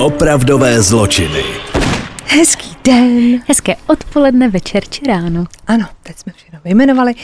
Opravdové 0.00 0.82
zločiny. 0.82 1.42
Hezký 2.24 2.76
den. 2.84 3.40
Hezké 3.48 3.76
odpoledne, 3.86 4.48
večer 4.48 4.88
či 4.88 5.06
ráno. 5.06 5.44
Ano, 5.66 5.86
teď 6.02 6.18
jsme 6.18 6.32
všechno 6.36 6.58
vyjmenovali. 6.64 7.14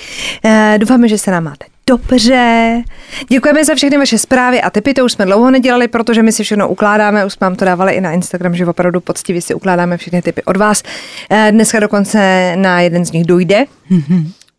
E, 0.45 0.76
doufáme, 0.79 1.08
že 1.08 1.18
se 1.18 1.30
nám 1.30 1.45
máte 1.45 1.66
dobře. 1.87 2.82
Děkujeme 3.29 3.64
za 3.64 3.74
všechny 3.74 3.98
vaše 3.98 4.18
zprávy 4.18 4.60
a 4.62 4.70
typy, 4.70 4.95
to 4.95 5.05
už 5.05 5.12
jsme 5.12 5.24
dlouho 5.24 5.50
nedělali, 5.50 5.88
protože 5.88 6.23
my 6.23 6.32
si 6.32 6.45
všechno 6.45 6.68
ukládáme, 6.68 7.24
už 7.24 7.32
jsme 7.32 7.45
vám 7.45 7.56
to 7.56 7.64
dávali 7.64 7.92
i 7.92 8.00
na 8.00 8.12
Instagram, 8.12 8.55
že 8.55 8.66
opravdu 8.66 9.00
poctivě 9.00 9.43
si 9.43 9.54
ukládáme 9.54 9.96
všechny 9.96 10.22
typy 10.22 10.43
od 10.43 10.56
vás. 10.56 10.82
E, 11.30 11.52
dneska 11.52 11.80
dokonce 11.80 12.52
na 12.56 12.80
jeden 12.80 13.04
z 13.04 13.12
nich 13.12 13.25
dojde. 13.27 13.64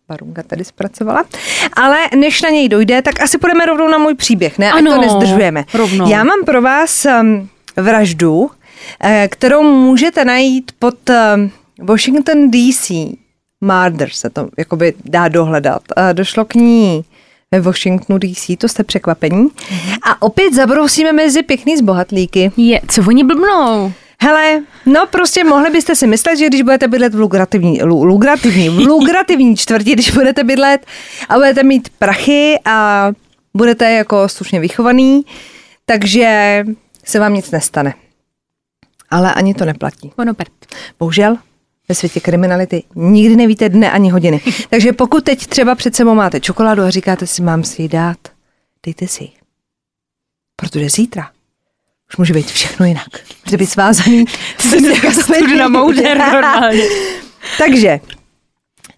Barunka 0.10 0.44
tady 0.44 0.64
zpracovala. 0.66 1.24
Ale 1.74 1.98
než 2.16 2.42
na 2.42 2.50
něj 2.50 2.70
dojde, 2.70 3.02
tak 3.02 3.22
asi 3.22 3.38
půjdeme 3.38 3.66
rovnou 3.66 3.88
na 3.88 3.98
můj 3.98 4.16
příběh, 4.16 4.58
ne? 4.60 4.72
Ať 4.72 4.78
Ano, 4.80 4.92
to 4.96 5.02
nezdržujeme. 5.02 5.66
rovnou. 5.74 6.10
Já 6.10 6.24
mám 6.24 6.46
pro 6.46 6.62
vás 6.62 7.06
um, 7.22 7.50
vraždu, 7.78 8.50
eh, 9.04 9.28
kterou 9.32 9.64
můžete 9.64 10.26
najít 10.26 10.72
pod 10.80 10.96
um, 11.10 11.52
Washington 11.88 12.52
DC. 12.52 12.92
Murder 13.62 14.10
se 14.12 14.30
to 14.30 14.50
jakoby 14.58 14.94
dá 15.06 15.28
dohledat. 15.28 15.82
Eh, 15.98 16.14
Došlo 16.14 16.46
k 16.46 16.56
ní 16.56 17.06
ve 17.52 17.62
Washingtonu 17.62 18.20
DC, 18.20 18.58
to 18.58 18.68
jste 18.68 18.84
překvapení. 18.84 19.48
A 20.04 20.22
opět 20.22 20.54
zabrousíme 20.54 21.14
mezi 21.14 21.44
pěkný 21.44 21.78
zbohatlíky. 21.78 22.52
Je, 22.58 22.82
co 22.88 23.02
oni 23.08 23.24
blbnou? 23.24 23.94
Hele, 24.22 24.64
no 24.86 25.06
prostě 25.12 25.44
mohli 25.44 25.70
byste 25.70 25.96
si 25.96 26.08
myslet, 26.08 26.38
že 26.38 26.48
když 26.48 26.62
budete 26.62 26.88
bydlet 26.88 27.16
v 27.16 27.20
lukrativní, 27.20 27.84
lu, 27.84 28.04
lukrativní, 28.04 28.70
v 28.70 28.78
lukrativní 28.78 29.58
čtvrti, 29.58 29.94
když 29.94 30.12
budete 30.12 30.44
bydlet 30.44 30.86
a 31.30 31.36
budete 31.36 31.64
mít 31.64 31.90
prachy 32.00 32.60
a 32.66 33.12
budete 33.54 33.92
jako 33.92 34.30
slušně 34.30 34.60
vychovaný, 34.60 35.26
takže 35.86 36.64
se 37.06 37.20
vám 37.20 37.34
nic 37.34 37.52
nestane. 37.52 37.94
Ale 39.10 39.34
ani 39.34 39.54
to 39.54 39.66
neplatí. 39.66 40.12
Ono 40.16 40.34
prd. 40.34 40.52
Bohužel 41.00 41.38
ve 41.90 41.96
světě 41.96 42.20
kriminality 42.20 42.84
nikdy 42.96 43.36
nevíte 43.36 43.70
dne 43.70 43.92
ani 43.92 44.10
hodiny. 44.10 44.42
Takže 44.70 44.94
pokud 44.94 45.24
teď 45.24 45.48
třeba 45.48 45.76
před 45.76 45.96
sebou 45.96 46.16
máte 46.16 46.40
čokoládu 46.40 46.82
a 46.84 46.90
říkáte 46.90 47.28
si, 47.28 47.42
mám 47.42 47.64
si 47.64 47.82
ji 47.82 47.90
dát, 47.90 48.18
dejte 48.86 49.08
si 49.08 49.24
ji. 49.24 49.32
Protože 50.56 50.90
zítra 50.90 51.32
už 52.10 52.18
může 52.18 52.34
být 52.34 52.48
všechno 52.48 52.86
jinak. 52.86 53.08
Může 53.46 53.58
být 53.58 53.70
svázaný. 53.70 54.26
Mouder 55.70 56.18
normálně. 56.18 56.84
Takže 57.58 58.00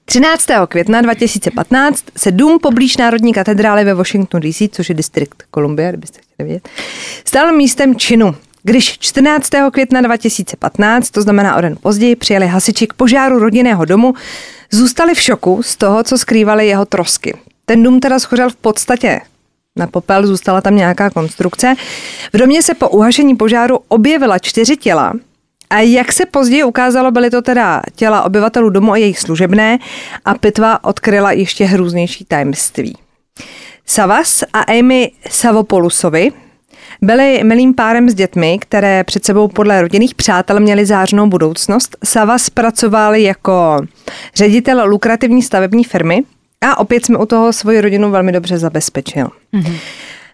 13. 0.09 0.47
května 0.67 1.01
2015 1.01 2.05
se 2.17 2.31
dům 2.31 2.59
poblíž 2.59 2.97
Národní 2.97 3.33
katedrály 3.33 3.83
ve 3.83 3.93
Washingtonu 3.93 4.49
DC, 4.49 4.61
což 4.71 4.89
je 4.89 4.95
distrikt 4.95 5.43
Columbia, 5.53 5.89
kdybyste 5.89 6.19
chtěli 6.21 6.47
vědět, 6.47 6.69
stal 7.25 7.53
místem 7.53 7.95
činu. 7.95 8.35
Když 8.63 8.99
14. 8.99 9.49
května 9.71 10.01
2015, 10.01 11.09
to 11.09 11.21
znamená 11.21 11.55
o 11.55 11.61
den 11.61 11.75
později, 11.81 12.15
přijeli 12.15 12.47
hasiči 12.47 12.87
k 12.87 12.93
požáru 12.93 13.39
rodinného 13.39 13.85
domu, 13.85 14.13
zůstali 14.71 15.15
v 15.15 15.21
šoku 15.21 15.63
z 15.63 15.75
toho, 15.75 16.03
co 16.03 16.17
skrývaly 16.17 16.67
jeho 16.67 16.85
trosky. 16.85 17.37
Ten 17.65 17.83
dům 17.83 17.99
teda 17.99 18.19
schořel 18.19 18.49
v 18.49 18.55
podstatě 18.55 19.21
na 19.75 19.87
popel, 19.87 20.27
zůstala 20.27 20.61
tam 20.61 20.75
nějaká 20.75 21.09
konstrukce. 21.09 21.75
V 22.33 22.37
domě 22.37 22.63
se 22.63 22.73
po 22.73 22.89
uhašení 22.89 23.35
požáru 23.35 23.79
objevila 23.87 24.39
čtyři 24.39 24.77
těla, 24.77 25.13
a 25.69 25.79
jak 25.79 26.13
se 26.13 26.25
později 26.25 26.63
ukázalo, 26.63 27.11
byly 27.11 27.29
to 27.29 27.41
teda 27.41 27.81
těla 27.95 28.23
obyvatelů 28.23 28.69
domu 28.69 28.91
a 28.91 28.97
jejich 28.97 29.19
služebné 29.19 29.77
a 30.25 30.33
pitva 30.33 30.83
odkryla 30.83 31.31
ještě 31.31 31.65
hrůznější 31.65 32.25
tajemství. 32.25 32.97
Savas 33.85 34.43
a 34.53 34.59
Amy 34.59 35.11
Savopolusovi 35.29 36.31
byli 37.01 37.43
milým 37.43 37.73
párem 37.73 38.09
s 38.09 38.13
dětmi, 38.13 38.59
které 38.59 39.03
před 39.03 39.25
sebou 39.25 39.47
podle 39.47 39.81
rodinných 39.81 40.15
přátel 40.15 40.59
měli 40.59 40.85
zářnou 40.85 41.27
budoucnost. 41.27 41.97
Savas 42.03 42.49
pracoval 42.49 43.15
jako 43.15 43.77
ředitel 44.35 44.89
lukrativní 44.89 45.41
stavební 45.41 45.83
firmy 45.83 46.23
a 46.61 46.79
opět 46.79 47.05
jsme 47.05 47.17
u 47.17 47.25
toho 47.25 47.53
svoji 47.53 47.81
rodinu 47.81 48.11
velmi 48.11 48.31
dobře 48.31 48.57
zabezpečil. 48.57 49.29
Mm-hmm. 49.53 49.75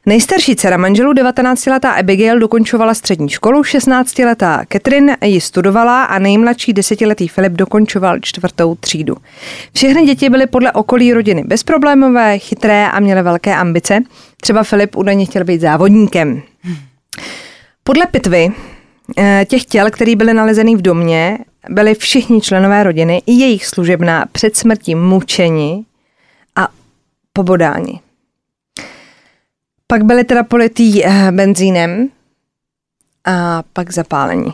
Nejstarší 0.05 0.55
dcera 0.55 0.77
manželů 0.77 1.13
19-letá 1.13 1.89
Abigail 1.89 2.39
dokončovala 2.39 2.93
střední 2.93 3.29
školu, 3.29 3.61
16-letá 3.61 4.65
Catherine 4.71 5.17
ji 5.23 5.41
studovala 5.41 6.03
a 6.03 6.19
nejmladší 6.19 6.73
desetiletý 6.73 7.27
Filip 7.27 7.53
dokončoval 7.53 8.19
čtvrtou 8.19 8.75
třídu. 8.75 9.17
Všechny 9.73 10.05
děti 10.05 10.29
byly 10.29 10.47
podle 10.47 10.71
okolí 10.71 11.13
rodiny 11.13 11.43
bezproblémové, 11.43 12.39
chytré 12.39 12.87
a 12.87 12.99
měly 12.99 13.21
velké 13.21 13.55
ambice. 13.55 13.99
Třeba 14.41 14.63
Filip 14.63 14.95
údajně 14.95 15.25
chtěl 15.25 15.43
být 15.43 15.61
závodníkem. 15.61 16.41
Podle 17.83 18.05
pitvy 18.05 18.49
eh, 19.17 19.45
těch 19.49 19.65
těl, 19.65 19.91
které 19.91 20.15
byly 20.15 20.33
nalezený 20.33 20.75
v 20.75 20.81
domě, 20.81 21.37
byli 21.69 21.95
všichni 21.95 22.41
členové 22.41 22.83
rodiny 22.83 23.21
i 23.25 23.31
jejich 23.31 23.65
služebná 23.65 24.25
před 24.31 24.57
smrtí 24.57 24.95
mučeni 24.95 25.85
a 26.55 26.67
pobodáni. 27.33 28.02
Pak 29.93 30.03
byly 30.03 30.23
teda 30.23 30.43
politý 30.43 31.05
eh, 31.05 31.31
benzínem 31.31 32.09
a 33.25 33.63
pak 33.73 33.91
zapálení. 33.91 34.53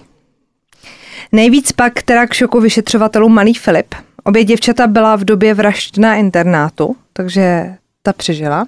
Nejvíc 1.32 1.72
pak 1.72 2.02
teda 2.02 2.28
k 2.28 2.34
šoku 2.34 2.60
vyšetřovatelů 2.60 3.30
malý 3.30 3.54
Filip. 3.54 3.96
Obě 4.24 4.44
děvčata 4.44 4.88
byla 4.88 5.16
v 5.16 5.24
době 5.24 5.54
vražd 5.54 5.98
na 5.98 6.16
internátu, 6.16 6.96
takže 7.14 7.76
ta 8.02 8.14
přežila. 8.14 8.66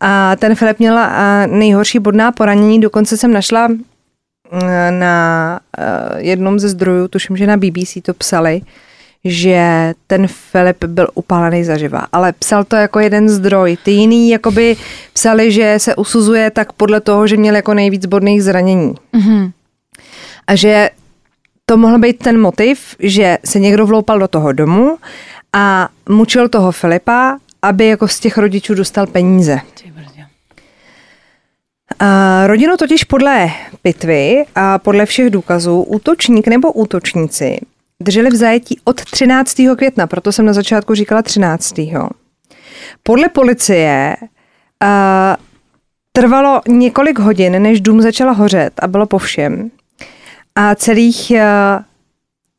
A 0.00 0.36
ten 0.36 0.54
Filip 0.54 0.78
měl 0.78 0.98
eh, 0.98 1.46
nejhorší 1.46 1.98
bodná 1.98 2.32
poranění, 2.32 2.80
dokonce 2.80 3.16
jsem 3.16 3.32
našla 3.32 3.68
eh, 4.52 4.90
na 4.90 5.60
jednom 6.16 6.58
ze 6.58 6.68
zdrojů, 6.68 7.08
tuším, 7.08 7.36
že 7.36 7.46
na 7.46 7.56
BBC 7.56 7.96
to 8.02 8.14
psali, 8.14 8.60
že 9.24 9.92
ten 10.06 10.26
Filip 10.26 10.84
byl 10.84 11.08
upálený 11.14 11.64
zaživa, 11.64 12.06
ale 12.12 12.32
psal 12.32 12.64
to 12.64 12.76
jako 12.76 13.00
jeden 13.00 13.28
zdroj. 13.28 13.76
Ty 13.84 13.90
jiný 13.90 14.30
jakoby 14.30 14.76
psali, 15.12 15.52
že 15.52 15.74
se 15.78 15.96
usuzuje 15.96 16.50
tak 16.50 16.72
podle 16.72 17.00
toho, 17.00 17.26
že 17.26 17.36
měl 17.36 17.54
jako 17.54 17.74
nejvíc 17.74 18.06
bodných 18.06 18.42
zranění. 18.42 18.94
Mm-hmm. 19.14 19.52
A 20.46 20.54
že 20.54 20.90
to 21.66 21.76
mohl 21.76 21.98
být 21.98 22.18
ten 22.18 22.40
motiv, 22.40 22.96
že 22.98 23.38
se 23.44 23.58
někdo 23.58 23.86
vloupal 23.86 24.18
do 24.18 24.28
toho 24.28 24.52
domu 24.52 24.98
a 25.52 25.88
mučil 26.08 26.48
toho 26.48 26.72
Filipa, 26.72 27.38
aby 27.62 27.86
jako 27.86 28.08
z 28.08 28.20
těch 28.20 28.38
rodičů 28.38 28.74
dostal 28.74 29.06
peníze. 29.06 29.58
A 31.98 32.46
rodinu 32.46 32.76
totiž 32.76 33.04
podle 33.04 33.50
pitvy 33.82 34.44
a 34.54 34.78
podle 34.78 35.06
všech 35.06 35.30
důkazů 35.30 35.82
útočník 35.82 36.48
nebo 36.48 36.72
útočníci 36.72 37.60
drželi 38.02 38.30
v 38.30 38.34
zajetí 38.34 38.80
od 38.84 39.04
13. 39.04 39.56
května, 39.76 40.06
proto 40.06 40.32
jsem 40.32 40.46
na 40.46 40.52
začátku 40.52 40.94
říkala 40.94 41.22
13. 41.22 41.74
Podle 43.02 43.28
policie 43.28 44.16
uh, 44.20 44.88
trvalo 46.12 46.60
několik 46.68 47.18
hodin, 47.18 47.62
než 47.62 47.80
dům 47.80 48.02
začal 48.02 48.34
hořet 48.34 48.72
a 48.78 48.86
bylo 48.86 49.06
po 49.06 49.18
všem. 49.18 49.70
A 50.54 50.74
celých, 50.74 51.32
uh, 51.34 51.82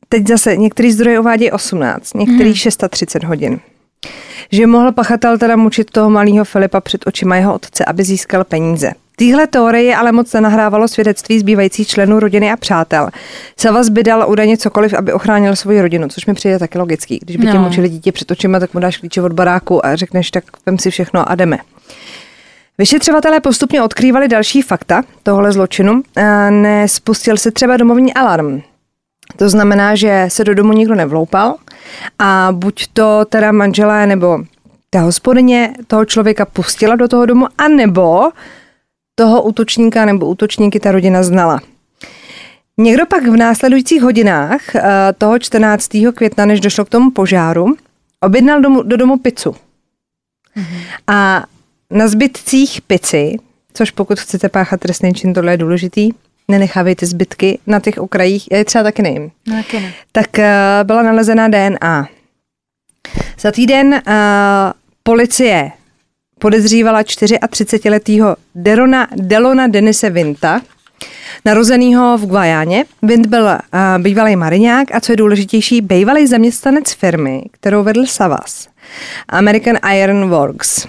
teď 0.09 0.27
zase 0.27 0.57
některý 0.57 0.91
zdroje 0.91 1.19
uvádějí 1.19 1.51
18, 1.51 2.13
některý 2.13 2.49
hmm. 2.49 2.55
630 2.55 3.23
hodin. 3.23 3.59
Že 4.51 4.67
mohl 4.67 4.91
pachatel 4.91 5.37
teda 5.37 5.55
mučit 5.55 5.91
toho 5.91 6.09
malého 6.09 6.45
Filipa 6.45 6.81
před 6.81 7.07
očima 7.07 7.35
jeho 7.35 7.53
otce, 7.53 7.85
aby 7.85 8.03
získal 8.03 8.43
peníze. 8.43 8.91
Týhle 9.15 9.47
teorie 9.47 9.95
ale 9.95 10.11
moc 10.11 10.33
nenahrávalo 10.33 10.87
svědectví 10.87 11.39
zbývajících 11.39 11.87
členů 11.87 12.19
rodiny 12.19 12.51
a 12.51 12.57
přátel. 12.57 13.09
Savas 13.57 13.89
by 13.89 14.03
dal 14.03 14.25
údajně 14.29 14.57
cokoliv, 14.57 14.93
aby 14.93 15.13
ochránil 15.13 15.55
svoji 15.55 15.81
rodinu, 15.81 16.07
což 16.07 16.25
mi 16.25 16.33
přijde 16.33 16.59
taky 16.59 16.77
logický. 16.77 17.19
Když 17.21 17.37
by 17.37 17.45
no. 17.45 17.51
tě 17.51 17.59
mučili 17.59 17.89
dítě 17.89 18.11
před 18.11 18.31
očima, 18.31 18.59
tak 18.59 18.73
mu 18.73 18.79
dáš 18.79 18.97
klíče 18.97 19.21
od 19.21 19.33
baráku 19.33 19.85
a 19.85 19.95
řekneš, 19.95 20.31
tak 20.31 20.43
vem 20.65 20.79
si 20.79 20.91
všechno 20.91 21.31
a 21.31 21.35
jdeme. 21.35 21.57
Vyšetřovatelé 22.77 23.39
postupně 23.39 23.83
odkrývali 23.83 24.27
další 24.27 24.61
fakta 24.61 25.03
tohle 25.23 25.51
zločinu. 25.51 26.01
Nespustil 26.49 27.37
se 27.37 27.51
třeba 27.51 27.77
domovní 27.77 28.13
alarm. 28.13 28.61
To 29.35 29.49
znamená, 29.49 29.95
že 29.95 30.25
se 30.27 30.43
do 30.43 30.55
domu 30.55 30.73
nikdo 30.73 30.95
nevloupal 30.95 31.55
a 32.19 32.47
buď 32.51 32.87
to 32.93 33.25
teda 33.25 33.51
manželé 33.51 34.07
nebo 34.07 34.39
ta 34.89 35.01
hospodyně 35.01 35.73
toho 35.87 36.05
člověka 36.05 36.45
pustila 36.45 36.95
do 36.95 37.07
toho 37.07 37.25
domu, 37.25 37.47
anebo 37.57 38.29
toho 39.15 39.43
útočníka 39.43 40.05
nebo 40.05 40.25
útočníky 40.27 40.79
ta 40.79 40.91
rodina 40.91 41.23
znala. 41.23 41.61
Někdo 42.77 43.05
pak 43.05 43.23
v 43.23 43.37
následujících 43.37 44.01
hodinách 44.01 44.75
eh, 44.75 44.83
toho 45.17 45.39
14. 45.39 45.89
května, 46.15 46.45
než 46.45 46.59
došlo 46.59 46.85
k 46.85 46.89
tomu 46.89 47.11
požáru, 47.11 47.75
objednal 48.21 48.61
domu, 48.61 48.83
do 48.83 48.97
domu 48.97 49.17
pizzu. 49.17 49.55
Mm-hmm. 50.57 50.81
A 51.07 51.43
na 51.89 52.07
zbytcích 52.07 52.81
pici, 52.81 53.37
což 53.73 53.91
pokud 53.91 54.19
chcete 54.19 54.49
páchat 54.49 54.79
trestný 54.79 55.13
čin, 55.13 55.33
tohle 55.33 55.53
je 55.53 55.57
důležitý, 55.57 56.09
nenechávejte 56.47 57.05
zbytky 57.05 57.59
na 57.67 57.79
těch 57.79 57.97
okrajích, 57.97 58.47
já 58.51 58.57
je 58.57 58.65
třeba 58.65 58.83
taky 58.83 59.01
nejím. 59.01 59.31
No, 59.47 59.55
taky 59.55 59.79
ne. 59.79 59.93
Tak 60.11 60.27
uh, 60.37 60.43
byla 60.83 61.03
nalezena 61.03 61.47
DNA. 61.47 62.07
Za 63.39 63.51
týden 63.51 63.93
uh, 63.93 64.01
policie 65.03 65.71
podezřívala 66.39 67.01
34-letého 67.01 68.35
Derona, 68.55 69.07
Delona 69.15 69.67
Denise 69.67 70.09
Vinta, 70.09 70.61
narozenýho 71.45 72.17
v 72.17 72.25
Guajáně. 72.25 72.85
Vint 73.01 73.25
byl 73.27 73.43
uh, 73.43 73.59
bývalý 73.97 74.35
mariňák 74.35 74.95
a 74.95 74.99
co 74.99 75.11
je 75.11 75.15
důležitější, 75.15 75.81
bývalý 75.81 76.27
zaměstnanec 76.27 76.93
firmy, 76.93 77.41
kterou 77.51 77.83
vedl 77.83 78.05
Savas. 78.05 78.67
American 79.29 79.77
Iron 79.95 80.29
Works. 80.29 80.87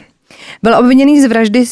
Byl 0.63 0.79
obviněný 0.79 1.21
z 1.21 1.27
vraždy 1.27 1.65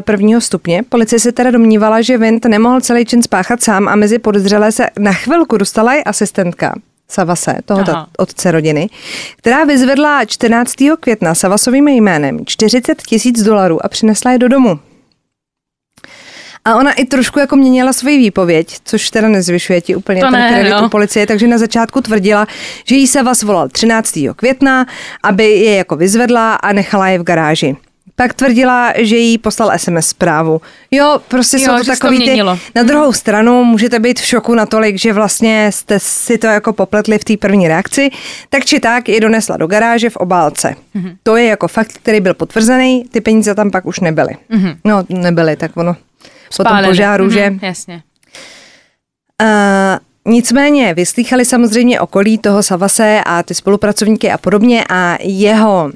prvního 0.00 0.40
stupně. 0.40 0.82
Policie 0.88 1.20
se 1.20 1.32
teda 1.32 1.50
domnívala, 1.50 2.00
že 2.02 2.18
Vint 2.18 2.44
nemohl 2.44 2.80
celý 2.80 3.04
čin 3.04 3.22
spáchat 3.22 3.62
sám 3.62 3.88
a 3.88 3.96
mezi 3.96 4.18
podezřelé 4.18 4.72
se 4.72 4.86
na 4.98 5.12
chvilku 5.12 5.56
dostala 5.56 5.94
i 5.94 6.04
asistentka. 6.04 6.74
Savase, 7.10 7.54
tohoto 7.64 7.90
Aha. 7.90 8.06
otce 8.18 8.50
rodiny, 8.50 8.88
která 9.36 9.64
vyzvedla 9.64 10.24
14. 10.24 10.74
května 11.00 11.34
Savasovým 11.34 11.88
jménem 11.88 12.38
40 12.46 13.02
tisíc 13.02 13.42
dolarů 13.42 13.84
a 13.84 13.88
přinesla 13.88 14.32
je 14.32 14.38
do 14.38 14.48
domu. 14.48 14.78
A 16.64 16.76
ona 16.76 16.92
i 16.92 17.04
trošku 17.04 17.38
jako 17.38 17.56
měnila 17.56 17.92
svoji 17.92 18.18
výpověď, 18.18 18.76
což 18.84 19.10
teda 19.10 19.28
nezvyšuje 19.28 19.80
ti 19.80 19.96
úplně 19.96 20.20
To 20.20 20.26
ten 20.26 20.40
ne, 20.40 20.52
kredit 20.52 20.70
no. 20.70 20.88
policie, 20.88 21.26
takže 21.26 21.46
na 21.46 21.58
začátku 21.58 22.00
tvrdila, 22.00 22.46
že 22.84 22.96
jí 22.96 23.06
se 23.06 23.22
vás 23.22 23.42
volal 23.42 23.68
13. 23.68 24.18
května, 24.36 24.86
aby 25.22 25.50
je 25.50 25.74
jako 25.74 25.96
vyzvedla 25.96 26.54
a 26.54 26.72
nechala 26.72 27.08
je 27.08 27.18
v 27.18 27.22
garáži. 27.22 27.76
Pak 28.20 28.34
tvrdila, 28.34 28.92
že 28.96 29.16
jí 29.16 29.38
poslal 29.38 29.78
SMS 29.78 30.06
zprávu. 30.06 30.60
Jo, 30.90 31.20
prostě 31.28 31.56
Jo, 31.56 31.62
jsou 31.64 31.72
to 31.78 31.84
se 31.84 31.84
to 31.84 31.96
takový 31.96 32.24
ty... 32.24 32.42
Na 32.74 32.82
druhou 32.82 33.12
stranu 33.12 33.64
můžete 33.64 33.98
být 33.98 34.20
v 34.20 34.24
šoku 34.26 34.54
natolik, 34.54 34.98
že 34.98 35.12
vlastně 35.12 35.72
jste 35.72 35.98
si 36.00 36.38
to 36.38 36.46
jako 36.46 36.72
popletli 36.72 37.18
v 37.18 37.24
té 37.24 37.36
první 37.36 37.68
reakci, 37.68 38.10
tak 38.48 38.64
či 38.64 38.80
tak 38.80 39.08
je 39.08 39.20
donesla 39.20 39.56
do 39.56 39.66
garáže 39.66 40.10
v 40.10 40.16
obálce. 40.16 40.74
Mhm. 40.94 41.16
To 41.22 41.36
je 41.36 41.44
jako 41.44 41.68
fakt, 41.68 41.92
který 41.92 42.20
byl 42.20 42.34
potvrzený, 42.34 43.04
ty 43.10 43.20
peníze 43.20 43.54
tam 43.54 43.70
pak 43.70 43.86
už 43.86 44.00
nebyly. 44.00 44.36
Mhm. 44.48 44.72
No, 44.84 45.04
nebyly, 45.08 45.56
tak 45.56 45.76
ono 45.76 45.96
po 46.56 46.64
tom 46.64 46.78
požáru, 46.84 47.24
Mhm, 47.24 47.32
že... 47.32 47.52
Jasně. 47.62 48.02
Uh, 49.42 50.32
nicméně 50.32 50.94
vyslýchali 50.94 51.44
samozřejmě 51.44 52.00
okolí 52.00 52.38
toho 52.38 52.62
Savase 52.62 53.20
a 53.26 53.42
ty 53.42 53.54
spolupracovníky 53.54 54.30
a 54.30 54.38
podobně 54.38 54.84
a 54.88 55.18
jeho 55.20 55.90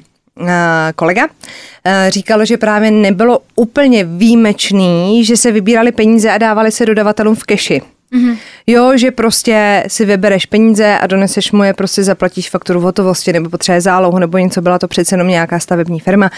kolega 0.95 1.25
uh, 1.25 1.91
říkal, 2.09 2.45
že 2.45 2.57
právě 2.57 2.91
nebylo 2.91 3.39
úplně 3.55 4.03
výjimečný, 4.03 5.25
že 5.25 5.37
se 5.37 5.51
vybírali 5.51 5.91
peníze 5.91 6.31
a 6.31 6.37
dávali 6.37 6.71
se 6.71 6.85
dodavatelům 6.85 7.35
v 7.35 7.43
keši. 7.43 7.81
Mm-hmm. 8.13 8.37
Jo, 8.67 8.97
že 8.97 9.11
prostě 9.11 9.83
si 9.87 10.05
vybereš 10.05 10.45
peníze 10.45 10.97
a 10.99 11.07
doneseš 11.07 11.51
mu 11.51 11.63
je, 11.63 11.73
prostě 11.73 12.03
zaplatíš 12.03 12.49
fakturu 12.49 12.79
v 12.79 12.83
hotovosti 12.83 13.33
nebo 13.33 13.49
potřebuje 13.49 13.81
zálohu 13.81 14.19
nebo 14.19 14.37
něco, 14.37 14.61
byla 14.61 14.79
to 14.79 14.87
přece 14.87 15.13
jenom 15.13 15.27
nějaká 15.27 15.59
stavební 15.59 15.99
firma. 15.99 16.29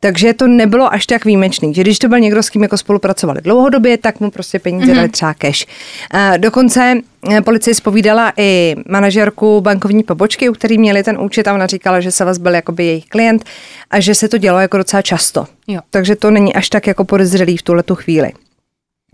Takže 0.00 0.34
to 0.34 0.46
nebylo 0.46 0.92
až 0.92 1.06
tak 1.06 1.24
výjimečný, 1.24 1.74
že 1.74 1.82
když 1.82 1.98
to 1.98 2.08
byl 2.08 2.20
někdo, 2.20 2.42
s 2.42 2.50
kým 2.50 2.62
jako 2.62 2.76
spolupracovali 2.76 3.40
dlouhodobě, 3.40 3.98
tak 3.98 4.20
mu 4.20 4.30
prostě 4.30 4.58
peníze 4.58 4.92
mm-hmm. 4.92 4.96
dali 4.96 5.08
třeba 5.08 5.34
cash. 5.34 5.66
A 6.10 6.36
dokonce 6.36 6.94
eh, 7.30 7.42
policie 7.42 7.74
spovídala 7.74 8.32
i 8.36 8.76
manažerku 8.88 9.60
bankovní 9.60 10.02
pobočky, 10.02 10.48
u 10.48 10.52
který 10.52 10.78
měli 10.78 11.02
ten 11.02 11.18
účet 11.20 11.48
a 11.48 11.54
ona 11.54 11.66
říkala, 11.66 12.00
že 12.00 12.10
Savas 12.10 12.38
byl 12.38 12.54
jakoby 12.54 12.84
jejich 12.84 13.06
klient 13.06 13.44
a 13.90 14.00
že 14.00 14.14
se 14.14 14.28
to 14.28 14.38
dělo 14.38 14.58
jako 14.58 14.76
docela 14.76 15.02
často. 15.02 15.46
Jo. 15.66 15.80
Takže 15.90 16.16
to 16.16 16.30
není 16.30 16.54
až 16.54 16.68
tak 16.68 16.86
jako 16.86 17.04
podezřelý 17.04 17.56
v 17.56 17.62
tuhle 17.62 17.82
tu 17.82 17.94
chvíli. 17.94 18.32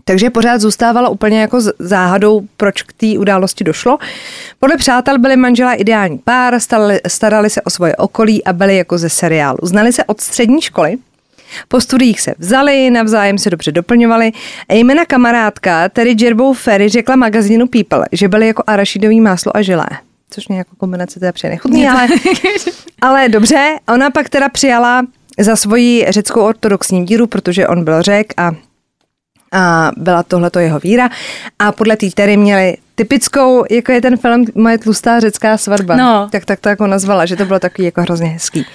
Takže 0.05 0.29
pořád 0.29 0.61
zůstávalo 0.61 1.11
úplně 1.11 1.41
jako 1.41 1.59
záhadou, 1.79 2.41
proč 2.57 2.81
k 2.81 2.93
té 2.93 3.07
události 3.19 3.63
došlo. 3.63 3.97
Podle 4.59 4.77
přátel 4.77 5.19
byli 5.19 5.37
manželé 5.37 5.75
ideální 5.75 6.17
pár, 6.17 6.59
starali, 6.59 6.99
starali 7.07 7.49
se 7.49 7.61
o 7.61 7.69
svoje 7.69 7.95
okolí 7.95 8.43
a 8.43 8.53
byli 8.53 8.77
jako 8.77 8.97
ze 8.97 9.09
seriálu. 9.09 9.57
Znali 9.61 9.93
se 9.93 10.03
od 10.03 10.21
střední 10.21 10.61
školy, 10.61 10.97
po 11.67 11.81
studiích 11.81 12.21
se 12.21 12.33
vzali, 12.37 12.89
navzájem 12.89 13.37
se 13.37 13.49
dobře 13.49 13.71
doplňovali 13.71 14.31
a 14.69 14.73
jména 14.73 15.05
kamarádka, 15.05 15.89
tedy 15.89 16.15
Jerbou 16.19 16.53
Ferry, 16.53 16.89
řekla 16.89 17.15
magazínu 17.15 17.67
People, 17.67 18.05
že 18.11 18.27
byli 18.27 18.47
jako 18.47 18.63
arašidový 18.67 19.21
máslo 19.21 19.57
a 19.57 19.61
želé. 19.61 19.87
Což 20.29 20.47
mě 20.47 20.57
jako 20.57 20.75
kombinace 20.77 21.19
teda 21.19 21.31
přijde 21.31 21.51
nechutný, 21.51 21.87
ale, 21.87 22.07
ale 23.01 23.29
dobře. 23.29 23.75
Ona 23.87 24.09
pak 24.09 24.29
teda 24.29 24.49
přijala 24.49 25.05
za 25.39 25.55
svoji 25.55 26.05
řeckou 26.09 26.41
ortodoxní 26.41 27.05
víru, 27.05 27.27
protože 27.27 27.67
on 27.67 27.83
byl 27.83 28.01
řek 28.01 28.33
a 28.37 28.51
a 29.53 29.91
byla 29.97 30.23
tohleto 30.23 30.59
jeho 30.59 30.79
víra. 30.79 31.09
A 31.59 31.71
podle 31.71 31.97
té 31.97 32.09
Terry 32.15 32.37
měli 32.37 32.77
typickou, 32.95 33.63
jako 33.71 33.91
je 33.91 34.01
ten 34.01 34.17
film 34.17 34.45
Moje 34.55 34.77
tlustá 34.77 35.19
řecká 35.19 35.57
svatba. 35.57 35.95
No. 35.95 36.29
Tak, 36.31 36.45
tak 36.45 36.59
to 36.59 36.69
jako 36.69 36.87
nazvala, 36.87 37.25
že 37.25 37.35
to 37.35 37.45
bylo 37.45 37.59
takový 37.59 37.85
jako 37.85 38.01
hrozně 38.01 38.27
hezký. 38.27 38.65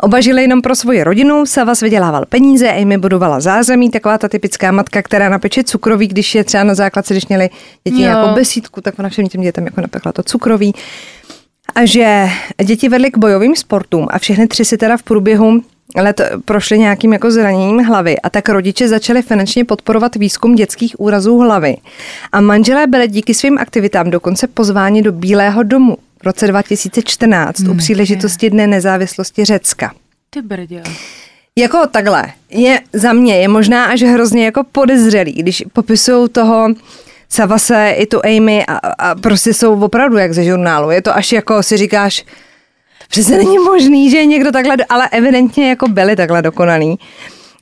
Oba 0.00 0.20
žili 0.20 0.42
jenom 0.42 0.62
pro 0.62 0.74
svoji 0.74 1.04
rodinu, 1.04 1.46
Savas 1.46 1.80
vydělával 1.80 2.26
peníze, 2.26 2.72
Amy 2.72 2.98
budovala 2.98 3.40
zázemí, 3.40 3.90
taková 3.90 4.18
ta 4.18 4.28
typická 4.28 4.72
matka, 4.72 5.02
která 5.02 5.28
napeče 5.28 5.64
cukroví, 5.64 6.06
když 6.06 6.34
je 6.34 6.44
třeba 6.44 6.64
na 6.64 6.74
základce, 6.74 7.14
když 7.14 7.26
měli 7.26 7.50
děti 7.84 8.02
Jo. 8.02 8.08
jako 8.08 8.28
besídku, 8.28 8.80
tak 8.80 8.98
ona 8.98 9.08
všem 9.08 9.26
těm 9.26 9.40
dětem 9.40 9.64
jako 9.64 9.80
napekla 9.80 10.12
to 10.12 10.22
cukroví. 10.22 10.74
A 11.74 11.84
že 11.84 12.28
děti 12.64 12.88
vedly 12.88 13.10
k 13.10 13.18
bojovým 13.18 13.56
sportům 13.56 14.06
a 14.10 14.18
všechny 14.18 14.46
tři 14.46 14.64
si 14.64 14.76
teda 14.76 14.96
v 14.96 15.02
průběhu 15.02 15.62
let 16.00 16.20
prošly 16.44 16.78
nějakým 16.78 17.12
jako 17.12 17.30
zraněním 17.30 17.78
hlavy 17.78 18.20
a 18.20 18.30
tak 18.30 18.48
rodiče 18.48 18.88
začali 18.88 19.22
finančně 19.22 19.64
podporovat 19.64 20.16
výzkum 20.16 20.54
dětských 20.54 21.00
úrazů 21.00 21.38
hlavy. 21.38 21.76
A 22.32 22.40
manželé 22.40 22.86
byli 22.86 23.08
díky 23.08 23.34
svým 23.34 23.58
aktivitám 23.58 24.10
dokonce 24.10 24.46
pozváni 24.46 25.02
do 25.02 25.12
Bílého 25.12 25.62
domu 25.62 25.96
v 26.22 26.26
roce 26.26 26.46
2014 26.46 27.60
u 27.60 27.74
příležitosti 27.74 28.50
Dne 28.50 28.66
nezávislosti 28.66 29.44
Řecka. 29.44 29.92
Ty 30.30 30.42
brdě. 30.42 30.82
Jako 31.56 31.86
takhle, 31.90 32.24
je 32.50 32.80
za 32.92 33.12
mě 33.12 33.36
je 33.36 33.48
možná 33.48 33.84
až 33.84 34.02
hrozně 34.02 34.44
jako 34.44 34.64
podezřelý, 34.72 35.32
když 35.32 35.64
popisují 35.72 36.28
toho 36.28 36.68
Savase 37.28 37.90
i 37.96 38.06
tu 38.06 38.20
Amy 38.24 38.66
a, 38.66 38.76
a 38.76 39.14
prostě 39.14 39.54
jsou 39.54 39.80
opravdu 39.80 40.16
jak 40.16 40.32
ze 40.32 40.44
žurnálu. 40.44 40.90
Je 40.90 41.02
to 41.02 41.16
až 41.16 41.32
jako 41.32 41.62
si 41.62 41.76
říkáš, 41.76 42.24
přece 43.08 43.36
není 43.36 43.58
možný, 43.58 44.10
že 44.10 44.16
je 44.18 44.26
někdo 44.26 44.52
takhle, 44.52 44.76
ale 44.88 45.08
evidentně 45.12 45.68
jako 45.68 45.88
byli 45.88 46.16
takhle 46.16 46.42
dokonalí. 46.42 46.98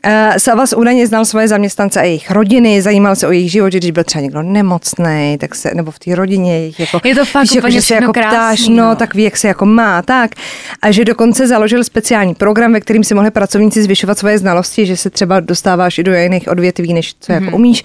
Uh, 0.06 0.12
Savas 0.38 0.72
údajně 0.72 1.06
znal 1.06 1.24
svoje 1.24 1.48
zaměstnance 1.48 2.00
a 2.00 2.04
jejich 2.04 2.30
rodiny, 2.30 2.82
zajímal 2.82 3.16
se 3.16 3.26
o 3.26 3.32
jejich 3.32 3.50
život, 3.52 3.72
že 3.72 3.78
když 3.78 3.90
byl 3.90 4.04
třeba 4.04 4.22
někdo 4.22 4.42
nemocný, 4.42 5.36
tak 5.40 5.54
se, 5.54 5.70
nebo 5.74 5.90
v 5.90 5.98
té 5.98 6.14
rodině 6.14 6.58
jejich 6.58 6.80
jako, 6.80 7.00
Je 7.04 7.14
to 7.14 7.24
fakt 7.24 7.42
víš, 7.42 7.54
jako, 7.54 7.70
že 7.70 7.82
se 7.82 7.94
jako 7.94 8.12
krásný, 8.12 8.36
ptáš, 8.36 8.68
no, 8.68 8.76
no. 8.76 8.96
tak 8.96 9.14
ví, 9.14 9.22
jak 9.22 9.36
se 9.36 9.48
jako 9.48 9.66
má, 9.66 10.02
tak. 10.02 10.30
A 10.82 10.90
že 10.90 11.04
dokonce 11.04 11.46
založil 11.46 11.84
speciální 11.84 12.34
program, 12.34 12.72
ve 12.72 12.80
kterým 12.80 13.04
si 13.04 13.14
mohli 13.14 13.30
pracovníci 13.30 13.82
zvyšovat 13.82 14.18
svoje 14.18 14.38
znalosti, 14.38 14.86
že 14.86 14.96
se 14.96 15.10
třeba 15.10 15.40
dostáváš 15.40 15.98
i 15.98 16.02
do 16.02 16.14
jiných 16.14 16.48
odvětví, 16.48 16.94
než 16.94 17.14
co 17.20 17.32
Mhm. 17.32 17.44
jako 17.44 17.56
umíš, 17.56 17.84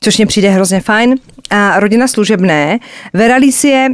což 0.00 0.16
mě 0.16 0.26
přijde 0.26 0.50
hrozně 0.50 0.80
fajn. 0.80 1.14
A 1.50 1.80
rodina 1.80 2.08
služebné, 2.08 2.78
Veralicie 3.12 3.88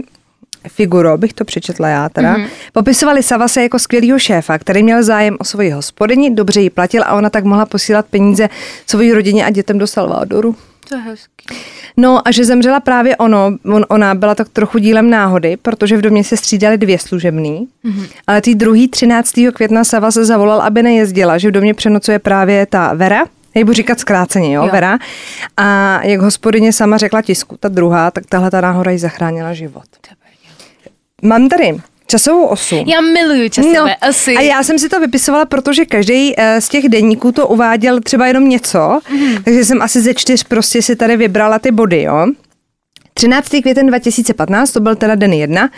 Figuro, 0.68 1.18
bych 1.18 1.32
to 1.32 1.44
přečetla 1.44 1.88
já 1.88 2.08
teda, 2.08 2.37
mm-hmm. 2.37 2.49
popisovali 2.73 3.23
Savase 3.23 3.62
jako 3.62 3.78
skvělýho 3.78 4.18
šéfa, 4.18 4.58
který 4.58 4.82
měl 4.82 5.02
zájem 5.02 5.37
o 5.38 5.44
svoji 5.44 5.70
hospodyni, 5.70 6.30
dobře 6.30 6.61
ji 6.61 6.70
platil 6.70 7.02
a 7.06 7.12
ona 7.12 7.30
tak 7.30 7.44
mohla 7.44 7.66
posílat 7.66 8.06
peníze 8.06 8.49
svojí 8.87 9.12
rodině 9.12 9.44
a 9.46 9.50
dětem 9.50 9.78
do 9.78 9.87
Salvadoru. 9.87 10.56
To 10.88 10.94
je 10.94 11.00
hezký. 11.00 11.46
No 11.96 12.28
a 12.28 12.30
že 12.30 12.44
zemřela 12.44 12.80
právě 12.80 13.16
ono, 13.16 13.52
on, 13.64 13.87
ona 13.88 14.14
byla 14.14 14.35
tak 14.35 14.49
trochu 14.49 14.78
dílem 14.78 15.11
náhody, 15.11 15.56
protože 15.56 15.96
v 15.96 16.02
domě 16.02 16.25
se 16.25 16.37
střídali 16.37 16.78
dvě 16.78 16.99
služebný, 16.99 17.68
mm-hmm. 17.85 18.06
ale 18.26 18.40
tý 18.40 18.54
druhý 18.54 18.88
13. 18.88 19.32
května 19.54 19.85
Sava 19.85 20.11
se 20.11 20.25
zavolal, 20.25 20.62
aby 20.62 20.82
nejezdila, 20.82 21.38
že 21.38 21.49
v 21.49 21.52
domě 21.52 21.75
přenocuje 21.75 22.18
právě 22.18 22.66
ta 22.66 22.94
Vera, 22.94 23.25
já 23.54 23.61
ji 23.61 23.64
budu 23.64 23.75
říkat 23.75 24.00
zkráceně, 24.00 24.54
jo, 24.54 24.64
Jo. 24.64 24.73
Vera. 24.73 24.99
A 25.56 26.00
jak 26.04 26.20
hospodyně 26.20 26.73
sama 26.73 26.99
řekla 26.99 27.23
tisku, 27.23 27.56
ta 27.61 27.68
druhá, 27.68 28.11
tak 28.11 28.26
tahle 28.26 28.50
ta 28.50 28.61
náhoda 28.61 28.90
jí 28.90 28.99
zachránila 28.99 29.52
život. 29.52 29.85
Mám 31.23 31.49
tady 31.49 31.76
časovou 32.06 32.46
osu. 32.46 32.85
Já 32.87 33.00
miluju 33.00 33.49
časové 33.49 33.96
osy. 34.08 34.35
No, 34.35 34.40
A 34.40 34.42
já 34.42 34.62
jsem 34.62 34.78
si 34.78 34.88
to 34.88 35.00
vypisovala, 35.00 35.44
protože 35.44 35.85
každý 35.85 36.35
eh, 36.37 36.61
z 36.61 36.68
těch 36.68 36.88
denníků 36.88 37.32
to 37.32 37.46
uváděl 37.46 38.00
třeba 38.00 38.26
jenom 38.26 38.49
něco, 38.49 39.00
mm. 39.11 39.42
takže 39.44 39.64
jsem 39.64 39.82
asi 39.82 40.00
ze 40.00 40.14
čtyř 40.14 40.44
prostě 40.44 40.82
si 40.82 40.96
tady 40.96 41.16
vybrala 41.16 41.58
ty 41.58 41.70
body, 41.70 42.02
jo. 42.02 42.26
13. 43.14 43.49
květen 43.49 43.87
2015, 43.87 44.73
to 44.73 44.80
byl 44.80 44.96
teda 44.96 45.14
den 45.14 45.32
jedna. 45.32 45.70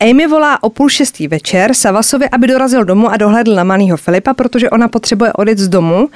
Amy 0.00 0.26
volá 0.26 0.62
o 0.62 0.70
půl 0.70 0.88
šestý 0.88 1.28
večer 1.28 1.74
Savasovi, 1.74 2.30
aby 2.30 2.46
dorazil 2.46 2.84
domů 2.84 3.10
a 3.10 3.16
dohledl 3.16 3.54
na 3.54 3.64
malýho 3.64 3.96
Filipa, 3.96 4.34
protože 4.34 4.70
ona 4.70 4.88
potřebuje 4.88 5.32
odjet 5.32 5.58
z 5.58 5.68
domu. 5.68 6.08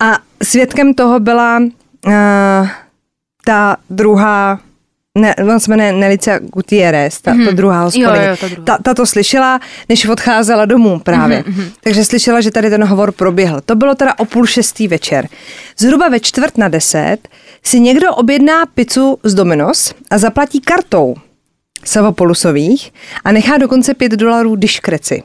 A 0.00 0.18
svědkem 0.42 0.94
toho 0.94 1.20
byla 1.20 1.58
uh, 1.58 2.12
ta 3.44 3.76
druhá 3.90 4.60
ne, 5.18 5.34
on 5.34 5.60
se 5.60 5.70
jmenuje 5.70 5.92
Nelice 5.92 6.40
Gutierrez, 6.42 7.20
ta, 7.20 7.32
mm-hmm. 7.32 7.44
ta 7.44 7.52
druhá 7.52 7.82
hospodyně. 7.82 8.08
Mhm. 8.08 8.22
Jo, 8.22 8.30
jo, 8.30 8.36
ta 8.36 8.48
druhá. 8.48 8.64
Ta, 8.64 8.78
ta 8.82 8.94
to 8.94 9.06
slyšela, 9.06 9.60
než 9.88 10.06
odcházela 10.06 10.64
domů 10.64 10.98
právě. 10.98 11.42
Mm-hmm. 11.42 11.70
Takže 11.80 12.04
slyšela, 12.04 12.40
že 12.40 12.50
tady 12.50 12.70
ten 12.70 12.84
hovor 12.84 13.12
proběhl. 13.12 13.60
To 13.64 13.74
bylo 13.74 13.94
teda 13.94 14.18
o 14.18 14.24
půl 14.24 14.46
šestý 14.46 14.88
večer. 14.88 15.28
Zhruba 15.78 16.08
ve 16.08 16.20
čtvrt 16.20 16.58
na 16.58 16.68
deset 16.68 17.18
si 17.62 17.80
někdo 17.80 18.14
objedná 18.14 18.66
pizzu 18.74 19.18
z 19.22 19.34
Domino's 19.34 19.94
a 20.10 20.18
zaplatí 20.18 20.60
kartou 20.60 21.14
Savopolusových 21.84 22.92
a 23.24 23.32
nechá 23.32 23.58
dokonce 23.58 23.94
pět 23.94 24.12
dolarů 24.12 24.56
diškreci. 24.56 25.22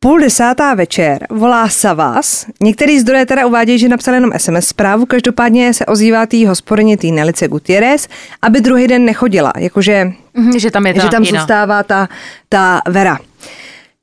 Půl 0.00 0.20
desátá 0.20 0.74
večer 0.74 1.26
volá 1.30 1.68
Savas. 1.68 2.46
Některý 2.62 3.00
zdroje 3.00 3.26
teda 3.26 3.46
uvádějí, 3.46 3.78
že 3.78 3.88
napsal 3.88 4.14
jenom 4.14 4.30
SMS 4.36 4.66
zprávu, 4.68 5.06
každopádně 5.06 5.74
se 5.74 5.86
ozývá 5.86 6.26
tý 6.26 6.46
hospodyně 6.46 6.96
tý 6.96 7.12
Nelice 7.12 7.48
Gutierrez, 7.48 8.08
aby 8.42 8.60
druhý 8.60 8.86
den 8.86 9.04
nechodila, 9.04 9.52
jakože 9.58 10.12
Mhm, 10.34 10.58
Že 10.58 10.70
tam 10.70 10.86
je 10.86 10.94
ta 10.94 11.00
že 11.02 11.08
tam 11.08 11.22
jiná. 11.22 11.40
zůstává 11.40 11.82
ta, 11.82 12.08
ta 12.48 12.80
Vera. 12.88 13.18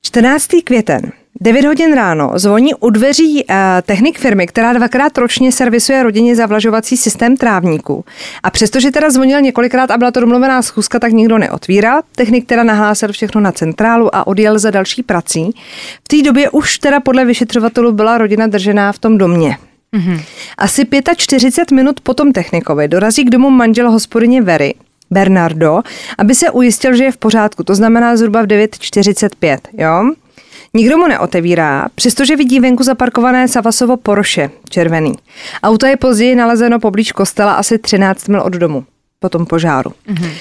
14. 0.02 0.48
květen. 0.64 1.12
9 1.42 1.66
hodin 1.66 1.94
ráno 1.94 2.32
zvoní 2.36 2.74
u 2.76 2.90
dveří 2.90 3.44
uh, 3.44 3.56
technik 3.86 4.20
firmy, 4.20 4.48
která 4.48 4.74
dvakrát 4.74 5.18
ročně 5.18 5.52
servisuje 5.52 6.04
rodině 6.04 6.36
zavlažovací 6.36 6.98
systém 6.98 7.38
trávníků. 7.38 8.06
A 8.44 8.50
přestože 8.50 8.92
teda 8.92 9.10
zvonil 9.10 9.42
několikrát 9.42 9.92
a 9.92 9.98
byla 9.98 10.12
to 10.12 10.20
domluvená 10.20 10.62
schůzka, 10.62 11.00
tak 11.00 11.12
nikdo 11.12 11.38
neotvíral. 11.38 12.02
Technik 12.16 12.46
teda 12.46 12.64
nahlásil 12.64 13.12
všechno 13.12 13.42
na 13.42 13.52
centrálu 13.52 14.16
a 14.16 14.28
odjel 14.28 14.60
za 14.60 14.72
další 14.72 15.04
prací. 15.04 15.52
V 16.04 16.08
té 16.08 16.22
době 16.22 16.50
už 16.50 16.78
teda 16.78 17.00
podle 17.00 17.26
vyšetřovatelů 17.26 17.92
byla 17.92 18.18
rodina 18.18 18.48
držená 18.48 18.92
v 18.92 19.00
tom 19.00 19.18
domě. 19.18 19.58
Mm-hmm. 19.94 20.22
Asi 20.58 20.88
45 21.16 21.76
minut 21.76 22.00
potom 22.00 22.32
technikovi 22.32 22.88
dorazí 22.88 23.26
k 23.26 23.30
domu 23.30 23.50
manžel 23.50 23.92
hospodyně 23.92 24.42
Very, 24.42 24.74
Bernardo, 25.12 25.82
aby 26.18 26.36
se 26.36 26.52
ujistil, 26.52 26.96
že 26.96 27.04
je 27.04 27.12
v 27.12 27.18
pořádku. 27.18 27.64
To 27.64 27.76
znamená 27.76 28.18
zhruba 28.18 28.42
v 28.42 28.46
9.45, 28.46 29.58
jo? 29.74 30.12
Nikdo 30.74 30.98
mu 30.98 31.08
neotevírá, 31.08 31.86
přestože 31.96 32.36
vidí 32.36 32.60
venku 32.60 32.84
zaparkované 32.84 33.48
Savasovo 33.48 33.98
Porsche, 33.98 34.50
červený. 34.70 35.14
Auto 35.64 35.86
je 35.86 35.98
později 35.98 36.36
nalezeno 36.36 36.80
poblíž 36.80 37.12
kostela 37.12 37.54
asi 37.54 37.78
13 37.78 38.28
mil 38.28 38.42
od 38.42 38.54
domu, 38.54 38.86
po 39.20 39.30
tom 39.30 39.46
požáru. 39.46 39.92
Mm-hmm. 40.08 40.32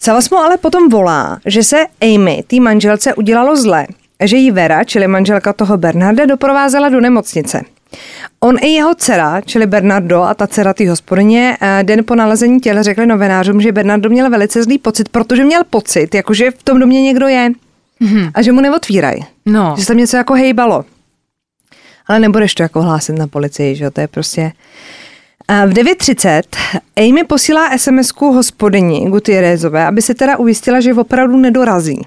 Savas 0.00 0.30
mu 0.30 0.36
ale 0.36 0.56
potom 0.56 0.88
volá, 0.88 1.38
že 1.46 1.62
se 1.62 1.86
Amy, 2.00 2.42
té 2.46 2.60
manželce, 2.60 3.14
udělalo 3.14 3.56
zle, 3.56 3.86
že 4.22 4.36
jí 4.36 4.50
Vera, 4.50 4.84
čili 4.84 5.06
manželka 5.08 5.52
toho 5.52 5.76
Bernarda, 5.76 6.26
doprovázela 6.26 6.88
do 6.88 7.00
nemocnice. 7.00 7.62
On 8.40 8.56
i 8.60 8.68
jeho 8.68 8.94
dcera, 8.94 9.40
čili 9.40 9.66
Bernardo 9.66 10.22
a 10.22 10.34
ta 10.34 10.46
dcera 10.46 10.74
té 10.74 10.90
hospodyně, 10.90 11.56
eh, 11.60 11.80
den 11.82 12.04
po 12.04 12.14
nalezení 12.14 12.60
těla 12.60 12.82
řekli 12.82 13.06
novinářům, 13.06 13.60
že 13.60 13.72
Bernardo 13.72 14.10
měl 14.10 14.30
velice 14.30 14.62
zlý 14.62 14.78
pocit, 14.78 15.08
protože 15.08 15.44
měl 15.44 15.62
pocit, 15.70 16.14
jakože 16.14 16.50
v 16.50 16.62
tom 16.62 16.80
domě 16.80 17.02
někdo 17.02 17.28
je 17.28 17.50
mm-hmm. 18.00 18.30
a 18.34 18.42
že 18.42 18.52
mu 18.52 18.60
neotvírají. 18.60 19.24
No. 19.46 19.74
Že 19.76 19.82
se 19.82 19.88
tam 19.88 19.96
něco 19.96 20.16
jako 20.16 20.34
hejbalo. 20.34 20.84
Ale 22.06 22.18
nebudeš 22.18 22.54
to 22.54 22.62
jako 22.62 22.82
hlásit 22.82 23.12
na 23.12 23.26
policii, 23.26 23.76
že 23.76 23.84
jo, 23.84 23.90
to 23.90 24.00
je 24.00 24.08
prostě... 24.08 24.52
A 25.48 25.66
v 25.66 25.70
9.30 25.70 26.42
Amy 26.96 27.24
posílá 27.24 27.70
SMS-ku 27.76 28.32
hospodyni 28.32 29.10
Gutierrezové, 29.10 29.86
aby 29.86 30.02
se 30.02 30.14
teda 30.14 30.36
ujistila, 30.36 30.80
že 30.80 30.94
opravdu 30.94 31.36
nedorazí. 31.36 32.02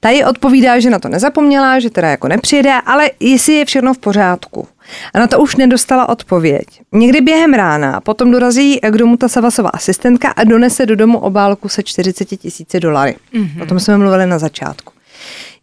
Ta 0.00 0.10
jí 0.10 0.24
odpovídá, 0.24 0.80
že 0.80 0.90
na 0.90 0.98
to 0.98 1.08
nezapomněla, 1.08 1.80
že 1.80 1.90
teda 1.90 2.08
jako 2.08 2.28
nepřijede, 2.28 2.72
ale 2.86 3.10
jestli 3.20 3.54
je 3.54 3.64
všechno 3.64 3.94
v 3.94 3.98
pořádku. 3.98 4.68
A 5.14 5.18
na 5.18 5.26
to 5.26 5.40
už 5.40 5.56
nedostala 5.56 6.08
odpověď. 6.08 6.66
Někdy 6.92 7.20
během 7.20 7.54
rána 7.54 8.00
potom 8.00 8.30
dorazí 8.30 8.80
k 8.80 8.96
domu 8.96 9.16
ta 9.16 9.28
Savasová 9.28 9.68
asistentka 9.68 10.28
a 10.28 10.44
donese 10.44 10.86
do 10.86 10.96
domu 10.96 11.18
obálku 11.18 11.68
se 11.68 11.82
40 11.82 12.24
tisíci 12.24 12.80
dolary. 12.80 13.16
Mm-hmm. 13.34 13.62
O 13.62 13.66
tom 13.66 13.80
jsme 13.80 13.98
mluvili 13.98 14.26
na 14.26 14.38
začátku. 14.38 14.92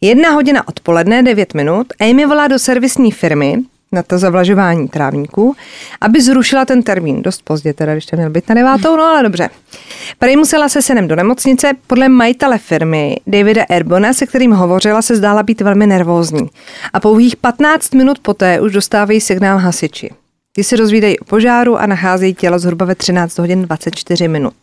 Jedna 0.02 0.30
hodina 0.30 0.68
odpoledne, 0.68 1.24
9 1.24 1.54
minut, 1.54 1.88
Amy 2.00 2.26
volá 2.26 2.48
do 2.48 2.60
servisní 2.60 3.12
firmy 3.12 3.58
na 3.94 4.04
to 4.04 4.18
zavlažování 4.18 4.88
trávníků, 4.88 5.56
aby 6.02 6.22
zrušila 6.22 6.66
ten 6.66 6.84
termín. 6.84 7.22
Dost 7.22 7.42
pozdě 7.44 7.74
teda, 7.74 7.94
když 7.94 8.06
to 8.06 8.16
měl 8.16 8.30
být 8.30 8.50
na 8.50 8.56
devátou, 8.56 8.96
no 8.96 9.04
ale 9.04 9.24
dobře. 9.24 9.50
Prej 10.20 10.36
musela 10.36 10.70
se 10.70 10.82
synem 10.82 11.08
do 11.08 11.16
nemocnice. 11.16 11.72
Podle 11.88 12.10
majitele 12.10 12.58
firmy 12.58 13.18
Davida 13.28 13.66
Erbona, 13.70 14.14
se 14.14 14.26
kterým 14.26 14.52
hovořila, 14.52 15.02
se 15.02 15.16
zdála 15.16 15.44
být 15.44 15.62
velmi 15.62 15.88
nervózní. 15.88 16.50
A 16.94 17.00
pouhých 17.00 17.36
15 17.36 17.94
minut 17.94 18.20
poté 18.20 18.62
už 18.62 18.72
dostávají 18.72 19.22
signál 19.22 19.58
hasiči. 19.58 20.10
Ty 20.56 20.64
se 20.64 20.78
dozvídají 20.78 21.20
o 21.20 21.26
požáru 21.26 21.78
a 21.78 21.86
nacházejí 21.86 22.34
tělo 22.34 22.60
zhruba 22.60 22.86
ve 22.86 22.96
13 22.96 23.38
hodin 23.38 23.62
24 23.62 24.28
minut. 24.28 24.54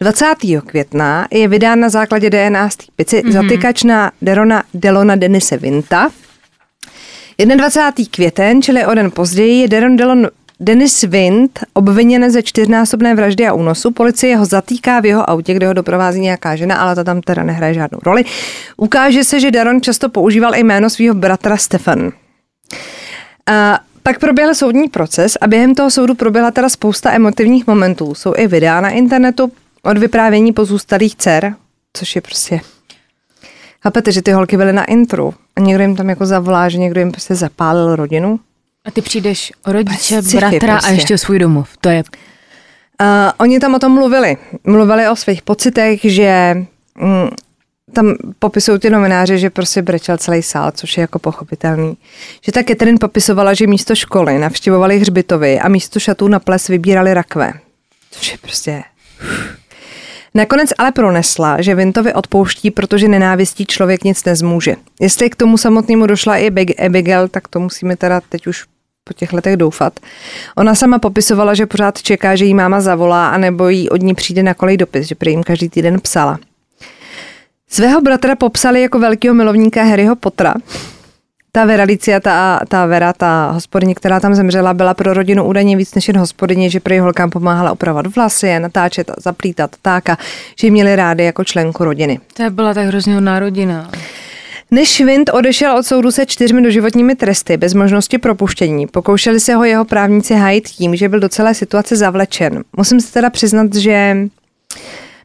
20. 0.00 0.26
května 0.66 1.28
je 1.30 1.48
vydán 1.48 1.80
na 1.80 1.88
základě 1.88 2.30
DNA 2.30 2.70
stýpici 2.70 3.22
mm-hmm. 3.22 3.32
zatykač 3.32 3.82
na 3.82 4.12
Derona 4.22 4.62
Delona 4.74 5.16
Denise 5.16 5.56
Vinta. 5.56 6.10
21. 7.56 8.04
květen, 8.10 8.62
čili 8.62 8.86
o 8.86 8.94
den 8.94 9.10
později, 9.10 9.60
je 9.60 9.68
Deron 9.68 9.96
Delon 9.96 10.28
Denis 10.60 11.02
Vint 11.02 11.58
obviněn 11.72 12.30
ze 12.30 12.42
čtyřnásobné 12.42 13.14
vraždy 13.14 13.46
a 13.46 13.52
únosu. 13.52 13.90
Policie 13.90 14.36
ho 14.36 14.44
zatýká 14.44 15.00
v 15.00 15.06
jeho 15.06 15.30
autě, 15.30 15.54
kde 15.54 15.66
ho 15.66 15.72
doprovází 15.72 16.20
nějaká 16.20 16.56
žena, 16.56 16.76
ale 16.76 16.94
ta 16.94 17.04
tam 17.04 17.20
teda 17.20 17.42
nehraje 17.42 17.74
žádnou 17.74 17.98
roli. 18.02 18.24
Ukáže 18.76 19.24
se, 19.24 19.40
že 19.40 19.50
Daron 19.50 19.80
často 19.80 20.08
používal 20.08 20.54
i 20.54 20.62
jméno 20.62 20.90
svého 20.90 21.14
bratra 21.14 21.56
Stefan. 21.56 22.12
A 23.46 23.80
pak 24.02 24.18
proběhl 24.18 24.54
soudní 24.54 24.88
proces 24.88 25.36
a 25.40 25.46
během 25.46 25.74
toho 25.74 25.90
soudu 25.90 26.14
proběhla 26.14 26.50
teda 26.50 26.68
spousta 26.68 27.12
emotivních 27.12 27.66
momentů. 27.66 28.14
Jsou 28.14 28.34
i 28.36 28.46
videa 28.46 28.80
na 28.80 28.90
internetu 28.90 29.52
od 29.82 29.98
vyprávění 29.98 30.52
pozůstalých 30.52 31.16
dcer, 31.16 31.54
což 31.92 32.16
je 32.16 32.22
prostě... 32.22 32.60
Chápete, 33.82 34.12
že 34.12 34.22
ty 34.22 34.32
holky 34.32 34.56
byly 34.56 34.72
na 34.72 34.84
intru 34.84 35.34
a 35.56 35.60
někdo 35.60 35.82
jim 35.82 35.96
tam 35.96 36.08
jako 36.08 36.26
zavolá, 36.26 36.68
že 36.68 36.78
někdo 36.78 37.00
jim 37.00 37.10
prostě 37.10 37.34
zapálil 37.34 37.96
rodinu? 37.96 38.40
A 38.84 38.90
ty 38.90 39.02
přijdeš 39.02 39.52
o 39.66 39.72
rodiče, 39.72 40.22
Sci-fi 40.22 40.36
bratra 40.36 40.72
prostě. 40.72 40.90
a 40.90 40.94
ještě 40.94 41.14
o 41.14 41.18
svůj 41.18 41.38
domov. 41.38 41.76
To 41.80 41.88
je 41.88 42.02
Uh, 43.00 43.32
oni 43.38 43.60
tam 43.60 43.74
o 43.74 43.78
tom 43.78 43.92
mluvili. 43.92 44.36
Mluvili 44.64 45.08
o 45.08 45.16
svých 45.16 45.42
pocitech, 45.42 46.00
že 46.04 46.56
mm, 47.00 47.28
tam 47.92 48.14
popisují 48.38 48.78
ty 48.78 48.90
novináři, 48.90 49.38
že 49.38 49.50
prostě 49.50 49.82
brečel 49.82 50.16
celý 50.16 50.42
sál, 50.42 50.70
což 50.70 50.96
je 50.96 51.00
jako 51.00 51.18
pochopitelný. 51.18 51.96
Že 52.42 52.52
ta 52.52 52.62
Catherine 52.62 52.98
popisovala, 52.98 53.54
že 53.54 53.66
místo 53.66 53.94
školy 53.94 54.38
navštěvovali 54.38 54.98
hřbitovy 54.98 55.60
a 55.60 55.68
místo 55.68 56.00
šatů 56.00 56.28
na 56.28 56.38
ples 56.38 56.68
vybírali 56.68 57.14
rakve. 57.14 57.52
Což 58.10 58.32
je 58.32 58.38
prostě... 58.38 58.82
Nakonec 60.34 60.70
ale 60.78 60.92
pronesla, 60.92 61.62
že 61.62 61.74
Vintovi 61.74 62.14
odpouští, 62.14 62.70
protože 62.70 63.08
nenávistí 63.08 63.66
člověk 63.66 64.04
nic 64.04 64.24
nezmůže. 64.24 64.76
Jestli 65.00 65.30
k 65.30 65.36
tomu 65.36 65.58
samotnému 65.58 66.06
došla 66.06 66.36
i 66.36 66.50
Big- 66.50 66.86
Abigail, 66.86 67.28
tak 67.28 67.48
to 67.48 67.60
musíme 67.60 67.96
teda 67.96 68.20
teď 68.28 68.46
už 68.46 68.64
po 69.04 69.14
těch 69.14 69.32
letech 69.32 69.56
doufat. 69.56 70.00
Ona 70.56 70.74
sama 70.74 70.98
popisovala, 70.98 71.54
že 71.54 71.66
pořád 71.66 72.02
čeká, 72.02 72.36
že 72.36 72.44
jí 72.44 72.54
máma 72.54 72.80
zavolá, 72.80 73.28
anebo 73.28 73.68
jí 73.68 73.90
od 73.90 74.02
ní 74.02 74.14
přijde 74.14 74.42
na 74.42 74.54
kolej 74.54 74.76
dopis, 74.76 75.06
že 75.06 75.14
prý 75.14 75.30
jim 75.30 75.42
každý 75.42 75.68
týden 75.68 76.00
psala. 76.00 76.38
Svého 77.70 78.00
bratra 78.00 78.36
popsali 78.36 78.82
jako 78.82 78.98
velkého 78.98 79.34
milovníka 79.34 79.82
Harryho 79.82 80.16
Pottera. 80.16 80.54
Ta 81.58 81.64
Vera 81.64 81.84
Licia, 81.84 82.20
ta, 82.20 82.60
ta 82.68 82.86
Vera, 82.86 83.12
ta 83.12 83.50
hospodyně, 83.50 83.94
která 83.94 84.20
tam 84.20 84.34
zemřela, 84.34 84.74
byla 84.74 84.94
pro 84.94 85.14
rodinu 85.14 85.44
údajně 85.44 85.76
víc 85.76 85.94
než 85.94 86.08
jen 86.08 86.18
hospodyně, 86.18 86.70
že 86.70 86.80
prý 86.80 86.98
holkám 86.98 87.30
pomáhala 87.30 87.72
opravovat 87.72 88.16
vlasy, 88.16 88.58
natáčet, 88.58 89.10
zaplítat, 89.18 89.70
tak 89.82 90.08
a 90.10 90.16
že 90.58 90.66
ji 90.66 90.70
měli 90.70 90.96
rádi 90.96 91.24
jako 91.24 91.44
členku 91.44 91.84
rodiny. 91.84 92.20
To 92.36 92.50
byla 92.50 92.74
tak 92.74 92.86
hrozně 92.86 93.14
hodná 93.14 93.38
rodina. 93.38 93.90
Než 94.70 95.00
Vint 95.00 95.30
odešel 95.32 95.76
od 95.76 95.86
soudu 95.86 96.10
se 96.10 96.26
čtyřmi 96.26 96.62
doživotními 96.62 97.14
tresty 97.14 97.56
bez 97.56 97.74
možnosti 97.74 98.18
propuštění, 98.18 98.86
pokoušeli 98.86 99.40
se 99.40 99.54
ho 99.54 99.64
jeho 99.64 99.84
právníci 99.84 100.34
hájit 100.34 100.68
tím, 100.68 100.96
že 100.96 101.08
byl 101.08 101.20
do 101.20 101.28
celé 101.28 101.54
situace 101.54 101.96
zavlečen. 101.96 102.64
Musím 102.76 103.00
se 103.00 103.12
teda 103.12 103.30
přiznat, 103.30 103.74
že 103.74 104.16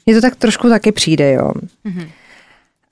mně 0.06 0.16
to 0.16 0.22
tak 0.22 0.36
trošku 0.36 0.70
taky 0.70 0.92
přijde, 0.92 1.34
jo. 1.34 1.52
Mm-hmm. 1.86 2.08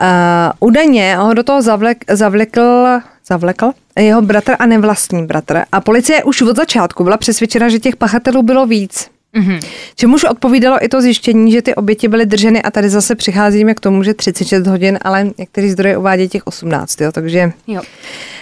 Uh, 0.01 0.67
údajně 0.69 1.15
ho 1.15 1.33
do 1.33 1.43
toho 1.43 1.61
zavlek, 1.61 2.05
zavlekl, 2.09 2.87
zavlekl 3.27 3.71
jeho 3.99 4.21
bratr 4.21 4.55
a 4.59 4.65
nevlastní 4.65 5.25
bratr. 5.25 5.61
A 5.71 5.81
policie 5.81 6.23
už 6.23 6.41
od 6.41 6.55
začátku 6.55 7.03
byla 7.03 7.17
přesvědčena, 7.17 7.69
že 7.69 7.79
těch 7.79 7.95
pachatelů 7.95 8.43
bylo 8.43 8.65
víc. 8.65 9.07
Mm-hmm. 9.35 9.59
Čemuž 9.95 10.23
odpovídalo 10.23 10.85
i 10.85 10.89
to 10.89 11.01
zjištění, 11.01 11.51
že 11.51 11.61
ty 11.61 11.75
oběti 11.75 12.07
byly 12.07 12.25
drženy 12.25 12.61
a 12.61 12.71
tady 12.71 12.89
zase 12.89 13.15
přicházíme 13.15 13.73
k 13.73 13.79
tomu, 13.79 14.03
že 14.03 14.13
36 14.13 14.67
hodin, 14.67 14.99
ale 15.01 15.27
některý 15.37 15.69
zdroje 15.71 15.97
uvádějí 15.97 16.29
těch 16.29 16.47
18, 16.47 17.01
jo, 17.01 17.11
takže 17.11 17.51
Jo. 17.67 17.81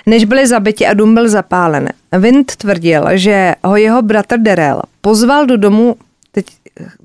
než 0.06 0.26
byli 0.26 0.48
zabiti 0.48 0.88
a 0.88 0.94
dům 0.94 1.14
byl 1.14 1.30
zapálen. 1.30 1.90
Vint 2.20 2.56
tvrdil, 2.56 3.06
že 3.14 3.56
ho 3.64 3.76
jeho 3.76 4.02
bratr 4.02 4.38
Derel 4.38 4.82
pozval 5.02 5.46
do 5.46 5.58
domu, 5.58 5.96
teď 6.32 6.46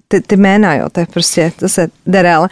ty, 0.08 0.20
ty 0.20 0.36
jména, 0.36 0.74
jo, 0.74 0.88
to 0.92 1.00
je 1.00 1.06
prostě, 1.06 1.52
to 1.58 1.68
se 1.68 1.88
Derel, 2.06 2.48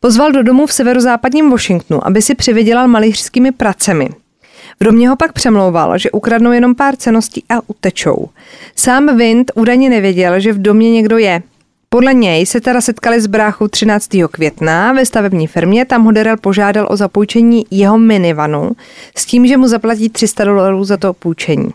pozval 0.00 0.32
do 0.32 0.42
domu 0.42 0.66
v 0.66 0.72
severozápadním 0.72 1.50
Washingtonu, 1.50 2.06
aby 2.06 2.22
si 2.22 2.34
přivydělal 2.34 2.88
malířskými 2.88 3.52
pracemi. 3.52 4.08
V 4.80 4.84
domě 4.84 5.08
ho 5.08 5.16
pak 5.16 5.32
přemlouval, 5.32 5.98
že 5.98 6.10
ukradnou 6.10 6.52
jenom 6.52 6.74
pár 6.74 6.96
ceností 6.96 7.44
a 7.48 7.54
utečou. 7.66 8.28
Sám 8.76 9.16
Vint 9.16 9.52
údajně 9.54 9.90
nevěděl, 9.90 10.40
že 10.40 10.52
v 10.52 10.62
domě 10.62 10.92
někdo 10.92 11.18
je. 11.18 11.42
Podle 11.88 12.14
něj 12.14 12.46
se 12.46 12.60
teda 12.60 12.80
setkali 12.80 13.20
s 13.20 13.26
bráchou 13.26 13.68
13. 13.68 14.08
května 14.30 14.92
ve 14.92 15.06
stavební 15.06 15.46
firmě, 15.46 15.84
tam 15.84 16.04
ho 16.04 16.12
Derel 16.12 16.36
požádal 16.36 16.86
o 16.90 16.96
zapůjčení 16.96 17.66
jeho 17.70 17.98
minivanu 17.98 18.70
s 19.16 19.26
tím, 19.26 19.46
že 19.46 19.56
mu 19.56 19.68
zaplatí 19.68 20.08
300 20.08 20.44
dolarů 20.44 20.84
za 20.84 20.96
to 20.96 21.12
půjčení. 21.12 21.70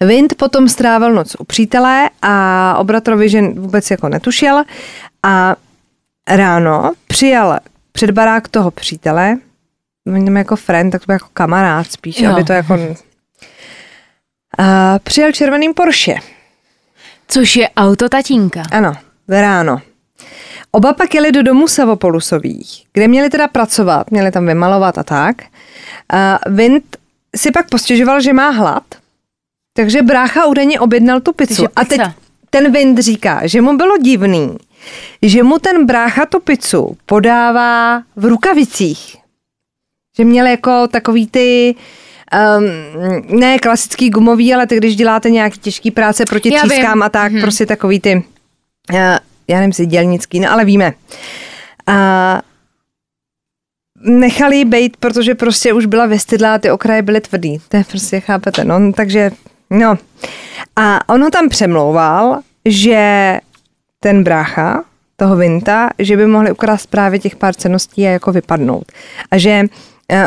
Vint 0.00 0.34
potom 0.34 0.68
strávil 0.68 1.14
noc 1.14 1.36
u 1.38 1.44
přítele 1.44 2.10
a 2.22 2.76
o 2.78 2.84
bratrovi, 2.84 3.28
že 3.28 3.42
vůbec 3.42 3.90
jako 3.90 4.08
netušil 4.08 4.62
a 5.22 5.56
ráno 6.28 6.92
přijal 7.06 7.58
před 7.92 8.10
barák 8.10 8.48
toho 8.48 8.70
přítele, 8.70 9.38
jdeme 10.06 10.40
jako 10.40 10.56
friend, 10.56 10.92
tak 10.92 11.00
to 11.02 11.06
byl 11.06 11.12
jako 11.14 11.28
kamarád 11.32 11.92
spíš, 11.92 12.20
Jo. 12.20 12.32
aby 12.32 12.44
to 12.44 12.52
jako... 12.52 12.78
A 14.58 14.98
přijel 14.98 15.32
červeným 15.32 15.74
Porsche. 15.74 16.14
Což 17.28 17.56
je 17.56 17.68
auto 17.76 18.08
tatínka. 18.08 18.62
Ano, 18.72 18.94
ráno. 19.28 19.82
Oba 20.70 20.92
pak 20.92 21.14
jeli 21.14 21.32
do 21.32 21.42
domu 21.42 21.68
Savopolusových, 21.68 22.84
kde 22.92 23.08
měli 23.08 23.30
teda 23.30 23.48
pracovat, 23.48 24.10
měli 24.10 24.30
tam 24.30 24.46
vymalovat 24.46 24.98
a 24.98 25.02
tak. 25.02 25.42
A 26.12 26.38
Vint 26.50 26.96
si 27.36 27.50
pak 27.50 27.68
postěžoval, 27.68 28.20
že 28.20 28.32
má 28.32 28.50
hlad, 28.50 28.82
takže 29.76 30.02
brácha 30.02 30.46
údajně 30.46 30.80
objednal 30.80 31.20
tu 31.20 31.32
pizzu. 31.32 31.66
A 31.76 31.84
teď 31.84 32.00
ten 32.50 32.72
Vint 32.72 32.98
říká, 32.98 33.46
že 33.46 33.60
mu 33.60 33.76
bylo 33.76 33.96
divný, 33.96 34.56
že 35.22 35.42
mu 35.42 35.58
ten 35.58 35.86
brácha 35.86 36.26
tu 36.26 36.40
pizzu 36.40 36.96
podává 37.06 38.02
v 38.16 38.24
rukavicích. 38.24 39.16
Že 40.18 40.24
měl 40.24 40.46
jako 40.46 40.88
takový 40.88 41.26
ty, 41.26 41.74
um, 42.58 43.40
ne 43.40 43.58
klasický 43.58 44.10
gumový, 44.10 44.54
ale 44.54 44.66
ty, 44.66 44.76
když 44.76 44.96
děláte 44.96 45.30
nějaký 45.30 45.58
těžký 45.58 45.90
práce 45.90 46.24
proti 46.24 46.54
Já 46.54 46.62
vím. 46.62 46.70
třískám 46.70 47.02
a 47.02 47.08
tak, 47.08 47.32
hmm. 47.32 47.40
prostě 47.40 47.66
takový 47.66 48.00
ty, 48.00 48.16
uh, 48.92 48.98
já 49.48 49.56
nevím, 49.56 49.72
si 49.72 49.86
dělnický, 49.86 50.40
no 50.40 50.52
ale 50.52 50.64
víme. 50.64 50.92
A 51.86 52.42
nechali 54.00 54.56
ji 54.56 54.64
bejt, 54.64 54.96
protože 54.96 55.34
prostě 55.34 55.72
už 55.72 55.86
byla 55.86 56.06
vystydlá 56.06 56.54
a 56.54 56.58
ty 56.58 56.70
okraje 56.70 57.02
byly 57.02 57.20
tvrdý. 57.20 57.58
To 57.68 57.76
je 57.76 57.84
prostě, 57.84 58.20
chápete, 58.20 58.64
no, 58.64 58.92
takže, 58.92 59.30
no. 59.70 59.98
A 60.76 61.08
on 61.08 61.22
ho 61.22 61.30
tam 61.30 61.48
přemlouval, 61.48 62.40
že 62.64 63.38
ten 64.00 64.24
brácha, 64.24 64.84
toho 65.16 65.36
Vinta, 65.36 65.88
že 65.98 66.16
by 66.16 66.26
mohli 66.26 66.52
ukrást 66.52 66.86
právě 66.86 67.18
těch 67.18 67.36
pár 67.36 67.54
ceností 67.54 68.06
a 68.06 68.10
jako 68.10 68.32
vypadnout. 68.32 68.92
A 69.30 69.38
že 69.38 69.50
eh, 69.50 69.68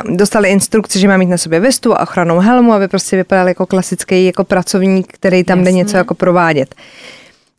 dostali 0.09 0.49
instrukce, 0.49 0.99
že 0.99 1.07
má 1.07 1.17
mít 1.17 1.25
na 1.29 1.37
sobě 1.37 1.59
vestu 1.59 1.93
a 1.93 1.99
ochranou 1.99 2.39
helmu, 2.39 2.73
aby 2.73 2.87
prostě 2.87 3.15
vypadal 3.15 3.47
jako 3.47 3.65
klasický 3.65 4.25
jako 4.25 4.43
pracovník, 4.43 5.07
který 5.13 5.43
tam 5.43 5.57
jde 5.57 5.69
Jasně. 5.69 5.77
něco 5.77 5.97
jako 5.97 6.13
provádět. 6.13 6.75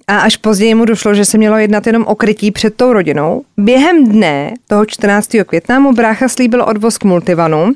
A 0.06 0.18
až 0.18 0.36
později 0.36 0.74
mu 0.74 0.84
došlo, 0.84 1.14
že 1.14 1.24
se 1.24 1.38
mělo 1.38 1.58
jednat 1.58 1.86
jenom 1.86 2.04
o 2.06 2.14
krytí 2.14 2.50
před 2.50 2.74
tou 2.74 2.92
rodinou. 2.92 3.42
Během 3.56 4.08
dne 4.08 4.54
toho 4.66 4.86
14. 4.86 5.30
května 5.46 5.78
mu 5.78 5.92
brácha 5.92 6.28
slíbil 6.28 6.62
odvoz 6.62 6.98
k 6.98 7.04
multivanu. 7.04 7.72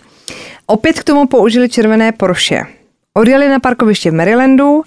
Opět 0.66 1.00
k 1.00 1.04
tomu 1.04 1.26
použili 1.26 1.68
červené 1.68 2.12
Porsche. 2.12 2.66
Odjeli 3.14 3.48
na 3.48 3.60
parkoviště 3.60 4.10
v 4.10 4.14
Marylandu 4.14 4.82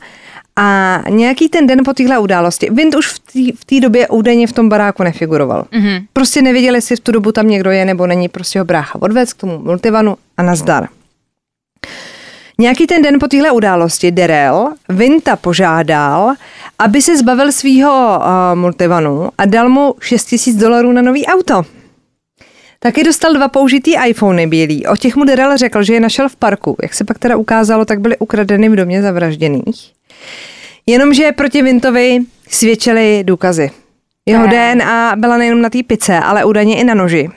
a 0.60 1.02
nějaký 1.10 1.50
ten 1.50 1.68
den 1.68 1.80
po 1.86 1.94
téhle 1.94 2.20
události, 2.20 2.70
Vint 2.72 2.96
už 2.96 3.08
v 3.56 3.66
té 3.66 3.80
době 3.80 4.08
údajně 4.08 4.48
v 4.48 4.54
tom 4.54 4.70
baráku 4.70 5.04
nefiguroval. 5.04 5.66
Mm-hmm. 5.72 6.06
Prostě 6.14 6.42
nevěděli, 6.42 6.78
jestli 6.78 6.96
v 6.96 7.00
tu 7.00 7.12
dobu 7.12 7.32
tam 7.32 7.48
někdo 7.48 7.72
je 7.72 7.86
nebo 7.86 8.08
není, 8.08 8.30
prostě 8.30 8.60
ho 8.60 8.66
brácha 8.66 9.02
odvez 9.02 9.34
k 9.34 9.42
tomu 9.42 9.60
multivanu 9.60 10.18
a 10.38 10.44
nazdar. 10.44 10.88
Nějaký 12.60 12.88
ten 12.88 13.02
den 13.02 13.20
po 13.20 13.28
téhle 13.28 13.52
události 13.52 14.12
Derel 14.12 14.74
Vinta 14.90 15.36
požádal, 15.36 16.34
aby 16.80 17.02
se 17.02 17.18
zbavil 17.18 17.52
svého 17.52 18.20
uh, 18.20 18.26
multivanu 18.60 19.30
a 19.38 19.46
dal 19.46 19.70
mu 19.70 19.96
6 20.00 20.36
000 20.48 20.60
dolarů 20.60 20.92
na 20.92 21.02
nový 21.02 21.26
auto. 21.26 21.64
Taky 22.80 23.04
dostal 23.04 23.34
dva 23.34 23.48
použitý 23.48 23.94
iPhony 24.08 24.48
bílý. 24.48 24.88
O 24.88 24.96
těch 24.96 25.16
mu 25.16 25.26
Derel 25.26 25.58
řekl, 25.58 25.84
že 25.84 25.94
je 25.94 26.00
našel 26.00 26.30
v 26.30 26.36
parku. 26.36 26.78
Jak 26.82 26.94
se 26.94 27.04
pak 27.04 27.20
teda 27.20 27.36
ukázalo, 27.36 27.86
tak 27.86 28.00
byly 28.00 28.18
ukradeny 28.18 28.70
v 28.70 28.76
domě 28.76 29.02
zavražděných. 29.02 29.97
Jenomže 30.86 31.32
proti 31.32 31.62
Vintovi 31.62 32.20
svědčily 32.50 33.24
důkazy. 33.24 33.72
Jeho 34.26 34.48
Ne. 34.48 34.76
DNA 34.76 35.16
byla 35.16 35.38
nejenom 35.38 35.62
na 35.62 35.70
té 35.70 35.84
pice, 35.84 36.20
ale 36.20 36.46
údajně 36.46 36.78
i 36.78 36.84
na 36.84 36.94
noži. 36.94 37.30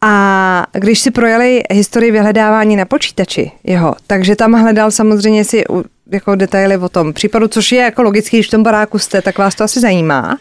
A 0.00 0.66
když 0.72 0.98
si 0.98 1.10
projeli 1.10 1.62
historii 1.70 2.10
vyhledávání 2.10 2.76
na 2.76 2.84
počítači 2.84 3.50
jeho, 3.64 3.94
takže 4.06 4.36
tam 4.36 4.52
hledal 4.52 4.90
samozřejmě 4.90 5.44
si 5.44 5.64
jako 6.12 6.34
detaily 6.34 6.76
o 6.76 6.88
tom 6.88 7.12
případu, 7.12 7.48
což 7.48 7.72
je 7.72 7.80
jako 7.80 8.02
logicky, 8.02 8.36
když 8.36 8.46
v 8.46 8.50
tom 8.50 8.62
baráku 8.62 8.98
jste, 8.98 9.22
tak 9.22 9.38
vás 9.38 9.54
to 9.54 9.64
asi 9.64 9.80
zajímá. 9.80 10.38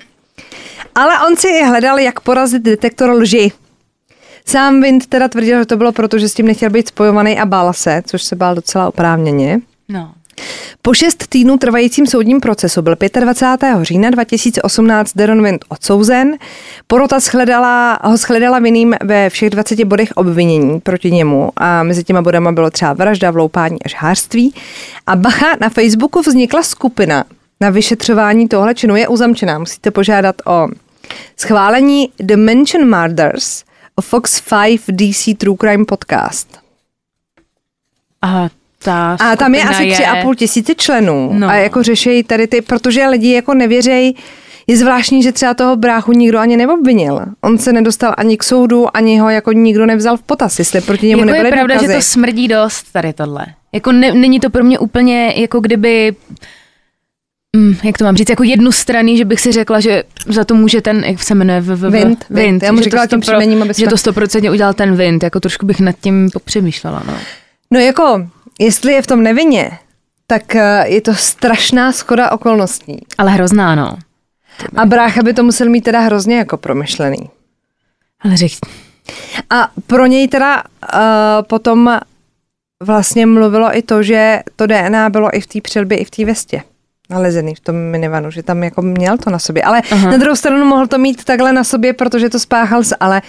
Ale 0.95 1.13
on 1.27 1.35
si 1.35 1.47
i 1.47 1.63
hledal, 1.63 1.99
jak 1.99 2.19
porazit 2.19 2.63
detektor 2.63 3.09
lži. 3.09 3.51
Sám 4.45 4.81
Vint 4.81 5.07
teda 5.07 5.27
tvrdil, 5.27 5.59
že 5.59 5.65
to 5.65 5.77
bylo 5.77 5.91
proto, 5.91 6.19
že 6.19 6.29
s 6.29 6.33
tím 6.33 6.47
nechtěl 6.47 6.69
být 6.69 6.87
spojovaný 6.87 7.39
a 7.39 7.45
bál 7.45 7.73
se, 7.73 8.01
což 8.05 8.23
se 8.23 8.35
bál 8.35 8.55
docela 8.55 8.87
oprávněně. 8.87 9.59
No. 9.89 10.13
Po 10.81 10.93
šest 10.93 11.27
týdnů 11.27 11.57
trvajícím 11.57 12.07
soudním 12.07 12.39
procesu 12.39 12.81
byl 12.81 12.95
25. 13.19 13.75
října 13.81 14.09
2018 14.09 15.13
Deron 15.15 15.43
Wind 15.43 15.65
odsouzen. 15.69 16.37
Porota 16.87 17.19
shledala, 17.19 17.99
ho 18.03 18.17
shledala 18.17 18.59
vinným 18.59 18.95
ve 19.03 19.29
všech 19.29 19.49
20 19.49 19.83
bodech 19.83 20.11
obvinění 20.15 20.79
proti 20.79 21.11
němu 21.11 21.49
a 21.55 21.83
mezi 21.83 22.03
těma 22.03 22.21
bodama 22.21 22.51
bylo 22.51 22.69
třeba 22.69 22.93
vražda, 22.93 23.31
vloupání 23.31 23.83
a 23.85 23.89
žhářství. 23.89 24.53
A 25.07 25.15
bacha, 25.15 25.47
na 25.61 25.69
Facebooku 25.69 26.21
vznikla 26.21 26.63
skupina 26.63 27.23
na 27.61 27.69
vyšetřování 27.69 28.47
tohle 28.47 28.75
činu 28.75 28.95
je 28.95 29.07
uzamčená. 29.07 29.59
Musíte 29.59 29.91
požádat 29.91 30.35
o 30.45 30.67
schválení 31.37 32.09
The 32.17 32.35
Mention 32.35 32.99
Murders 32.99 33.63
Fox 34.01 34.41
5 34.41 34.81
DC 34.87 35.37
True 35.37 35.57
Crime 35.59 35.85
Podcast. 35.85 36.59
A 38.21 38.49
ta 38.87 39.17
A 39.19 39.35
tam 39.35 39.55
je 39.55 39.63
asi 39.63 39.91
tři 39.91 40.05
a 40.05 40.21
půl 40.21 40.35
tisíce 40.35 40.75
členů. 40.75 41.29
No. 41.33 41.49
A 41.49 41.53
jako 41.53 41.83
řešejí 41.83 42.23
tady 42.23 42.47
ty, 42.47 42.61
protože 42.61 43.07
lidi 43.07 43.33
jako 43.33 43.53
nevěřejí, 43.53 44.15
je 44.67 44.77
zvláštní, 44.77 45.23
že 45.23 45.31
třeba 45.31 45.53
toho 45.53 45.75
bráchu 45.75 46.11
nikdo 46.11 46.39
ani 46.39 46.57
neobvinil. 46.57 47.19
On 47.41 47.57
se 47.57 47.73
nedostal 47.73 48.13
ani 48.17 48.37
k 48.37 48.43
soudu, 48.43 48.97
ani 48.97 49.19
ho 49.19 49.29
jako 49.29 49.51
nikdo 49.51 49.85
nevzal 49.85 50.17
v 50.17 50.21
potaz, 50.21 50.59
jestli 50.59 50.81
proti 50.81 51.07
němu 51.07 51.19
jako 51.19 51.31
nebyly 51.31 51.47
je 51.47 51.51
pravda, 51.51 51.75
důkazy. 51.75 51.93
že 51.93 51.97
to 51.97 52.01
smrdí 52.01 52.47
dost 52.47 52.91
tady 52.93 53.13
tohle. 53.13 53.45
Jako 53.73 53.91
ne, 53.91 54.13
není 54.13 54.39
to 54.39 54.49
pro 54.49 54.63
mě 54.63 54.79
úplně 54.79 55.33
jako 55.35 55.59
kdyby 55.59 56.15
Mm, 57.55 57.75
jak 57.83 57.97
to 57.97 58.03
mám 58.03 58.17
říct, 58.17 58.29
jako 58.29 58.43
jednu 58.43 58.71
strany, 58.71 59.17
že 59.17 59.25
bych 59.25 59.41
si 59.41 59.51
řekla, 59.51 59.79
že 59.79 60.03
za 60.25 60.45
to 60.45 60.55
může 60.55 60.81
ten, 60.81 61.03
jak 61.03 61.23
se 61.23 61.35
jmenuje, 61.35 61.61
v, 61.61 61.65
v, 61.65 61.89
v, 61.89 61.91
Vint, 61.91 62.25
Vint. 62.29 62.63
Já 62.63 62.71
mu 62.71 62.77
že 62.77 62.83
říkala 62.83 63.07
to 63.07 63.09
tím 63.09 63.19
příjmením, 63.19 63.61
aby 63.61 63.73
že 63.77 63.87
to 63.87 63.97
stoprocentně 63.97 64.51
udělal 64.51 64.73
ten 64.73 64.95
Vint, 64.95 65.23
jako 65.23 65.39
trošku 65.39 65.65
bych 65.65 65.79
nad 65.79 65.95
tím 66.01 66.29
popřemýšlela, 66.33 67.03
no. 67.07 67.13
No 67.71 67.79
jako, 67.79 68.29
jestli 68.59 68.93
je 68.93 69.01
v 69.01 69.07
tom 69.07 69.23
nevinně, 69.23 69.71
tak 70.27 70.55
eh, 70.55 70.83
je 70.87 71.01
to 71.01 71.15
strašná 71.15 71.91
schoda 71.91 72.31
okolností. 72.31 73.05
Ale 73.17 73.31
hrozná, 73.31 73.75
no. 73.75 73.97
A 74.75 74.85
brácha 74.85 75.23
by 75.23 75.33
to 75.33 75.43
musel 75.43 75.69
mít 75.69 75.81
teda 75.81 75.99
hrozně 75.99 76.37
jako 76.37 76.57
promyšlený. 76.57 77.29
Ale 78.19 78.37
řek, 78.37 78.51
A 79.49 79.69
pro 79.87 80.05
něj 80.05 80.27
teda 80.27 80.63
uh, 80.63 80.99
potom 81.41 81.99
vlastně 82.83 83.25
mluvilo 83.25 83.77
i 83.77 83.81
to, 83.81 84.03
že 84.03 84.39
to 84.55 84.67
DNA 84.67 85.09
bylo 85.09 85.37
i 85.37 85.41
v 85.41 85.47
té 85.47 85.61
přilbě, 85.61 85.97
i 85.97 86.05
v 86.05 86.11
té 86.11 86.25
vestě 86.25 86.63
nalezený 87.09 87.55
v 87.55 87.59
tom 87.59 87.75
minivanu, 87.75 88.31
že 88.31 88.43
tam 88.43 88.63
jako 88.63 88.81
měl 88.81 89.17
to 89.17 89.29
na 89.29 89.39
sobě. 89.39 89.63
Ale 89.63 89.81
Aha. 89.91 90.11
Na 90.11 90.17
druhou 90.17 90.35
stranu 90.35 90.65
mohl 90.65 90.87
to 90.87 90.97
mít 90.97 91.23
takhle 91.23 91.53
na 91.53 91.63
sobě, 91.63 91.93
protože 91.93 92.29
to 92.29 92.39
spáchal, 92.39 92.81
ale 92.99 93.21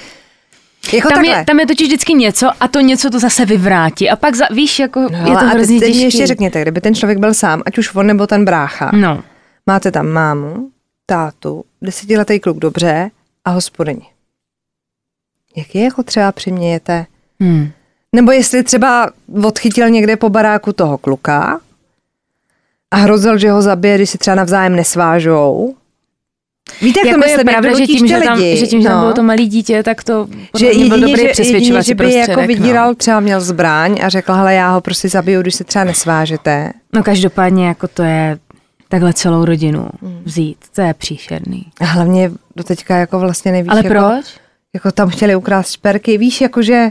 jako 0.92 1.08
tam 1.08 1.16
takhle. 1.16 1.38
je, 1.40 1.44
tam 1.44 1.60
je 1.60 1.66
totiž 1.66 1.86
vždycky 1.88 2.14
něco 2.14 2.50
a 2.60 2.68
to 2.68 2.80
něco 2.80 3.10
to 3.10 3.18
zase 3.20 3.44
vyvrátí. 3.44 4.10
A 4.10 4.16
pak, 4.16 4.34
za, 4.34 4.44
víš, 4.54 4.78
jako 4.78 5.00
no, 5.00 5.18
je 5.18 5.32
to 5.32 5.38
a 5.38 5.48
hrozně 5.48 5.80
těžký. 5.80 6.02
ještě 6.02 6.26
řekněte, 6.26 6.62
kdyby 6.62 6.80
ten 6.80 6.94
člověk 6.94 7.18
byl 7.18 7.34
sám, 7.34 7.62
ať 7.66 7.78
už 7.78 7.94
on 7.94 8.06
nebo 8.06 8.26
ten 8.26 8.44
brácha, 8.44 8.90
No. 8.94 9.22
máte 9.66 9.90
tam 9.90 10.06
mámu, 10.08 10.70
tátu, 11.06 11.64
desetiletý 11.82 12.40
kluk 12.40 12.58
dobře 12.58 13.10
a 13.44 13.50
hospodyni. 13.50 14.06
Jak 15.56 15.74
je 15.74 15.84
jako 15.84 16.02
třeba 16.02 16.32
přimějete? 16.32 17.06
Hmm. 17.40 17.70
Nebo 18.14 18.32
jestli 18.32 18.62
třeba 18.62 19.10
odchytil 19.44 19.90
někde 19.90 20.16
po 20.16 20.28
baráku 20.28 20.72
toho 20.72 20.98
kluka 20.98 21.60
a 22.90 22.96
hrozil, 22.96 23.38
že 23.38 23.50
ho 23.50 23.62
zabije, 23.62 23.94
když 23.94 24.10
si 24.10 24.18
třeba 24.18 24.34
navzájem 24.34 24.76
nesvážou. 24.76 25.74
Víte, 26.82 27.00
jak 27.00 27.06
Jako 27.06 27.20
to 27.20 27.28
je 27.28 27.32
myslím, 27.36 27.46
pravda, 27.46 27.68
jak 27.68 27.78
že 27.78 27.86
tím, 27.86 28.06
že 28.06 28.18
tam, 28.20 28.38
lidi, 28.38 28.56
že 28.56 28.66
tím, 28.66 28.82
že 28.82 28.88
tam 28.88 28.96
no. 28.96 29.00
bylo 29.02 29.12
to 29.12 29.22
malé 29.22 29.42
dítě, 29.42 29.82
tak 29.82 30.04
to 30.04 30.28
že 30.58 30.66
byl 30.66 30.68
jedině, 30.68 30.90
dobrý 31.06 31.34
že, 31.34 31.42
jedině, 31.42 31.82
že 31.82 31.94
by 31.94 31.98
prostředek. 32.04 32.28
jako 32.28 32.42
vydíral, 32.42 32.88
no. 32.88 32.94
třeba 32.94 33.20
měl 33.20 33.40
zbraň 33.40 33.96
a 34.02 34.08
řekl, 34.08 34.32
hele, 34.32 34.54
já 34.54 34.70
ho 34.70 34.80
prostě 34.80 35.08
zabiju, 35.08 35.42
když 35.42 35.54
se 35.54 35.64
třeba 35.64 35.84
nesvážete. 35.84 36.72
no 36.92 37.02
každopádně 37.02 37.66
jako 37.66 37.88
to 37.88 38.02
je 38.02 38.38
takhle 38.88 39.12
celou 39.12 39.44
rodinu 39.44 39.88
Hmm. 40.02 40.22
vzít, 40.24 40.56
to 40.74 40.80
je 40.80 40.94
příšerný. 40.94 41.66
A 41.80 41.84
hlavně 41.84 42.30
do 42.56 42.64
teďka 42.64 42.96
jako 42.96 43.18
vlastně 43.18 43.52
nevíš, 43.52 43.68
Ale 43.70 43.78
jako, 43.84 43.88
proč? 43.88 44.24
jako 44.74 44.92
tam 44.92 45.08
chtěli 45.08 45.36
ukrást 45.36 45.72
šperky, 45.72 46.18
víš, 46.18 46.40
jakože, 46.40 46.90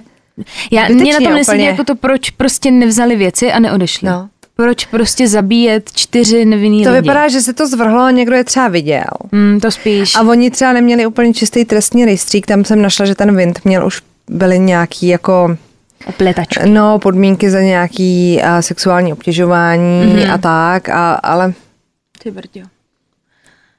Já, 0.71 0.87
mě 0.87 1.13
na 1.13 1.19
tom 1.19 1.33
nesedí 1.33 1.63
jako 1.63 1.83
to, 1.83 1.95
proč 1.95 2.29
prostě 2.29 2.71
nevzali 2.71 3.15
věci 3.15 3.51
a 3.51 3.59
neodešli. 3.59 4.07
No. 4.09 4.29
Proč 4.57 4.85
prostě 4.85 5.27
zabíjet 5.27 5.91
čtyři 5.95 6.45
nevinný 6.45 6.83
to 6.83 6.89
lidi? 6.89 7.01
vypadá, 7.01 7.27
že 7.27 7.41
se 7.41 7.53
to 7.53 7.67
zvrhlo 7.67 7.99
a 8.01 8.11
někdo 8.11 8.35
je 8.35 8.43
třeba 8.43 8.67
viděl. 8.67 9.03
Hmm, 9.33 9.59
to 9.59 9.71
spíš. 9.71 10.15
A 10.15 10.21
oni 10.21 10.51
třeba 10.51 10.73
neměli 10.73 11.05
úplně 11.05 11.33
čistý 11.33 11.65
trestní 11.65 12.05
rejstřík, 12.05 12.45
tam 12.47 12.65
jsem 12.65 12.81
našla, 12.81 13.05
že 13.05 13.15
ten 13.15 13.35
Vint 13.37 13.59
měl 13.65 13.85
už 13.87 14.01
byly 14.29 14.59
nějaký 14.59 15.07
jako 15.07 15.57
Opletačky. 16.05 16.69
no, 16.69 16.99
podmínky 16.99 17.49
za 17.49 17.61
nějaký 17.61 18.41
a, 18.41 18.61
sexuální 18.61 19.13
obtěžování 19.13 20.05
Mhm. 20.05 20.15
mm-hmm. 20.15 20.33
a 20.33 20.37
tak, 20.37 20.89
a, 20.89 21.13
ale 21.13 21.53
Ty 22.23 22.31
brďo. 22.31 22.61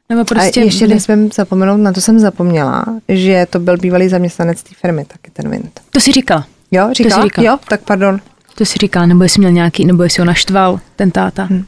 Nebo 0.09 0.25
prostě... 0.25 0.61
A 0.61 0.65
ještě 0.65 0.87
nesmím 0.87 1.31
zapomenout, 1.35 1.77
na 1.77 1.93
to 1.93 2.01
jsem 2.01 2.19
zapomněla, 2.19 2.85
že 3.09 3.47
to 3.51 3.59
byl 3.59 3.77
bývalý 3.77 4.09
zaměstnanec 4.09 4.63
té 4.63 4.71
firmy, 4.81 5.05
taky 5.05 5.31
ten 5.31 5.51
Vint. 5.51 5.81
To 5.91 6.01
si 6.01 6.13
říkala. 6.13 6.47
Jo, 6.71 6.89
říkala? 6.93 7.17
To 7.17 7.21
si 7.23 7.27
říkala. 7.27 7.47
Jo, 7.47 7.59
tak 7.69 7.81
pardon. 7.81 8.21
To 8.59 8.65
si 8.65 8.79
říkala, 8.79 9.07
nebo 9.07 9.23
jestli 9.23 9.41
měl 9.41 9.53
nějaký, 9.53 9.85
nebo 9.85 10.03
jestli 10.03 10.21
ho 10.21 10.25
naštval, 10.25 10.81
ten 10.97 11.11
táta. 11.11 11.45
Hmm. 11.45 11.65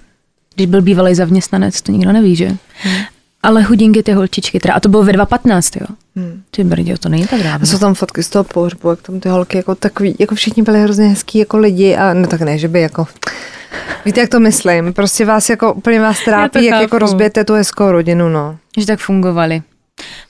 Když 0.54 0.66
byl 0.66 0.82
bývalý 0.82 1.14
zaměstnanec, 1.14 1.82
to 1.82 1.92
nikdo 1.92 2.12
neví, 2.12 2.36
že? 2.36 2.46
Hmm. 2.82 2.96
Ale 3.42 3.64
chudinky 3.64 4.02
ty 4.02 4.12
holčičky, 4.12 4.60
teda, 4.60 4.74
a 4.74 4.80
to 4.80 4.88
bylo 4.88 5.02
ve 5.02 5.12
2.15, 5.12 5.80
jo. 5.80 5.96
Hmm. 6.16 6.42
Ty 6.50 6.64
brdě, 6.64 6.98
to 6.98 7.08
není 7.08 7.26
tak 7.26 7.42
dávno. 7.42 7.62
A 7.62 7.66
jsou 7.66 7.78
tam 7.78 7.94
fotky 7.94 8.22
z 8.22 8.28
toho 8.28 8.44
pohřbu, 8.44 8.90
jak 8.90 9.02
tam 9.02 9.20
ty 9.20 9.28
holky 9.28 9.56
jako 9.56 9.74
takový, 9.74 10.16
jako 10.18 10.34
všichni 10.34 10.62
byli 10.62 10.82
hrozně 10.82 11.08
hezký 11.08 11.38
jako 11.38 11.58
lidi 11.58 11.96
a 11.96 12.14
no 12.14 12.26
tak 12.26 12.40
ne, 12.40 12.58
že 12.58 12.68
by 12.68 12.80
jako 12.80 13.06
Víte, 14.04 14.20
jak 14.20 14.30
to 14.30 14.40
myslím? 14.40 14.92
Prostě 14.92 15.24
vás 15.24 15.50
jako 15.50 15.72
úplně 15.72 16.00
vás 16.00 16.24
trápí, 16.24 16.64
jak 16.64 16.80
jako 16.80 16.98
rozbijete 16.98 17.44
tu 17.44 17.54
hezkou 17.54 17.92
rodinu, 17.92 18.28
no. 18.28 18.58
Že 18.78 18.86
tak 18.86 19.00
fungovali. 19.00 19.62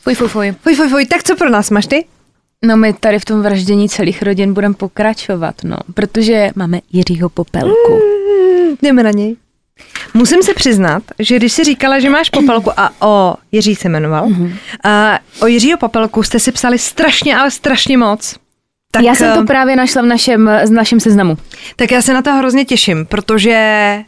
Fuj, 0.00 0.14
fuj, 0.14 0.28
fuj. 0.28 0.54
Fuj, 0.62 0.74
fuj, 0.74 0.88
fuj. 0.88 1.06
Tak 1.06 1.22
co 1.22 1.36
pro 1.36 1.50
nás 1.50 1.70
máš 1.70 1.86
ty? 1.86 2.04
No 2.64 2.76
my 2.76 2.92
tady 2.92 3.18
v 3.18 3.24
tom 3.24 3.42
vraždění 3.42 3.88
celých 3.88 4.22
rodin 4.22 4.54
budeme 4.54 4.74
pokračovat, 4.74 5.54
no. 5.64 5.76
Protože 5.94 6.50
máme 6.54 6.80
Jiřího 6.92 7.28
Popelku. 7.28 7.92
Mm, 7.92 8.76
jdeme 8.82 9.02
na 9.02 9.10
něj. 9.10 9.36
Musím 10.14 10.42
se 10.42 10.54
přiznat, 10.54 11.02
že 11.18 11.36
když 11.36 11.52
jsi 11.52 11.64
říkala, 11.64 11.98
že 11.98 12.10
máš 12.10 12.30
popelku 12.30 12.70
a 12.76 12.90
o 13.00 13.34
Jiří 13.52 13.74
se 13.74 13.88
jmenoval, 13.88 14.28
mm-hmm. 14.28 14.52
a 14.84 15.18
o 15.40 15.46
Jiřího 15.46 15.78
popelku 15.78 16.22
jste 16.22 16.38
si 16.38 16.52
psali 16.52 16.78
strašně, 16.78 17.36
ale 17.36 17.50
strašně 17.50 17.98
moc. 17.98 18.36
Tak, 18.90 19.02
já 19.02 19.14
jsem 19.14 19.38
to 19.38 19.44
právě 19.44 19.76
našla 19.76 20.02
v 20.02 20.06
našem, 20.06 20.50
v 20.66 20.70
našem 20.70 21.00
seznamu. 21.00 21.36
Tak 21.76 21.90
já 21.90 22.02
se 22.02 22.14
na 22.14 22.22
to 22.22 22.32
hrozně 22.32 22.64
těším, 22.64 23.06
protože 23.06 24.04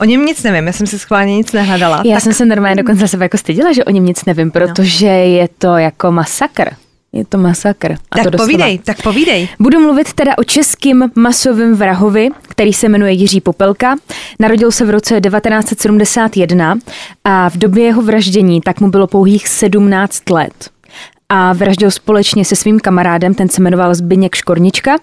O 0.00 0.04
něm 0.04 0.26
nic 0.26 0.42
nevím, 0.42 0.66
já 0.66 0.72
jsem 0.72 0.86
si 0.86 0.98
schválně 0.98 1.36
nic 1.36 1.52
nehledala. 1.52 2.02
Já 2.04 2.14
tak... 2.14 2.22
jsem 2.22 2.32
se 2.32 2.44
normálně 2.44 2.76
dokonce 2.76 3.08
sebe 3.08 3.24
jako 3.24 3.38
stydila, 3.38 3.72
že 3.72 3.84
o 3.84 3.90
něm 3.90 4.04
nic 4.04 4.24
nevím, 4.24 4.50
protože 4.50 5.06
no. 5.06 5.12
je 5.12 5.48
to 5.58 5.76
jako 5.76 6.12
masakr. 6.12 6.74
Je 7.12 7.24
to 7.24 7.38
masakr. 7.38 7.92
A 8.10 8.16
tak 8.16 8.30
to 8.30 8.36
povídej, 8.36 8.78
tak 8.78 9.02
povídej. 9.02 9.48
Budu 9.60 9.80
mluvit 9.80 10.12
teda 10.12 10.38
o 10.38 10.44
českým 10.44 11.10
masovém 11.14 11.74
vrahovi, 11.74 12.28
který 12.42 12.72
se 12.72 12.88
jmenuje 12.88 13.12
Jiří 13.12 13.40
Popelka. 13.40 13.96
Narodil 14.40 14.70
se 14.72 14.84
v 14.84 14.90
roce 14.90 15.20
1971 15.20 16.78
a 17.24 17.50
v 17.50 17.56
době 17.56 17.84
jeho 17.84 18.02
vraždění 18.02 18.60
tak 18.60 18.80
mu 18.80 18.90
bylo 18.90 19.06
pouhých 19.06 19.48
17 19.48 20.30
let 20.30 20.70
a 21.28 21.52
vraždil 21.52 21.90
společně 21.90 22.44
se 22.44 22.56
svým 22.56 22.80
kamarádem, 22.80 23.34
ten 23.34 23.48
se 23.48 23.62
jmenoval 23.62 23.94
Zbyněk 23.94 24.34
Škornička. 24.34 24.96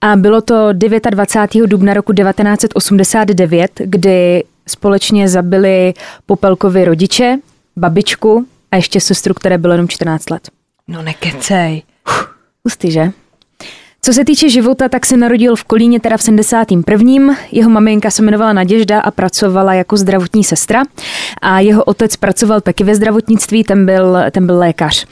A 0.00 0.16
bylo 0.16 0.40
to 0.40 0.72
29. 0.72 1.66
dubna 1.66 1.94
roku 1.94 2.12
1989, 2.12 3.70
kdy 3.84 4.44
společně 4.68 5.28
zabili 5.28 5.94
Popelkovi 6.26 6.84
rodiče, 6.84 7.38
babičku 7.76 8.46
a 8.72 8.76
ještě 8.76 9.00
sestru, 9.00 9.34
které 9.34 9.58
bylo 9.58 9.72
jenom 9.72 9.88
14 9.88 10.30
let. 10.30 10.59
No 10.90 11.02
nekecej. 11.02 11.82
Hustý, 12.64 12.90
že? 12.90 13.12
Co 14.02 14.12
se 14.12 14.24
týče 14.24 14.48
života, 14.48 14.88
tak 14.88 15.06
se 15.06 15.16
narodil 15.16 15.56
v 15.56 15.64
Kolíně 15.64 16.00
teda 16.00 16.16
v 16.16 16.22
71. 16.22 17.36
Jeho 17.52 17.70
maminka 17.70 18.10
se 18.10 18.22
jmenovala 18.22 18.52
Naděžda 18.52 19.00
a 19.00 19.10
pracovala 19.10 19.74
jako 19.74 19.96
zdravotní 19.96 20.44
sestra 20.44 20.82
a 21.42 21.60
jeho 21.60 21.84
otec 21.84 22.16
pracoval 22.16 22.60
taky 22.60 22.84
ve 22.84 22.94
zdravotnictví, 22.94 23.64
ten 23.64 23.86
byl, 23.86 24.16
ten 24.30 24.46
byl 24.46 24.58
lékař. 24.58 25.06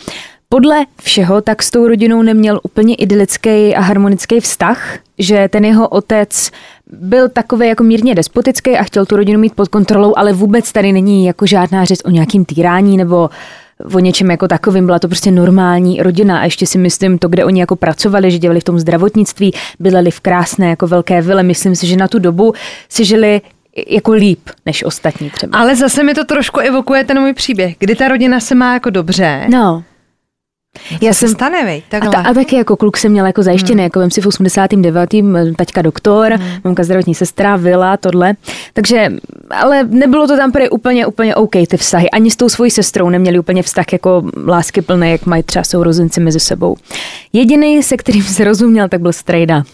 Podle 0.49 0.87
všeho 1.03 1.41
tak 1.41 1.63
s 1.63 1.71
tou 1.71 1.89
rodinou 1.89 2.23
neměl 2.23 2.61
úplně 2.63 2.95
idylický 2.95 3.75
a 3.75 3.81
harmonický 3.81 4.41
vztah, 4.41 4.99
že 5.19 5.49
ten 5.49 5.65
jeho 5.65 5.89
otec 5.89 6.51
byl 6.87 7.29
takový 7.29 7.69
jako 7.69 7.85
mírně 7.85 8.15
despotický 8.15 8.71
a 8.71 8.83
chtěl 8.83 9.07
tu 9.07 9.17
rodinu 9.17 9.39
mít 9.39 9.55
pod 9.55 9.69
kontrolou, 9.69 10.15
ale 10.17 10.33
vůbec 10.33 10.73
tady 10.73 10.93
není 10.93 11.27
jako 11.27 11.47
žádná 11.47 11.85
řeč 11.85 11.99
o 12.05 12.11
nějakým 12.11 12.45
týrání 12.45 12.97
nebo 12.97 13.31
o 13.95 13.99
něčem 13.99 14.31
jako 14.31 14.49
takovým, 14.49 14.87
byla 14.87 14.99
to 14.99 15.09
prostě 15.09 15.31
normální 15.31 16.03
rodina 16.03 16.41
a 16.41 16.45
ještě 16.45 16.67
si 16.67 16.79
myslím 16.79 17.19
to, 17.19 17.29
kde 17.29 17.45
oni 17.45 17.61
jako 17.61 17.77
pracovali, 17.77 18.31
že 18.31 18.39
dělali 18.39 18.61
v 18.61 18.65
tom 18.65 18.79
zdravotnictví, 18.79 19.55
bydleli 19.81 20.11
v 20.11 20.21
krásné 20.21 20.71
jako 20.71 20.87
velké 20.87 21.23
vile, 21.23 21.43
myslím 21.43 21.77
si, 21.77 21.87
že 21.87 21.97
na 21.97 22.09
tu 22.09 22.19
dobu 22.19 22.53
si 22.89 23.05
žili 23.05 23.41
jako 23.87 24.13
líp 24.13 24.41
než 24.67 24.85
ostatní 24.85 25.31
třeba. 25.31 25.59
Ale 25.59 25.77
zase 25.77 26.03
mi 26.03 26.15
to 26.15 26.25
trošku 26.25 26.61
evokuje 26.61 27.05
ten 27.05 27.21
můj 27.21 27.33
příběh, 27.33 27.75
kdy 27.79 27.95
ta 27.95 28.09
rodina 28.09 28.41
se 28.41 28.55
má 28.55 28.75
jako 28.75 28.91
dobře. 28.91 29.47
No. 29.51 29.85
No, 30.91 30.99
já 31.01 31.15
jsem 31.15 31.29
stane, 31.29 31.65
vej, 31.65 31.83
a, 32.01 32.11
ta, 32.11 32.21
a 32.21 32.35
taky 32.35 32.57
jako 32.57 32.77
kluk 32.77 32.97
jsem 32.97 33.13
měla 33.13 33.27
jako 33.27 33.43
zajištěný, 33.43 33.79
hmm. 33.79 33.85
jako 33.85 34.01
vím 34.01 34.11
si 34.11 34.21
v 34.21 34.27
89. 34.27 35.11
taťka 35.57 35.83
doktor, 35.83 36.33
hmm. 36.33 36.49
mamka 36.65 36.85
zdravotní 36.85 37.15
sestra, 37.15 37.57
vila, 37.57 37.97
tohle. 37.97 38.35
Takže, 38.73 39.13
ale 39.51 39.85
nebylo 39.85 40.27
to 40.27 40.37
tam 40.37 40.53
prý 40.53 40.69
úplně, 40.69 41.07
úplně 41.07 41.35
OK 41.35 41.53
ty 41.69 41.77
vztahy. 41.77 42.11
Ani 42.11 42.31
s 42.31 42.37
tou 42.37 42.49
svojí 42.49 42.71
sestrou 42.71 43.09
neměli 43.09 43.39
úplně 43.39 43.63
vztah 43.63 43.93
jako 43.93 44.23
lásky 44.47 44.83
plné, 44.83 45.11
jak 45.11 45.27
mají 45.27 45.43
třeba 45.43 45.65
sourozenci 45.65 46.21
mezi 46.21 46.41
sebou. 46.41 46.77
Jediný, 47.33 47.83
se 47.83 47.97
kterým 47.97 48.23
se 48.37 48.45
rozuměl, 48.45 48.89
tak 48.89 49.01
byl 49.01 49.13
Strejda. 49.13 49.65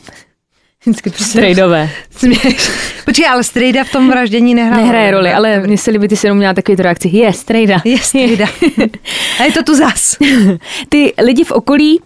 Vždycky 0.86 1.10
Strejdové. 1.10 1.90
Směš. 2.10 2.70
Počkej, 3.04 3.26
ale 3.26 3.44
Strejda 3.44 3.84
v 3.84 3.90
tom 3.90 4.10
vraždění 4.10 4.54
nehraje 4.54 4.82
Nehraje 4.82 5.10
roli, 5.10 5.32
ale 5.32 5.60
mně 5.60 5.78
se 5.78 5.90
líbí, 5.90 6.08
ty 6.08 6.16
se 6.16 6.26
jenom 6.26 6.38
měla 6.38 6.54
takový 6.54 6.76
reakci. 6.76 7.08
Je, 7.12 7.32
Strejda. 7.32 7.80
Je, 7.84 7.98
Strejda. 7.98 8.46
A 9.40 9.44
je 9.44 9.52
to 9.52 9.62
tu 9.62 9.74
zas. 9.74 10.16
ty 10.88 11.14
lidi 11.22 11.44
v 11.44 11.52
okolí 11.52 12.00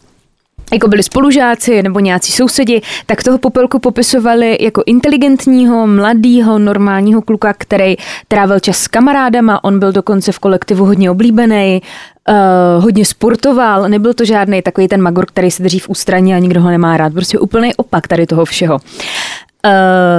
jako 0.73 0.89
byli 0.89 1.03
spolužáci 1.03 1.83
nebo 1.83 2.01
nějací 2.01 2.33
sousedi, 2.33 2.81
tak 3.07 3.23
toho 3.23 3.39
Popelku 3.39 3.79
popisovali 3.79 4.59
jako 4.61 4.83
inteligentního, 4.87 5.87
mladého, 5.87 6.59
normálního 6.59 7.23
kluka, 7.23 7.55
který 7.59 7.97
trávil 8.29 8.61
čas 8.61 8.79
s 8.79 8.89
kamarádama, 8.89 9.65
on 9.65 9.79
byl 9.79 9.93
dokonce 9.93 10.33
v 10.33 10.39
kolektivu 10.39 10.85
hodně 10.85 11.11
oblíbený, 11.11 11.83
uh, 12.29 12.85
hodně 12.85 13.05
sportoval, 13.05 13.89
nebyl 13.89 14.15
to 14.15 14.25
žádný 14.25 14.63
takový 14.63 14.89
ten 14.89 15.03
magor, 15.03 15.27
který 15.27 15.51
se 15.51 15.63
drží 15.63 15.79
v 15.79 15.89
ústraně 15.89 16.37
a 16.37 16.39
nikdo 16.39 16.61
ho 16.61 16.71
nemá 16.71 16.97
rád, 16.97 17.13
prostě 17.13 17.39
úplný 17.39 17.75
opak 17.75 18.09
tady 18.09 18.27
toho 18.27 18.45
všeho. 18.45 18.75
Uh, 18.75 18.81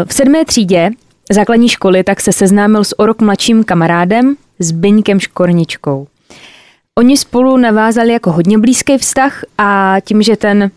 v 0.07 0.13
sedmé 0.13 0.45
třídě 0.45 0.89
základní 1.31 1.69
školy 1.69 2.03
tak 2.03 2.21
se 2.21 2.31
seznámil 2.31 2.83
s 2.83 2.99
o 2.99 3.05
rok 3.05 3.21
mladším 3.21 3.63
kamarádem, 3.63 4.35
Zbyňkem 4.59 5.19
Škorničkou. 5.19 6.07
Oni 6.97 7.17
spolu 7.17 7.57
navázali 7.57 8.13
jako 8.13 8.31
hodně 8.31 8.57
blízký 8.57 8.97
vztah 8.97 9.43
a 9.57 9.95
tím, 10.01 10.21
že 10.21 10.35
ten 10.35 10.71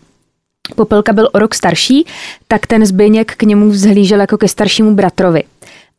Popelka 0.75 1.13
byl 1.13 1.29
o 1.33 1.39
rok 1.39 1.55
starší, 1.55 2.05
tak 2.47 2.67
ten 2.67 2.85
Zbyněk 2.85 3.35
k 3.35 3.43
němu 3.43 3.69
vzhlížel 3.69 4.21
jako 4.21 4.37
ke 4.37 4.47
staršímu 4.47 4.95
bratrovi. 4.95 5.43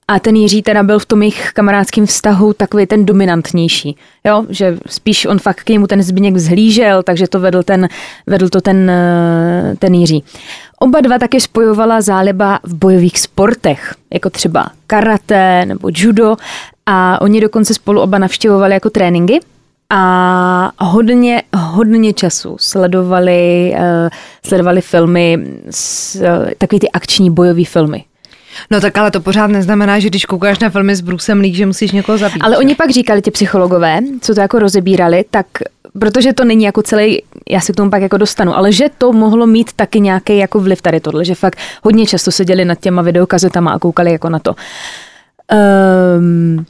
A 0.09 0.19
ten 0.19 0.37
Jiří 0.37 0.63
teda 0.63 0.83
byl 0.83 0.99
v 0.99 1.07
tom 1.07 1.23
jejich 1.23 1.51
kamarádském 1.53 2.07
vztahu 2.07 2.53
takový 2.53 2.87
ten 2.87 3.07
dominantnější, 3.07 3.97
jo, 4.25 4.45
že 4.49 4.79
spíš 4.89 5.27
on 5.27 5.39
fakt 5.39 5.65
k 5.65 5.69
němu 5.69 5.87
ten 5.87 6.03
Zbyněk 6.03 6.35
vzhlížel, 6.35 7.03
takže 7.03 7.29
to 7.29 7.41
vedl 7.41 7.63
ten, 7.63 7.89
vedl 8.27 8.49
to 8.49 8.61
ten, 8.61 8.91
eh, 8.91 9.75
ten 9.79 9.95
Jiří. 9.95 10.25
Oba 10.79 11.01
dva 11.01 11.19
taky 11.19 11.41
spojovala 11.41 12.01
záliba 12.01 12.59
v 12.63 12.75
bojových 12.75 13.19
sportech, 13.19 13.95
jako 14.13 14.31
třeba 14.31 14.67
karate 14.87 15.65
nebo 15.67 15.89
judo 15.95 16.37
a 16.87 17.21
oni 17.21 17.41
dokonce 17.41 17.75
spolu 17.75 18.01
oba 18.01 18.19
navštěvovali 18.19 18.75
jako 18.75 18.91
tréninky 18.91 19.41
a 19.91 20.71
hodně, 20.79 21.43
hodně 21.57 22.13
času 22.13 22.57
sledovali, 22.61 23.75
uh, 23.75 24.09
sledovali 24.47 24.81
filmy, 24.81 25.39
uh, 26.17 26.23
takový 26.59 26.81
ty 26.81 26.91
akční 26.91 27.31
bojové 27.31 27.65
filmy. 27.65 28.05
No 28.71 28.81
tak 28.81 28.99
ale 28.99 29.11
to 29.11 29.21
pořád 29.21 29.47
neznamená, 29.47 29.99
že 29.99 30.09
když 30.09 30.25
koukáš 30.25 30.59
na 30.59 30.71
filmy 30.71 30.97
s 30.97 31.01
Brucem 31.01 31.41
Lee, 31.41 31.55
že 31.55 31.67
musíš 31.67 31.93
někoho 31.93 32.19
zabít. 32.19 32.43
Ale 32.43 32.59
oni 32.59 32.75
pak 32.75 32.91
říkali, 32.91 33.23
ti 33.23 33.31
psychologové, 33.31 34.01
co 34.21 34.35
to 34.35 34.41
jako 34.41 34.59
rozebírali, 34.59 35.25
tak 35.31 35.47
protože 35.99 36.33
to 36.33 36.45
není 36.45 36.65
jako 36.65 36.83
celý, 36.83 37.23
já 37.51 37.61
se 37.61 37.73
k 37.73 37.77
tomu 37.77 37.91
pak 37.91 38.03
jako 38.03 38.17
dostanu, 38.17 38.57
ale 38.57 38.73
že 38.73 38.87
to 38.99 39.13
mohlo 39.13 39.47
mít 39.47 39.73
taky 39.73 40.01
nějaký 40.01 40.39
jako 40.39 40.61
vliv 40.61 40.83
tady 40.83 41.01
tohle, 41.01 41.25
že 41.25 41.35
fakt 41.35 41.59
hodně 41.83 42.07
často 42.07 42.31
seděli 42.31 42.65
nad 42.65 42.81
těma 42.81 43.03
videokazetama 43.03 43.71
a 43.71 43.79
koukali 43.79 44.13
jako 44.13 44.29
na 44.29 44.39
to. 44.39 44.55
Um, 46.19 46.67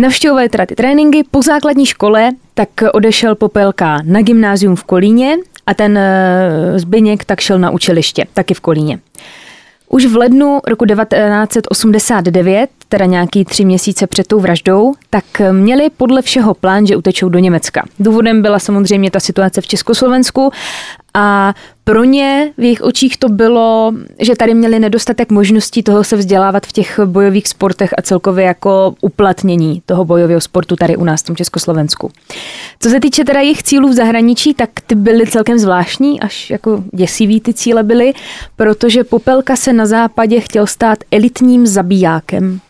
Navštěvovali 0.00 0.48
teda 0.48 0.66
ty 0.66 0.74
tréninky, 0.74 1.24
po 1.30 1.42
základní 1.42 1.86
škole 1.86 2.30
tak 2.54 2.68
odešel 2.92 3.34
Popelka 3.34 3.98
na 4.04 4.22
gymnázium 4.22 4.76
v 4.76 4.84
Kolíně 4.84 5.36
a 5.66 5.74
ten 5.74 5.98
eh, 5.98 6.78
Zbyněk 6.78 7.24
tak 7.24 7.40
šel 7.40 7.58
na 7.58 7.70
učiliště, 7.70 8.26
taky 8.34 8.54
v 8.54 8.60
Kolíně. 8.60 8.98
Už 9.88 10.06
v 10.06 10.16
lednu 10.16 10.60
roku 10.66 10.86
1989, 10.86 12.70
teda 12.88 13.04
nějaký 13.04 13.44
tři 13.44 13.64
měsíce 13.64 14.06
před 14.06 14.26
tou 14.26 14.40
vraždou, 14.40 14.94
tak 15.10 15.24
měli 15.52 15.90
podle 15.96 16.22
všeho 16.22 16.54
plán, 16.54 16.86
že 16.86 16.96
utečou 16.96 17.28
do 17.28 17.38
Německa. 17.38 17.84
Důvodem 17.98 18.42
byla 18.42 18.58
samozřejmě 18.58 19.10
ta 19.10 19.20
situace 19.20 19.60
v 19.60 19.66
Československu 19.66 20.50
a 21.18 21.54
pro 21.84 22.04
ně 22.04 22.52
v 22.58 22.62
jejich 22.62 22.82
očích 22.82 23.16
to 23.16 23.28
bylo, 23.28 23.92
že 24.20 24.36
tady 24.36 24.54
měli 24.54 24.78
nedostatek 24.78 25.30
možností 25.30 25.82
toho 25.82 26.04
se 26.04 26.16
vzdělávat 26.16 26.66
v 26.66 26.72
těch 26.72 27.00
bojových 27.04 27.48
sportech 27.48 27.94
a 27.98 28.02
celkově 28.02 28.44
jako 28.44 28.94
uplatnění 29.00 29.82
toho 29.86 30.04
bojového 30.04 30.40
sportu 30.40 30.76
tady 30.76 30.96
u 30.96 31.04
nás 31.04 31.22
v 31.22 31.26
tom 31.26 31.36
Československu. 31.36 32.10
Co 32.80 32.90
se 32.90 33.00
týče 33.00 33.24
teda 33.24 33.40
jejich 33.40 33.62
cílů 33.62 33.88
v 33.88 33.92
zahraničí, 33.92 34.54
tak 34.54 34.70
ty 34.86 34.94
byly 34.94 35.26
celkem 35.26 35.58
zvláštní, 35.58 36.20
až 36.20 36.50
jako 36.50 36.84
děsivý 36.94 37.40
ty 37.40 37.54
cíle 37.54 37.82
byly, 37.82 38.12
protože 38.56 39.04
Popelka 39.04 39.56
se 39.56 39.72
na 39.72 39.86
západě 39.86 40.40
chtěl 40.40 40.66
stát 40.66 40.98
elitním 41.10 41.66
zabijákem 41.66 42.60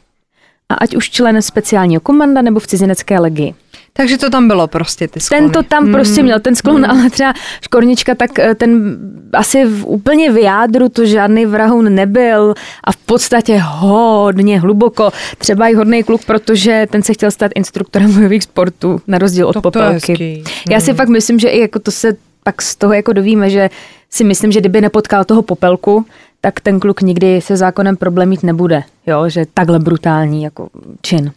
a 0.69 0.75
ať 0.75 0.97
už 0.97 1.11
člen 1.11 1.43
speciálního 1.43 2.01
komanda 2.01 2.43
nebo 2.43 2.61
v 2.61 2.67
cizinecké 2.67 3.19
legii. 3.19 3.55
Takže 3.99 4.19
to 4.19 4.31
tam 4.31 4.49
bylo 4.49 4.67
prostě 4.67 5.09
ty 5.09 5.21
sklony. 5.21 5.43
Ten 5.43 5.53
to 5.53 5.63
tam 5.63 5.93
prostě 5.93 6.23
měl, 6.23 6.41
ten 6.41 6.55
sklon, 6.55 6.87
ale 6.91 7.11
třeba 7.11 7.33
Škornička, 7.63 8.15
tak 8.15 8.39
eh, 8.39 8.55
ten 8.55 8.99
asi 9.33 9.65
v, 9.65 9.87
úplně 9.87 10.33
v 10.33 10.43
jádru 10.43 10.89
to 10.89 11.07
žádný 11.07 11.47
vrahoun 11.47 11.95
nebyl 11.95 12.55
a 12.85 12.93
v 12.93 12.97
podstatě 12.97 13.59
hodně 13.59 14.61
hluboko. 14.61 15.11
Třeba 15.39 15.69
i 15.69 15.75
hodný 15.75 16.03
kluk, 16.03 16.25
protože 16.25 16.87
ten 16.91 17.03
se 17.03 17.15
chtěl 17.15 17.31
stát 17.31 17.51
instruktorem 17.55 18.15
bojových 18.15 18.43
sportů, 18.43 19.01
na 19.07 19.19
rozdíl 19.19 19.47
od 19.49 19.53
to 19.53 19.61
Popelky. 19.63 20.13
hezký. 20.13 20.45
Já 20.71 20.81
si 20.81 20.95
fakt 20.95 21.09
myslím, 21.09 21.39
že 21.39 21.49
i 21.49 21.61
jako 21.61 21.79
to 21.79 21.91
se 21.91 22.17
pak 22.43 22.63
z 22.63 22.77
toho 22.77 22.93
jako 22.93 23.13
dovíme, 23.13 23.51
že 23.51 23.71
si 24.11 24.25
myslím, 24.25 24.53
že 24.53 24.61
kdyby 24.61 24.81
nepotkal 24.81 25.25
toho 25.25 25.43
Popelku, 25.43 26.07
tak 26.41 26.61
ten 26.61 26.81
kluk 26.81 27.03
nikdy 27.03 27.41
se 27.41 27.57
zákonem 27.57 27.97
problém 27.97 28.29
mít 28.29 28.43
nebude, 28.43 28.83
jo, 29.07 29.29
že 29.29 29.45
takhle 29.55 29.79
brutální 29.79 30.43
jako 30.43 30.69
čin. 31.03 31.33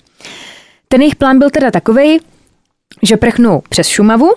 Ten 0.87 1.01
jejich 1.01 1.15
plán 1.15 1.39
byl 1.39 1.49
teda 1.49 1.71
takovej, 1.71 2.19
že 3.03 3.17
prchnou 3.17 3.61
přes 3.69 3.87
Šumavu 3.87 4.29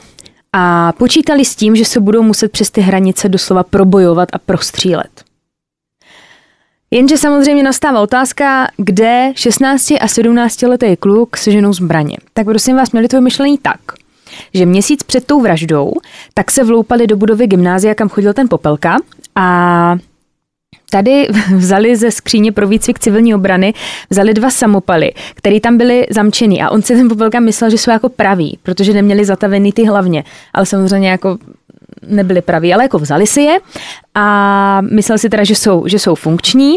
a 0.53 0.93
počítali 0.93 1.45
s 1.45 1.57
tím, 1.57 1.77
že 1.77 1.85
se 1.85 2.01
budou 2.01 2.23
muset 2.23 2.53
přes 2.53 2.71
ty 2.71 2.81
hranice 2.81 3.29
doslova 3.29 3.62
probojovat 3.62 4.29
a 4.33 4.38
prostřílet. 4.38 5.25
Jenže 6.90 7.19
samozřejmě 7.19 7.62
nastává 7.62 8.01
otázka, 8.01 8.69
kde 8.77 9.33
16 9.37 9.90
a 10.01 10.09
17 10.09 10.62
letý 10.62 10.97
kluk 10.97 11.37
seženou 11.37 11.73
zbraně. 11.73 12.17
Tak 12.33 12.47
prosím 12.47 12.77
vás, 12.77 12.93
měli 12.93 13.09
to 13.09 13.21
myšlení 13.21 13.59
tak, 13.59 13.81
že 14.55 14.67
měsíc 14.67 15.03
před 15.03 15.27
tou 15.27 15.40
vraždou, 15.40 15.93
tak 16.35 16.51
se 16.51 16.64
vloupali 16.64 17.07
do 17.07 17.17
budovy 17.17 17.47
gymnázia, 17.47 17.95
kam 17.95 18.09
chodil 18.09 18.35
ten 18.35 18.49
Popelka 18.49 18.97
a 19.35 19.97
Tady 20.91 21.29
vzali 21.57 21.97
ze 21.97 22.11
skříně 22.11 22.53
pro 22.53 22.69
výcvik 22.69 22.99
civilní 22.99 23.35
obrany, 23.35 23.75
vzali 24.11 24.35
dva 24.35 24.51
samopaly, 24.51 25.13
které 25.35 25.61
tam 25.61 25.79
byly 25.79 26.07
zamčený. 26.11 26.63
A 26.63 26.71
on 26.71 26.83
si 26.83 26.97
ten 26.97 27.09
Popelka 27.09 27.41
myslel, 27.41 27.71
že 27.71 27.79
jsou 27.79 27.91
jako 27.91 28.09
praví, 28.09 28.59
protože 28.63 28.93
neměli 28.93 29.25
zatavený 29.25 29.73
ty 29.73 29.85
hlavně, 29.85 30.25
ale 30.55 30.67
samozřejmě 30.67 31.11
jako 31.11 31.39
nebyli 32.07 32.43
praví, 32.43 32.75
ale 32.75 32.85
jako 32.85 32.99
vzali 32.99 33.27
si 33.27 33.41
je. 33.41 33.59
A 34.15 34.81
myslel 34.81 35.19
si 35.19 35.29
teda, 35.29 35.45
že 35.45 35.55
jsou, 35.55 35.85
že 35.87 35.99
jsou 35.99 36.15
funkční. 36.15 36.77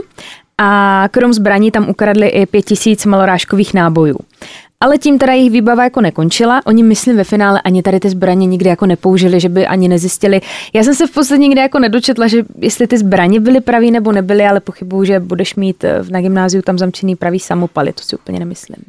A 0.57 1.03
krom 1.11 1.33
zbraní 1.33 1.71
tam 1.71 1.89
ukradli 1.89 2.27
i 2.27 2.45
pět 2.45 2.65
tisíc 2.65 3.05
malorážkových 3.05 3.73
nábojů. 3.73 4.17
Ale 4.79 4.97
tím 4.97 5.17
teda 5.19 5.33
jejich 5.33 5.51
výbava 5.51 5.83
jako 5.83 6.01
nekončila. 6.01 6.61
Oni, 6.65 6.83
myslím, 6.83 7.17
ve 7.17 7.23
finále 7.23 7.61
ani 7.61 7.81
tady 7.81 7.99
ty 7.99 8.09
zbraně 8.09 8.45
nikdy 8.45 8.69
jako 8.69 8.85
nepoužili, 8.85 9.39
že 9.39 9.49
by 9.49 9.67
ani 9.67 9.87
nezjistili. 9.87 10.41
Já 10.73 10.83
jsem 10.83 10.95
se 10.95 11.07
v 11.07 11.11
podstatě 11.11 11.41
nikdy 11.41 11.61
jako 11.61 11.79
nedočetla, 11.79 12.27
že 12.27 12.43
jestli 12.57 12.87
ty 12.87 12.97
zbraně 12.97 13.39
byly 13.39 13.61
pravý 13.61 13.91
nebo 13.91 14.11
nebyly, 14.11 14.45
ale 14.45 14.59
pochybuju, 14.59 15.05
že 15.05 15.19
budeš 15.19 15.55
mít 15.55 15.83
eh, 15.83 16.03
na 16.09 16.21
gymnáziu 16.21 16.61
tam 16.61 16.77
zamčený 16.77 17.15
pravý 17.15 17.39
samopaly, 17.39 17.93
to 17.93 18.01
si 18.03 18.15
úplně 18.15 18.39
nemyslím. 18.39 18.83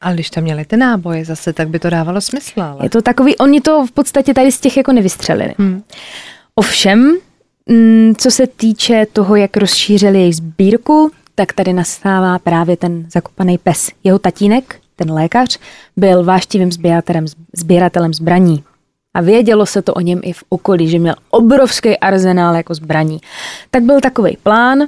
Ale 0.00 0.14
když 0.14 0.30
tam 0.30 0.44
měli 0.44 0.64
ty 0.64 0.76
náboje 0.76 1.24
zase, 1.24 1.52
tak 1.52 1.68
by 1.68 1.78
to 1.78 1.90
dávalo 1.90 2.20
smysl. 2.20 2.62
Ale. 2.62 2.78
Je 2.82 2.90
to 2.90 3.02
takový, 3.02 3.36
oni 3.36 3.60
to 3.60 3.86
v 3.86 3.92
podstatě 3.92 4.34
tady 4.34 4.52
z 4.52 4.60
těch 4.60 4.76
jako 4.76 4.92
nevystřelili. 4.92 5.54
Hmm. 5.58 5.82
Ovšem, 6.54 7.16
mm, 7.66 8.14
co 8.18 8.30
se 8.30 8.46
týče 8.46 9.06
toho, 9.12 9.36
jak 9.36 9.56
rozšířili 9.56 10.18
jejich 10.18 10.36
sbírku, 10.36 11.10
tak 11.34 11.52
tady 11.52 11.72
nastává 11.72 12.38
právě 12.38 12.76
ten 12.76 13.06
zakopaný 13.10 13.58
pes. 13.58 13.90
Jeho 14.04 14.18
tatínek, 14.18 14.80
ten 14.98 15.12
lékař, 15.12 15.58
byl 15.96 16.24
váštivým 16.24 16.70
sběratelem, 17.56 18.14
zbraní. 18.14 18.64
A 19.14 19.20
vědělo 19.20 19.66
se 19.66 19.82
to 19.82 19.94
o 19.94 20.00
něm 20.00 20.20
i 20.22 20.32
v 20.32 20.44
okolí, 20.48 20.88
že 20.88 20.98
měl 20.98 21.14
obrovský 21.30 21.98
arzenál 21.98 22.54
jako 22.54 22.74
zbraní. 22.74 23.20
Tak 23.70 23.82
byl 23.82 24.00
takový 24.00 24.36
plán, 24.42 24.78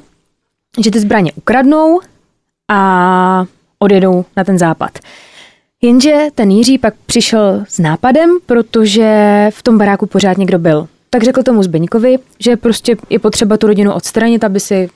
že 0.85 0.91
ty 0.91 1.01
zbraně 1.01 1.33
ukradnou 1.33 2.01
a 2.71 3.45
odjedou 3.79 4.25
na 4.37 4.45
ten 4.45 4.59
západ. 4.59 4.99
Jenže 5.83 6.27
ten 6.35 6.51
Jiří 6.51 6.79
pak 6.79 6.95
přišel 7.07 7.65
s 7.69 7.79
nápadem, 7.79 8.31
protože 8.47 9.49
v 9.51 9.63
tom 9.63 9.79
baráku 9.79 10.07
pořád 10.07 10.39
někdo 10.39 10.59
byl. 10.59 10.89
Tak 11.11 11.23
řekl 11.23 11.43
tomu 11.43 11.63
Zbeňkovi, 11.63 12.19
že 12.39 12.57
prostě 12.57 12.97
je 13.11 13.19
potřeba 13.19 13.57
tu 13.57 13.67
rodinu 13.67 13.93
odstranit, 13.93 14.45
aby 14.45 14.61
si 14.61 14.89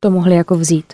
to 0.00 0.10
mohli 0.10 0.34
jako 0.34 0.54
vzít. 0.54 0.92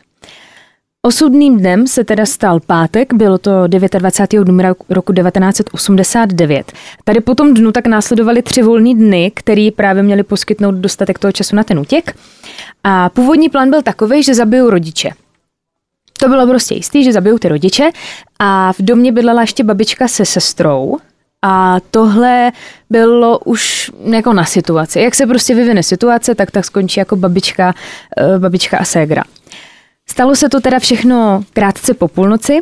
Osudným 1.07 1.59
dnem 1.59 1.87
se 1.87 2.05
teda 2.05 2.27
stal 2.27 2.61
pátek, 2.61 3.15
bylo 3.15 3.39
to 3.39 3.67
29. 3.67 4.45
dubna 4.45 4.75
roku 4.89 5.13
1989. 5.13 6.73
Tady 7.05 7.21
po 7.21 7.35
tom 7.35 7.55
dnu 7.55 7.73
tak 7.73 7.87
následovaly 7.87 8.43
tři 8.43 8.63
volné 8.63 8.95
dny, 8.95 9.33
které 9.35 9.69
právě 9.77 10.03
měly 10.03 10.23
poskytnout 10.23 10.75
dostatek 10.75 11.19
toho 11.19 11.33
času 11.33 11.57
na 11.57 11.65
ten 11.65 11.79
útěk. 11.79 12.17
A 12.85 13.09
původní 13.09 13.49
plán 13.49 13.71
byl 13.71 13.83
takový, 13.83 14.23
že 14.23 14.35
zabijou 14.35 14.71
rodiče. 14.71 15.11
To 16.19 16.29
bylo 16.29 16.47
prostě 16.47 16.75
jistý, 16.75 17.05
že 17.05 17.13
zabijou 17.13 17.39
ty 17.39 17.49
rodiče 17.49 17.91
a 18.39 18.73
v 18.73 18.83
domě 18.83 19.13
bydlela 19.13 19.41
ještě 19.41 19.65
babička 19.65 20.09
se 20.09 20.25
sestrou 20.25 20.97
a 21.43 21.77
tohle 21.91 22.53
bylo 22.91 23.39
už 23.39 23.91
jako 24.05 24.33
na 24.33 24.45
situaci. 24.45 25.01
Jak 25.01 25.15
se 25.15 25.27
prostě 25.27 25.55
vyvine 25.55 25.83
situace, 25.83 26.35
tak 26.35 26.51
tak 26.51 26.65
skončí 26.65 27.01
jako 27.01 27.17
babička, 27.17 27.75
eh, 28.17 28.39
babička 28.39 28.79
a 28.79 28.85
ségra. 28.85 29.25
Stalo 30.11 30.37
se 30.37 30.49
to 30.49 30.61
teda 30.61 30.79
všechno 30.79 31.43
krátce 31.53 31.95
po 31.95 32.09
půlnoci. 32.09 32.61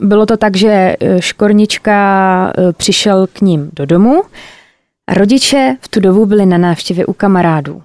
Bylo 0.00 0.26
to 0.26 0.36
tak, 0.36 0.56
že 0.56 0.68
eh, 0.68 1.22
Škornička 1.22 2.52
eh, 2.58 2.72
přišel 2.72 3.26
k 3.26 3.40
ním 3.40 3.70
do 3.72 3.86
domu 3.86 4.22
rodiče 5.14 5.76
v 5.80 5.88
tu 5.88 6.00
dobu 6.00 6.26
byli 6.26 6.46
na 6.46 6.58
návštěvě 6.58 7.06
u 7.06 7.12
kamarádů. 7.12 7.82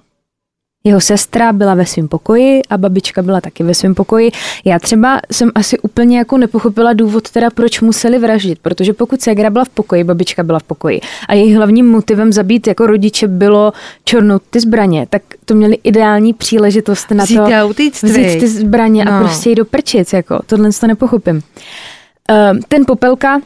Jeho 0.84 1.00
sestra 1.00 1.52
byla 1.52 1.74
ve 1.74 1.86
svém 1.86 2.08
pokoji 2.08 2.62
a 2.70 2.78
babička 2.78 3.22
byla 3.22 3.40
taky 3.40 3.62
ve 3.62 3.74
svém 3.74 3.94
pokoji. 3.94 4.30
Já 4.64 4.78
třeba 4.78 5.20
jsem 5.32 5.50
asi 5.54 5.78
úplně 5.78 6.18
jako 6.18 6.38
nepochopila 6.38 6.92
důvod 6.92 7.30
teda, 7.30 7.50
proč 7.50 7.80
museli 7.80 8.18
vraždit, 8.18 8.58
protože 8.58 8.92
pokud 8.92 9.20
ségra 9.20 9.50
byla 9.50 9.64
v 9.64 9.68
pokoji, 9.68 10.04
babička 10.04 10.42
byla 10.42 10.58
v 10.58 10.62
pokoji 10.62 11.00
a 11.28 11.34
jejich 11.34 11.56
hlavním 11.56 11.88
motivem 11.88 12.32
zabít 12.32 12.66
jako 12.66 12.86
rodiče 12.86 13.28
bylo 13.28 13.72
čornout 14.04 14.42
ty 14.50 14.60
zbraně, 14.60 15.06
tak 15.10 15.22
to 15.46 15.54
měli 15.54 15.78
ideální 15.84 16.34
příležitost 16.34 17.10
na 17.10 17.24
Vzít 17.24 17.36
to 17.36 17.46
vzít 18.02 18.38
ty 18.40 18.48
zbraně 18.48 19.04
no. 19.04 19.12
a 19.12 19.20
prostě 19.20 19.50
jít 19.50 19.54
do 19.54 19.64
prčic, 19.64 20.12
jako 20.12 20.40
tohle 20.46 20.70
to 20.80 20.86
nepochopím. 20.86 21.42
Ehm, 22.28 22.60
Ten 22.68 22.84
Popelka 22.86 23.40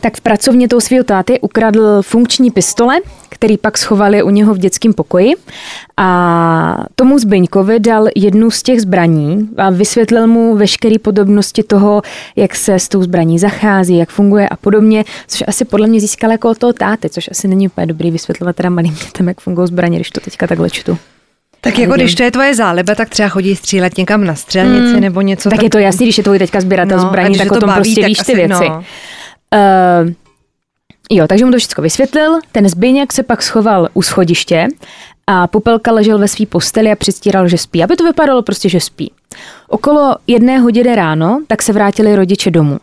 tak 0.00 0.16
v 0.16 0.20
pracovně 0.20 0.68
toho 0.68 0.80
svého 0.80 1.04
táty 1.04 1.40
ukradl 1.40 2.02
funkční 2.02 2.50
pistole, 2.50 3.00
který 3.34 3.58
pak 3.58 3.78
schovali 3.78 4.22
u 4.22 4.30
něho 4.30 4.54
v 4.54 4.58
dětském 4.58 4.92
pokoji 4.92 5.32
a 5.96 6.84
tomu 6.96 7.18
Zbyňkovi 7.18 7.80
dal 7.80 8.06
jednu 8.16 8.50
z 8.50 8.62
těch 8.62 8.80
zbraní 8.80 9.48
a 9.56 9.70
vysvětlil 9.70 10.26
mu 10.26 10.56
veškeré 10.56 10.98
podobnosti 10.98 11.62
toho, 11.62 12.02
jak 12.36 12.54
se 12.54 12.74
s 12.74 12.88
tou 12.88 13.02
zbraní 13.02 13.38
zachází, 13.38 13.96
jak 13.96 14.08
funguje 14.10 14.48
a 14.48 14.56
podobně, 14.56 15.04
což 15.28 15.44
asi 15.48 15.64
podle 15.64 15.86
mě 15.86 16.00
získal 16.00 16.30
jako 16.30 16.50
od 16.50 16.58
toho 16.58 16.72
táty, 16.72 17.08
což 17.10 17.28
asi 17.30 17.48
není 17.48 17.66
úplně 17.68 17.86
dobrý 17.86 18.10
vysvětlovat 18.10 18.56
teda 18.56 18.70
malým 18.70 18.94
dětem, 18.94 19.28
jak 19.28 19.40
fungují 19.40 19.68
zbraně, 19.68 19.96
když 19.96 20.10
to 20.10 20.20
teďka 20.20 20.46
takhle 20.46 20.70
čtu. 20.70 20.98
Tak 21.60 21.78
jako 21.78 21.92
když 21.94 22.14
to 22.14 22.22
je 22.22 22.30
tvoje 22.30 22.54
záliba, 22.54 22.94
tak 22.94 23.08
třeba 23.08 23.28
chodí 23.28 23.56
střílet 23.56 23.98
někam 23.98 24.24
na 24.24 24.34
střelnici 24.34 24.92
Hmm. 24.92 25.00
nebo 25.00 25.20
něco. 25.20 25.50
Tak 25.50 25.62
je 25.62 25.70
to 25.70 25.78
jasný, 25.78 26.06
když 26.06 26.18
je 26.18 26.24
tvůj 26.24 26.38
teďka 26.38 26.60
sběratel 26.60 26.98
No, 26.98 27.08
zbraní, 27.08 27.38
tak 27.38 27.50
o 27.50 27.54
to 27.54 27.60
tom 27.60 27.66
baví, 27.68 27.80
prostě 27.82 28.00
tak 28.00 28.08
víš 28.08 28.18
ty 28.18 28.22
asi- 28.22 28.34
věci. 28.34 28.64
no. 28.68 28.84
Uh, 30.04 30.12
jo, 31.10 31.26
takže 31.28 31.44
mu 31.44 31.50
to 31.50 31.58
všechno 31.58 31.82
vysvětlil. 31.82 32.38
Ten 32.52 32.68
Zbyněk 32.68 33.12
se 33.12 33.22
pak 33.22 33.42
schoval 33.42 33.88
u 33.94 34.02
schodiště 34.02 34.68
a 35.26 35.46
Popelka 35.46 35.92
ležel 35.92 36.18
ve 36.18 36.28
své 36.28 36.46
posteli 36.46 36.92
a 36.92 36.96
přistíral, 36.96 37.48
že 37.48 37.58
spí, 37.58 37.84
aby 37.84 37.96
to 37.96 38.04
vypadalo 38.04 38.42
prostě, 38.42 38.68
že 38.68 38.80
spí. 38.80 39.12
Okolo 39.68 40.16
jedné 40.26 40.58
hodiny 40.58 40.94
ráno 40.94 41.40
tak 41.46 41.62
se 41.62 41.72
vrátili 41.72 42.16
rodiče 42.16 42.50
domů. 42.50 42.78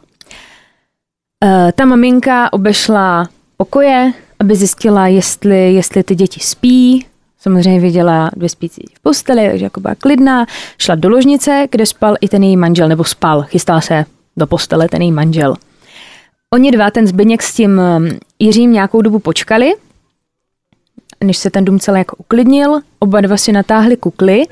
Uh, 1.43 1.71
ta 1.75 1.85
maminka 1.85 2.53
obešla 2.53 3.29
pokoje, 3.57 4.13
aby 4.39 4.55
zjistila, 4.55 5.07
jestli, 5.07 5.73
jestli 5.73 6.03
ty 6.03 6.15
děti 6.15 6.39
spí. 6.39 7.05
Samozřejmě 7.39 7.79
viděla 7.79 8.31
dvě 8.35 8.49
spící 8.49 8.83
v 8.93 8.99
posteli, 8.99 9.49
takže 9.49 9.65
jako 9.65 9.79
byla 9.79 9.95
klidná. 9.95 10.45
Šla 10.77 10.95
do 10.95 11.09
ložnice, 11.09 11.67
kde 11.71 11.85
spal 11.85 12.15
i 12.21 12.27
ten 12.27 12.43
její 12.43 12.57
manžel, 12.57 12.87
nebo 12.87 13.03
spal, 13.03 13.41
chystal 13.43 13.81
se 13.81 14.05
do 14.37 14.47
postele 14.47 14.89
ten 14.89 15.01
její 15.01 15.11
manžel. 15.11 15.55
Oni 16.53 16.71
dva, 16.71 16.91
ten 16.91 17.07
Zbyněk 17.07 17.43
s 17.43 17.53
tím 17.53 17.81
um, 17.97 18.09
Jiřím 18.39 18.71
nějakou 18.71 19.01
dobu 19.01 19.19
počkali, 19.19 19.73
než 21.23 21.37
se 21.37 21.49
ten 21.49 21.65
dům 21.65 21.79
celý 21.79 21.99
jako 21.99 22.15
uklidnil, 22.15 22.79
oba 22.99 23.21
dva 23.21 23.37
si 23.37 23.51
natáhli 23.51 23.97
kukly 23.97 24.43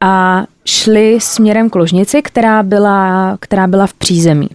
a 0.00 0.44
šli 0.64 1.18
směrem 1.20 1.70
k 1.70 1.74
ložnici, 1.74 2.22
která 2.22 2.62
byla, 2.62 3.36
která 3.40 3.66
byla 3.66 3.86
v 3.86 3.94
přízemí. 3.94 4.48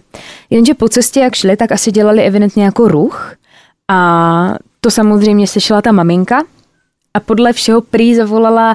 Jenže 0.50 0.74
po 0.74 0.88
cestě, 0.88 1.20
jak 1.20 1.34
šli, 1.34 1.56
tak 1.56 1.72
asi 1.72 1.92
dělali 1.92 2.22
evidentně 2.22 2.64
jako 2.64 2.88
ruch 2.88 3.34
a 3.88 4.54
to 4.80 4.90
samozřejmě 4.90 5.46
slyšela 5.46 5.82
ta 5.82 5.92
maminka 5.92 6.42
a 7.14 7.20
podle 7.20 7.52
všeho 7.52 7.80
prý 7.80 8.14
zavolala 8.14 8.74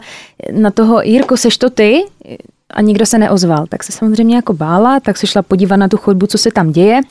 na 0.52 0.72
toho 0.72 1.02
Jirko, 1.02 1.38
seš 1.38 1.58
to 1.58 1.70
ty? 1.70 2.04
A 2.70 2.82
nikdo 2.82 3.06
se 3.06 3.18
neozval. 3.18 3.66
Tak 3.70 3.84
se 3.84 3.92
samozřejmě 3.92 4.36
jako 4.36 4.54
bála, 4.54 5.00
tak 5.00 5.18
se 5.18 5.28
šla 5.28 5.42
podívat 5.42 5.76
na 5.76 5.88
tu 5.88 5.98
chodbu, 5.98 6.28
co 6.28 6.38
se 6.38 6.52
tam 6.52 6.72
děje. 6.72 7.02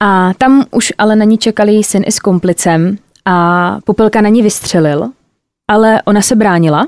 A 0.00 0.34
tam 0.38 0.64
už 0.70 0.92
ale 0.98 1.16
na 1.16 1.24
ní 1.24 1.38
čekali 1.38 1.72
její 1.72 1.84
syn 1.84 2.02
i 2.06 2.12
s 2.12 2.18
komplicem 2.18 2.98
a 3.24 3.78
Popelka 3.84 4.20
na 4.20 4.28
ní 4.28 4.42
vystřelil, 4.42 5.08
ale 5.68 6.02
ona 6.02 6.22
se 6.22 6.36
bránila. 6.36 6.86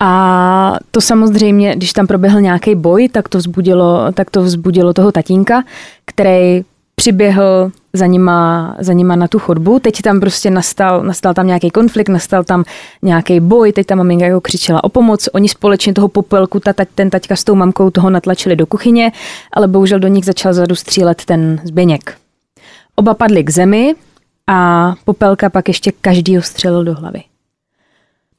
A 0.00 0.78
to 0.90 1.00
samozřejmě, 1.00 1.76
když 1.76 1.92
tam 1.92 2.06
proběhl 2.06 2.40
nějaký 2.40 2.74
boj, 2.74 3.08
tak 3.08 3.28
to 3.28 3.38
vzbudilo, 3.38 4.12
tak 4.12 4.30
to 4.30 4.42
vzbudilo 4.42 4.94
toho 4.94 5.12
tatínka, 5.12 5.64
který 6.04 6.64
přiběhl 6.98 7.70
za 7.92 8.06
nima, 8.06 8.74
za 8.78 8.92
nima 8.92 9.16
na 9.16 9.28
tu 9.28 9.38
chodbu. 9.38 9.78
Teď 9.78 10.02
tam 10.02 10.20
prostě 10.20 10.50
nastal, 10.50 11.02
nastal 11.02 11.34
tam 11.34 11.46
nějaký 11.46 11.70
konflikt, 11.70 12.08
nastal 12.08 12.44
tam 12.44 12.64
nějaký 13.02 13.40
boj, 13.40 13.72
teď 13.72 13.86
ta 13.86 13.94
maminka 13.94 14.24
jako 14.24 14.40
křičela 14.40 14.84
o 14.84 14.88
pomoc. 14.88 15.28
Oni 15.32 15.48
společně 15.48 15.94
toho 15.94 16.08
popelku, 16.08 16.60
ta, 16.60 16.72
ten 16.94 17.10
taťka 17.10 17.36
s 17.36 17.44
tou 17.44 17.54
mamkou 17.54 17.90
toho 17.90 18.10
natlačili 18.10 18.56
do 18.56 18.66
kuchyně, 18.66 19.12
ale 19.52 19.68
bohužel 19.68 19.98
do 19.98 20.08
nich 20.08 20.24
začal 20.24 20.52
zadu 20.52 20.74
střílet 20.74 21.24
ten 21.24 21.60
zběněk. 21.64 22.16
Oba 22.96 23.14
padli 23.14 23.44
k 23.44 23.50
zemi 23.50 23.94
a 24.46 24.94
popelka 25.04 25.50
pak 25.50 25.68
ještě 25.68 25.92
každý 26.00 26.36
střelil 26.40 26.84
do 26.84 26.94
hlavy. 26.94 27.22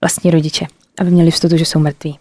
Vlastní 0.02 0.32
rodiče, 0.32 0.66
aby 1.00 1.12
měli 1.12 1.28
jistotu, 1.28 1.58
že 1.58 1.66
jsou 1.66 1.80
mrtví. 1.80 2.20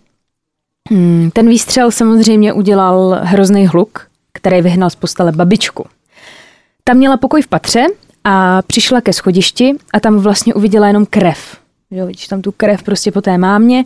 Hmm, 0.90 1.30
ten 1.30 1.48
výstřel 1.48 1.90
samozřejmě 1.90 2.52
udělal 2.52 3.18
hrozný 3.22 3.66
hluk, 3.66 4.06
který 4.32 4.62
vyhnal 4.62 4.90
z 4.90 4.94
postele 4.94 5.32
babičku. 5.32 5.86
Tam 6.88 6.96
měla 6.96 7.16
pokoj 7.16 7.42
v 7.42 7.46
patře 7.46 7.86
a 8.24 8.62
přišla 8.62 9.00
ke 9.00 9.12
schodišti 9.12 9.76
a 9.92 10.00
tam 10.00 10.18
vlastně 10.18 10.54
uviděla 10.54 10.86
jenom 10.86 11.06
krev. 11.06 11.60
Jo, 11.90 12.06
vidíš 12.06 12.28
tam 12.28 12.42
tu 12.42 12.52
krev 12.52 12.82
prostě 12.82 13.12
po 13.12 13.20
té 13.20 13.38
mámě 13.38 13.82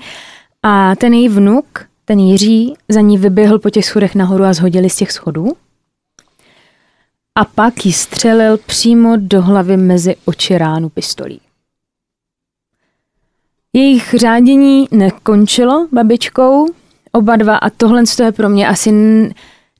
a 0.62 0.96
ten 0.96 1.14
její 1.14 1.28
vnuk, 1.28 1.86
ten 2.04 2.18
Jiří, 2.18 2.74
za 2.88 3.00
ní 3.00 3.18
vyběhl 3.18 3.58
po 3.58 3.70
těch 3.70 3.84
schodech 3.84 4.14
nahoru 4.14 4.44
a 4.44 4.52
zhodili 4.52 4.90
z 4.90 4.96
těch 4.96 5.12
schodů. 5.12 5.52
A 7.34 7.44
pak 7.44 7.86
ji 7.86 7.92
střelil 7.92 8.58
přímo 8.58 9.16
do 9.16 9.42
hlavy 9.42 9.76
mezi 9.76 10.16
oči 10.24 10.58
ránu 10.58 10.88
pistolí. 10.88 11.40
Jejich 13.72 14.14
řádění 14.14 14.88
nekončilo 14.90 15.88
babičkou, 15.92 16.66
oba 17.12 17.36
dva, 17.36 17.56
a 17.56 17.70
tohle 17.70 18.02
je 18.24 18.32
pro 18.32 18.48
mě 18.48 18.68
asi 18.68 18.92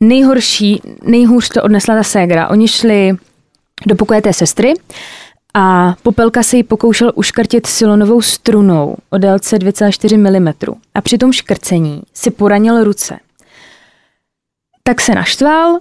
nejhorší, 0.03 0.81
nejhůř 1.03 1.49
to 1.49 1.63
odnesla 1.63 1.95
ta 1.95 2.03
ségra. 2.03 2.49
Oni 2.49 2.69
šli 2.69 3.13
do 3.87 3.97
pokoje 3.97 4.23
té 4.23 4.33
sestry 4.33 4.75
a 5.55 5.95
Popelka 6.03 6.43
se 6.43 6.57
jí 6.57 6.63
pokoušel 6.63 7.13
uškrtit 7.15 7.67
silonovou 7.67 8.23
strunou 8.23 8.97
o 9.11 9.19
délce 9.19 9.57
2,4 9.57 10.19
mm 10.19 10.75
a 10.95 11.01
při 11.01 11.19
tom 11.19 11.33
škrcení 11.33 12.03
si 12.15 12.31
poranil 12.31 12.85
ruce. 12.85 13.19
Tak 14.83 15.01
se 15.01 15.15
naštval, 15.15 15.79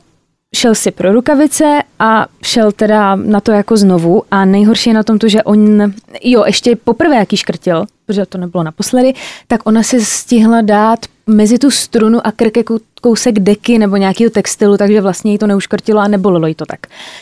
šel 0.55 0.75
si 0.75 0.91
pro 0.91 1.13
rukavice 1.13 1.81
a 1.99 2.25
šel 2.43 2.71
teda 2.71 3.15
na 3.15 3.39
to 3.41 3.51
jako 3.51 3.77
znovu 3.77 4.23
a 4.31 4.45
nejhorší 4.45 4.89
je 4.89 4.93
na 4.93 5.03
tom 5.03 5.19
to, 5.19 5.27
že 5.29 5.43
on, 5.43 5.93
jo, 6.23 6.43
ještě 6.45 6.75
poprvé, 6.75 7.15
jaký 7.15 7.37
škrtil, 7.37 7.85
protože 8.05 8.25
to 8.25 8.37
nebylo 8.37 8.63
naposledy, 8.63 9.13
tak 9.47 9.61
ona 9.63 9.83
si 9.83 10.05
stihla 10.05 10.61
dát 10.61 10.99
mezi 11.27 11.59
tu 11.59 11.71
strunu 11.71 12.27
a 12.27 12.31
krk 12.31 12.57
jako 12.57 12.79
kousek 13.01 13.39
deky 13.39 13.77
nebo 13.77 13.97
nějakého 13.97 14.29
textilu, 14.29 14.77
takže 14.77 15.01
vlastně 15.01 15.31
jí 15.31 15.37
to 15.37 15.47
neuškrtilo 15.47 15.99
a 15.99 16.07
nebolilo 16.07 16.47
jí 16.47 16.55
to 16.55 16.65
tak. 16.65 16.79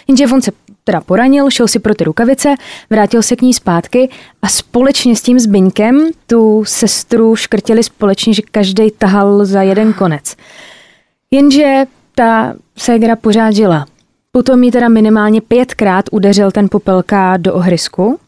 Jenže 0.08 0.28
on 0.28 0.42
se 0.42 0.52
teda 0.84 1.02
poranil, 1.02 1.50
šel 1.50 1.68
si 1.68 1.80
pro 1.80 1.96
ty 1.96 2.04
rukavice, 2.04 2.56
vrátil 2.90 3.24
se 3.24 3.36
k 3.36 3.42
ní 3.42 3.54
zpátky 3.54 4.10
a 4.42 4.48
společně 4.48 5.16
s 5.16 5.22
tím 5.22 5.40
Zbyňkem 5.40 6.10
tu 6.28 6.66
sestru 6.66 7.36
škrtili 7.36 7.84
společně, 7.84 8.34
že 8.34 8.42
každý 8.52 8.92
tahal 8.92 9.46
za 9.46 9.62
jeden 9.62 9.94
konec. 9.94 10.36
Jenže 11.32 11.86
ta 12.20 12.54
ségra 12.78 13.16
pořád 13.16 13.52
žila. 13.52 13.86
Potom 14.32 14.64
jí 14.64 14.72
teda 14.72 14.90
minimálně 14.90 15.42
pětkrát 15.42 16.06
udeřil 16.12 16.52
ten 16.52 16.68
popelka 16.72 17.38
do 17.38 17.54
ohrysku. 17.54 18.20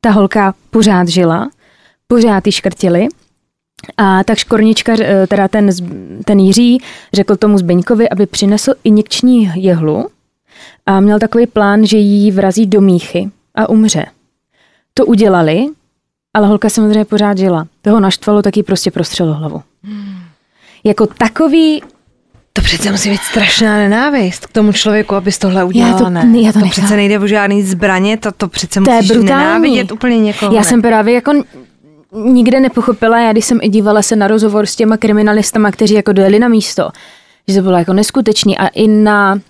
Ta 0.00 0.10
holka 0.10 0.54
pořád 0.70 1.08
žila, 1.08 1.50
pořád 2.06 2.46
ji 2.46 2.52
škrtili 2.52 3.08
a 3.96 4.24
tak 4.24 4.38
škornička, 4.38 4.92
eh, 5.00 5.26
teda 5.26 5.48
ten, 5.48 5.70
ten 6.24 6.38
Jiří, 6.38 6.82
řekl 7.12 7.36
tomu 7.36 7.58
Zbeňkovi, 7.58 8.08
aby 8.08 8.26
přinesl 8.26 8.74
injekční 8.84 9.52
jehlu 9.54 10.06
a 10.86 11.00
měl 11.00 11.18
takový 11.18 11.46
plán, 11.46 11.86
že 11.86 11.96
jí 11.96 12.30
vrazí 12.30 12.66
do 12.66 12.80
míchy 12.80 13.30
a 13.54 13.68
umře. 13.68 14.06
To 14.94 15.06
udělali, 15.06 15.66
ale 16.34 16.46
holka 16.46 16.68
samozřejmě 16.68 17.04
pořád 17.04 17.38
žila. 17.38 17.66
Toho 17.82 18.00
naštvalo, 18.00 18.42
tak 18.42 18.56
jí 18.56 18.62
prostě 18.62 18.90
prostřelo 18.90 19.34
hlavu. 19.34 19.62
Hmm. 19.82 20.18
Jako 20.84 21.06
takový 21.06 21.82
to 22.52 22.62
přece 22.62 22.90
musí 22.90 23.10
být 23.10 23.20
strašná 23.20 23.76
nenávist 23.76 24.46
k 24.46 24.52
tomu 24.52 24.72
člověku, 24.72 25.14
abys 25.14 25.38
tohle 25.38 25.64
udělala, 25.64 25.92
já 25.92 25.98
to, 25.98 26.10
ne? 26.10 26.40
Já 26.40 26.52
to, 26.52 26.60
to 26.60 26.66
přece 26.66 26.96
nejde 26.96 27.18
o 27.18 27.26
žádný 27.26 27.62
zbraně, 27.62 28.16
to, 28.16 28.32
to 28.32 28.48
přece 28.48 28.80
to 28.80 28.90
musíš 28.90 29.10
nenávidět 29.10 29.92
úplně 29.92 30.18
někoho. 30.18 30.52
Já 30.52 30.60
ne? 30.60 30.64
jsem 30.64 30.82
právě 30.82 31.14
jako 31.14 31.32
nikde 32.12 32.60
nepochopila, 32.60 33.20
já 33.20 33.32
když 33.32 33.44
jsem 33.44 33.58
i 33.62 33.68
dívala 33.68 34.02
se 34.02 34.16
na 34.16 34.28
rozhovor 34.28 34.66
s 34.66 34.76
těma 34.76 34.96
kriminalistama, 34.96 35.70
kteří 35.70 35.94
jako 35.94 36.12
dojeli 36.12 36.38
na 36.38 36.48
místo, 36.48 36.90
že 37.48 37.56
to 37.56 37.62
bylo 37.62 37.76
jako 37.76 37.92
neskutečný 37.92 38.58
a 38.58 38.66
i 38.66 38.88
na 38.88 39.40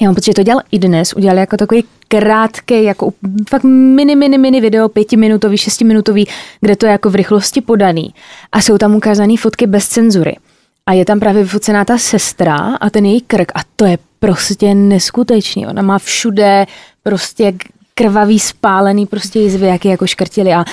já 0.00 0.08
mám 0.08 0.14
pocit, 0.14 0.26
že 0.26 0.34
to 0.34 0.42
dělal 0.42 0.62
i 0.72 0.78
dnes, 0.78 1.12
udělali 1.12 1.40
jako 1.40 1.56
takový 1.56 1.84
krátký, 2.08 2.84
jako 2.84 3.12
fakt 3.50 3.64
mini, 3.64 4.16
mini, 4.16 4.38
mini 4.38 4.60
video, 4.60 4.88
pětiminutový, 4.88 5.56
šestiminutový, 5.56 6.28
kde 6.60 6.76
to 6.76 6.86
je 6.86 6.92
jako 6.92 7.10
v 7.10 7.14
rychlosti 7.14 7.60
podaný. 7.60 8.14
A 8.52 8.60
jsou 8.60 8.78
tam 8.78 8.94
ukázané 8.94 9.36
fotky 9.36 9.66
bez 9.66 9.88
cenzury. 9.88 10.36
A 10.86 10.92
je 10.92 11.04
tam 11.04 11.20
právě 11.20 11.42
vyfocená 11.42 11.84
ta 11.84 11.98
sestra 11.98 12.56
a 12.56 12.90
ten 12.90 13.06
její 13.06 13.20
krk 13.20 13.52
a 13.54 13.60
to 13.76 13.84
je 13.84 13.98
prostě 14.18 14.74
neskutečný. 14.74 15.66
Ona 15.66 15.82
má 15.82 15.98
všude 15.98 16.66
prostě 17.02 17.52
krvavý, 17.94 18.38
spálený 18.38 19.06
prostě 19.06 19.38
jizvy, 19.40 19.66
jaký 19.66 19.88
jako 19.88 20.06
škrtili 20.06 20.54
a 20.54 20.64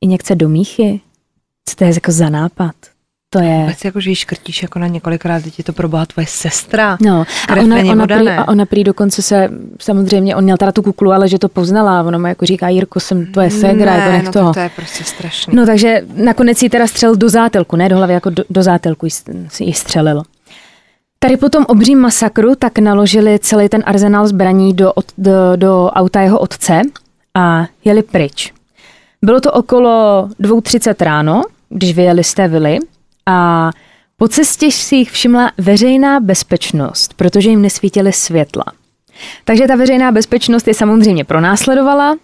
injekce 0.00 0.34
do 0.34 0.48
míchy. 0.48 1.00
Co 1.68 1.76
to 1.76 1.84
je 1.84 1.94
jako 1.94 2.12
za 2.12 2.28
nápad? 2.28 2.74
To 3.32 3.38
je... 3.38 3.58
Vůbec 3.60 3.84
jako, 3.84 4.00
že 4.00 4.10
ji 4.10 4.16
škrtíš 4.16 4.62
jako 4.62 4.78
na 4.78 4.86
několikrát, 4.86 5.42
teď 5.42 5.58
je 5.58 5.64
to 5.64 5.72
proboha 5.72 6.06
tvoje 6.06 6.26
sestra. 6.26 6.98
No, 7.00 7.24
a 7.48 7.56
ona, 7.56 7.76
ona, 7.76 8.06
prý, 8.06 8.28
a 8.28 8.48
ona 8.48 8.66
prý 8.66 8.84
dokonce 8.84 9.22
se, 9.22 9.48
samozřejmě, 9.80 10.36
on 10.36 10.44
měl 10.44 10.56
teda 10.56 10.72
tu 10.72 10.82
kuklu, 10.82 11.12
ale 11.12 11.28
že 11.28 11.38
to 11.38 11.48
poznala, 11.48 12.02
ona 12.02 12.18
mu 12.18 12.26
jako 12.26 12.46
říká, 12.46 12.68
Jirko, 12.68 13.00
jsem 13.00 13.26
tvoje 13.26 13.50
ségra, 13.50 13.94
jako 13.94 14.10
nech 14.10 14.24
no 14.24 14.32
toho. 14.32 14.54
to 14.54 14.60
je 14.60 14.70
prostě 14.76 15.04
strašné. 15.04 15.54
No 15.54 15.66
takže 15.66 16.02
nakonec 16.14 16.62
jí 16.62 16.68
teda 16.68 16.86
střel 16.86 17.16
do 17.16 17.28
zátelku, 17.28 17.76
ne 17.76 17.88
do 17.88 17.96
hlavy, 17.96 18.12
jako 18.12 18.30
do, 18.30 18.44
do 18.50 18.62
zátelku 18.62 19.06
jí 19.60 19.72
střelilo. 19.72 20.22
Tady 21.18 21.36
po 21.36 21.48
tom 21.48 21.64
obřím 21.68 21.98
masakru 21.98 22.54
tak 22.54 22.78
naložili 22.78 23.38
celý 23.38 23.68
ten 23.68 23.82
arzenál 23.86 24.26
zbraní 24.26 24.74
do, 24.74 24.92
do, 25.18 25.32
do 25.56 25.86
auta 25.86 26.20
jeho 26.20 26.38
otce 26.38 26.80
a 27.34 27.66
jeli 27.84 28.02
pryč. 28.02 28.52
Bylo 29.22 29.40
to 29.40 29.52
okolo 29.52 30.28
2.30 30.40 31.04
ráno, 31.04 31.42
když 31.68 31.94
vyjeli 31.94 32.24
z 32.24 32.34
té 32.34 32.48
vily 32.48 32.78
a 33.26 33.70
po 34.16 34.28
cestě 34.28 34.70
si 34.70 34.96
jich 34.96 35.10
všimla 35.10 35.52
veřejná 35.58 36.20
bezpečnost, 36.20 37.14
protože 37.14 37.50
jim 37.50 37.62
nesvítily 37.62 38.12
světla. 38.12 38.64
Takže 39.44 39.66
ta 39.66 39.76
veřejná 39.76 40.12
bezpečnost 40.12 40.68
je 40.68 40.74
samozřejmě 40.74 41.24
pronásledovala, 41.24 42.16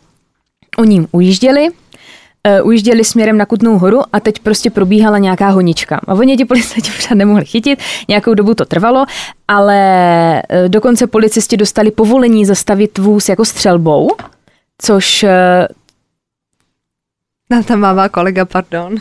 oni 0.78 0.94
jim 0.94 1.08
ujížděli, 1.12 1.68
uh, 1.70 2.66
ujížděli 2.66 3.04
směrem 3.04 3.38
na 3.38 3.46
Kutnou 3.46 3.78
horu 3.78 4.00
a 4.12 4.20
teď 4.20 4.38
prostě 4.38 4.70
probíhala 4.70 5.18
nějaká 5.18 5.48
honička. 5.48 6.00
A 6.06 6.14
oni 6.14 6.36
ti 6.36 6.44
policajti 6.44 6.90
pořád 6.90 7.14
nemohli 7.14 7.44
chytit, 7.44 7.82
nějakou 8.08 8.34
dobu 8.34 8.54
to 8.54 8.64
trvalo, 8.64 9.06
ale 9.48 10.42
uh, 10.62 10.68
dokonce 10.68 11.06
policisti 11.06 11.56
dostali 11.56 11.90
povolení 11.90 12.44
zastavit 12.44 12.98
vůz 12.98 13.28
jako 13.28 13.44
střelbou, 13.44 14.08
což... 14.78 15.22
Uh, 15.22 15.28
no, 17.50 17.64
tam 17.64 17.80
mává 17.80 18.08
kolega, 18.08 18.44
pardon. 18.44 18.96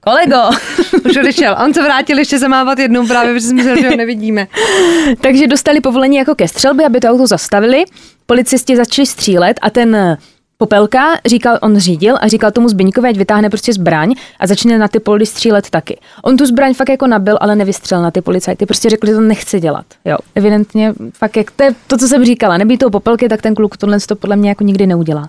Kolego! 0.00 0.56
Už 1.10 1.16
odešel. 1.16 1.56
On 1.64 1.74
se 1.74 1.82
vrátil 1.82 2.18
ještě 2.18 2.38
zamávat 2.38 2.78
jednou 2.78 3.06
právě, 3.06 3.34
protože 3.34 3.46
jsme 3.46 3.62
že 3.62 3.88
ho 3.88 3.96
nevidíme. 3.96 4.48
Takže 5.20 5.46
dostali 5.46 5.80
povolení 5.80 6.16
jako 6.16 6.34
ke 6.34 6.48
střelbě, 6.48 6.86
aby 6.86 7.00
to 7.00 7.08
auto 7.08 7.26
zastavili. 7.26 7.84
Policisti 8.26 8.76
začali 8.76 9.06
střílet 9.06 9.58
a 9.62 9.70
ten 9.70 10.16
Popelka 10.58 11.06
říkal, 11.26 11.58
on 11.62 11.78
řídil 11.78 12.16
a 12.20 12.28
říkal 12.28 12.50
tomu 12.50 12.68
Zbyňkovi, 12.68 13.08
ať 13.08 13.16
vytáhne 13.16 13.50
prostě 13.50 13.72
zbraň 13.72 14.14
a 14.40 14.46
začne 14.46 14.78
na 14.78 14.88
ty 14.88 15.00
poldy 15.00 15.26
střílet 15.26 15.70
taky. 15.70 15.98
On 16.22 16.36
tu 16.36 16.46
zbraň 16.46 16.74
fakt 16.74 16.88
jako 16.88 17.06
nabil, 17.06 17.38
ale 17.40 17.56
nevystřelil 17.56 18.02
na 18.02 18.10
ty 18.10 18.20
policajty. 18.20 18.66
Prostě 18.66 18.90
řekl, 18.90 19.06
že 19.06 19.14
to 19.14 19.20
nechce 19.20 19.60
dělat. 19.60 19.86
Jo, 20.04 20.16
evidentně 20.34 20.94
fakt 21.14 21.36
jak 21.36 21.50
to 21.50 21.64
je 21.64 21.74
to, 21.86 21.98
co 21.98 22.08
jsem 22.08 22.24
říkala. 22.24 22.58
Nebýt 22.58 22.80
toho 22.80 22.90
Popelky, 22.90 23.28
tak 23.28 23.42
ten 23.42 23.54
kluk 23.54 23.76
tohle 23.76 24.00
to 24.00 24.16
podle 24.16 24.36
mě 24.36 24.48
jako 24.48 24.64
nikdy 24.64 24.86
neudělá. 24.86 25.28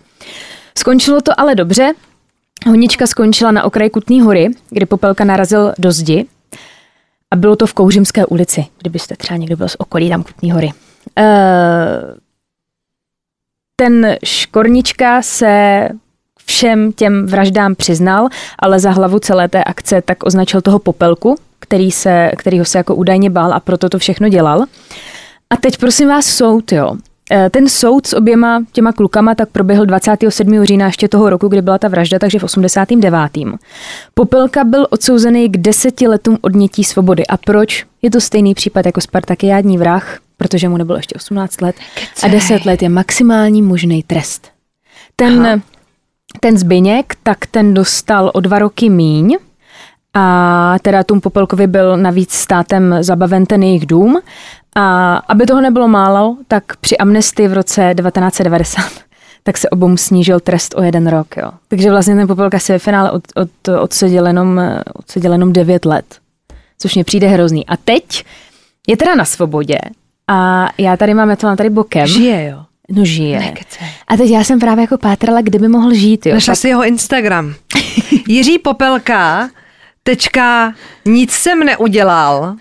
Skončilo 0.77 1.21
to 1.21 1.39
ale 1.39 1.55
dobře. 1.55 1.93
Honička 2.67 3.07
skončila 3.07 3.51
na 3.51 3.63
okraji 3.63 3.89
Kutní 3.89 4.21
hory, 4.21 4.49
kdy 4.69 4.85
Popelka 4.85 5.23
narazil 5.23 5.73
do 5.77 5.91
zdi 5.91 6.25
a 7.31 7.35
bylo 7.35 7.55
to 7.55 7.67
v 7.67 7.73
Kouřimské 7.73 8.25
ulici, 8.25 8.65
kdybyste 8.79 9.15
třeba 9.15 9.37
někdo 9.37 9.57
byl 9.57 9.69
z 9.69 9.75
okolí 9.79 10.09
tam 10.09 10.23
Kutní 10.23 10.51
hory. 10.51 10.69
Uh, 11.19 12.17
ten 13.75 14.17
Škornička 14.25 15.21
se 15.21 15.87
všem 16.45 16.93
těm 16.93 17.25
vraždám 17.25 17.75
přiznal, 17.75 18.27
ale 18.59 18.79
za 18.79 18.91
hlavu 18.91 19.19
celé 19.19 19.49
té 19.49 19.63
akce 19.63 20.01
tak 20.01 20.23
označil 20.23 20.61
toho 20.61 20.79
Popelku, 20.79 21.35
který 21.59 21.91
se, 21.91 22.31
kterýho 22.37 22.65
se 22.65 22.77
jako 22.77 22.95
údajně 22.95 23.29
bál 23.29 23.53
a 23.53 23.59
proto 23.59 23.89
to 23.89 23.99
všechno 23.99 24.29
dělal. 24.29 24.65
A 25.49 25.57
teď 25.57 25.77
prosím 25.77 26.07
vás 26.07 26.25
soud, 26.25 26.71
jo. 26.71 26.97
Eh, 27.33 27.49
Ten 27.49 27.69
soud 27.69 28.07
s 28.07 28.13
oběma 28.13 28.63
těma 28.71 28.91
klukama 28.91 29.35
tak 29.35 29.49
proběhl 29.49 29.85
27. 29.85 30.65
října 30.65 30.85
ještě 30.85 31.07
toho 31.07 31.29
roku, 31.29 31.47
kdy 31.47 31.61
byla 31.61 31.77
ta 31.77 31.87
vražda, 31.87 32.19
takže 32.19 32.39
v 32.39 32.43
89. 32.43 33.59
Popelka 34.13 34.63
byl 34.63 34.87
odsouzený 34.89 35.49
k 35.49 35.57
deseti 35.57 36.07
letům 36.07 36.37
odnětí 36.41 36.83
svobody. 36.83 37.27
A 37.27 37.37
proč? 37.37 37.85
Je 38.01 38.11
to 38.11 38.21
stejný 38.21 38.53
případ 38.53 38.85
jako 38.85 39.01
Spartakiádní 39.01 39.77
vrah, 39.77 40.19
protože 40.37 40.69
mu 40.69 40.77
nebylo 40.77 40.97
ještě 40.97 41.15
18 41.15 41.61
let. 41.61 41.75
A 42.23 42.27
10 42.27 42.65
let 42.65 42.81
je 42.81 42.89
maximální 42.89 43.61
možný 43.61 44.03
trest. 44.03 44.47
Ten, 45.15 45.61
ten 46.39 46.57
Zbyněk, 46.57 47.15
tak 47.23 47.45
ten 47.45 47.73
dostal 47.73 48.31
o 48.33 48.39
dva 48.39 48.59
roky 48.59 48.89
míň, 48.89 49.37
a 50.13 50.75
teda 50.81 51.03
tomu 51.03 51.21
Popelkovi 51.21 51.67
byl 51.67 51.97
navíc 51.97 52.31
státem 52.31 52.95
zabaven 52.99 53.45
ten 53.45 53.63
jejich 53.63 53.85
dům. 53.85 54.21
A 54.75 55.15
aby 55.17 55.45
toho 55.45 55.61
nebylo 55.61 55.87
málo, 55.87 56.37
tak 56.47 56.63
při 56.75 56.97
amnestii 56.97 57.47
v 57.47 57.53
roce 57.53 57.93
1990 57.97 58.83
tak 59.43 59.57
se 59.57 59.69
obou 59.69 59.97
snížil 59.97 60.39
trest 60.39 60.75
o 60.77 60.81
jeden 60.81 61.07
rok. 61.07 61.37
Jo. 61.37 61.51
Takže 61.67 61.91
vlastně 61.91 62.15
ten 62.15 62.27
Popelka 62.27 62.59
si 62.59 62.71
ve 62.71 62.79
finále 62.79 63.11
od, 63.11 63.23
od, 63.35 63.67
odseděl, 63.81 64.27
jenom, 64.27 64.61
odseděl 64.93 65.31
jenom 65.31 65.53
9 65.53 65.85
let, 65.85 66.05
což 66.79 66.95
mě 66.95 67.03
přijde 67.03 67.27
hrozný. 67.27 67.65
A 67.67 67.77
teď 67.77 68.25
je 68.87 68.97
teda 68.97 69.15
na 69.15 69.25
svobodě 69.25 69.77
a 70.27 70.69
já 70.77 70.97
tady 70.97 71.13
mám, 71.13 71.29
já 71.29 71.35
to 71.35 71.47
mám 71.47 71.57
tady 71.57 71.69
bokem. 71.69 72.07
Žije, 72.07 72.49
jo. 72.49 72.63
No 72.89 73.05
žije. 73.05 73.39
Nekecej. 73.39 73.87
A 74.07 74.17
teď 74.17 74.29
já 74.29 74.43
jsem 74.43 74.59
právě 74.59 74.81
jako 74.81 74.97
pátrala, 74.97 75.41
kde 75.41 75.59
by 75.59 75.67
mohl 75.67 75.93
žít. 75.93 76.25
Jo. 76.25 76.33
Našla 76.33 76.55
si 76.55 76.67
jeho 76.67 76.85
Instagram. 76.85 77.53
Jiří 78.27 78.59
Popelka, 78.59 79.49
tečka, 80.03 80.73
nic 81.05 81.31
jsem 81.31 81.59
neudělal. 81.59 82.55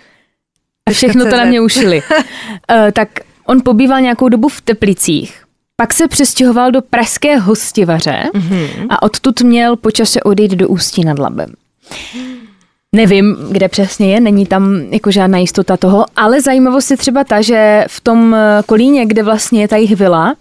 A 0.91 0.93
všechno 0.99 1.24
to 1.24 1.36
na 1.36 1.45
mě 1.45 1.61
ušili. 1.61 2.03
uh, 2.11 2.76
tak 2.93 3.09
on 3.47 3.61
pobýval 3.64 4.01
nějakou 4.01 4.28
dobu 4.28 4.49
v 4.49 4.61
Teplicích, 4.61 5.45
pak 5.76 5.95
se 5.95 6.09
přestěhoval 6.09 6.70
do 6.70 6.82
pražské 6.82 7.38
hostivaře 7.38 8.22
mm-hmm. 8.34 8.86
a 8.91 9.03
odtud 9.03 9.41
měl 9.41 9.76
po 9.76 9.91
čase 9.91 10.22
odejít 10.22 10.53
do 10.53 10.68
Ústí 10.68 11.05
nad 11.05 11.18
Labem. 11.18 11.53
Nevím, 12.95 13.36
kde 13.51 13.68
přesně 13.68 14.14
je, 14.14 14.20
není 14.20 14.47
tam 14.47 14.80
jako 14.91 15.11
žádná 15.11 15.38
jistota 15.38 15.76
toho, 15.76 16.07
ale 16.16 16.41
zajímavost 16.41 16.91
je 16.91 16.97
třeba 16.97 17.24
ta, 17.24 17.43
že 17.43 17.84
v 17.88 18.01
tom 18.01 18.34
eh, 18.34 18.62
Kolíně, 18.66 19.07
kde 19.07 19.22
vlastně 19.22 19.61
je 19.61 19.68
ta 19.68 19.76
jejich 19.76 19.97
vila, 19.97 20.34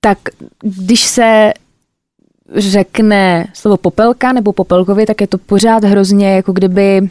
tak 0.00 0.18
když 0.62 1.04
se 1.04 1.52
řekne 2.54 3.48
slovo 3.54 3.76
popelka 3.76 4.32
nebo 4.32 4.52
popelkovi, 4.52 5.06
tak 5.06 5.20
je 5.20 5.26
to 5.26 5.38
pořád 5.38 5.84
hrozně 5.84 6.34
jako 6.34 6.52
kdyby 6.52 7.08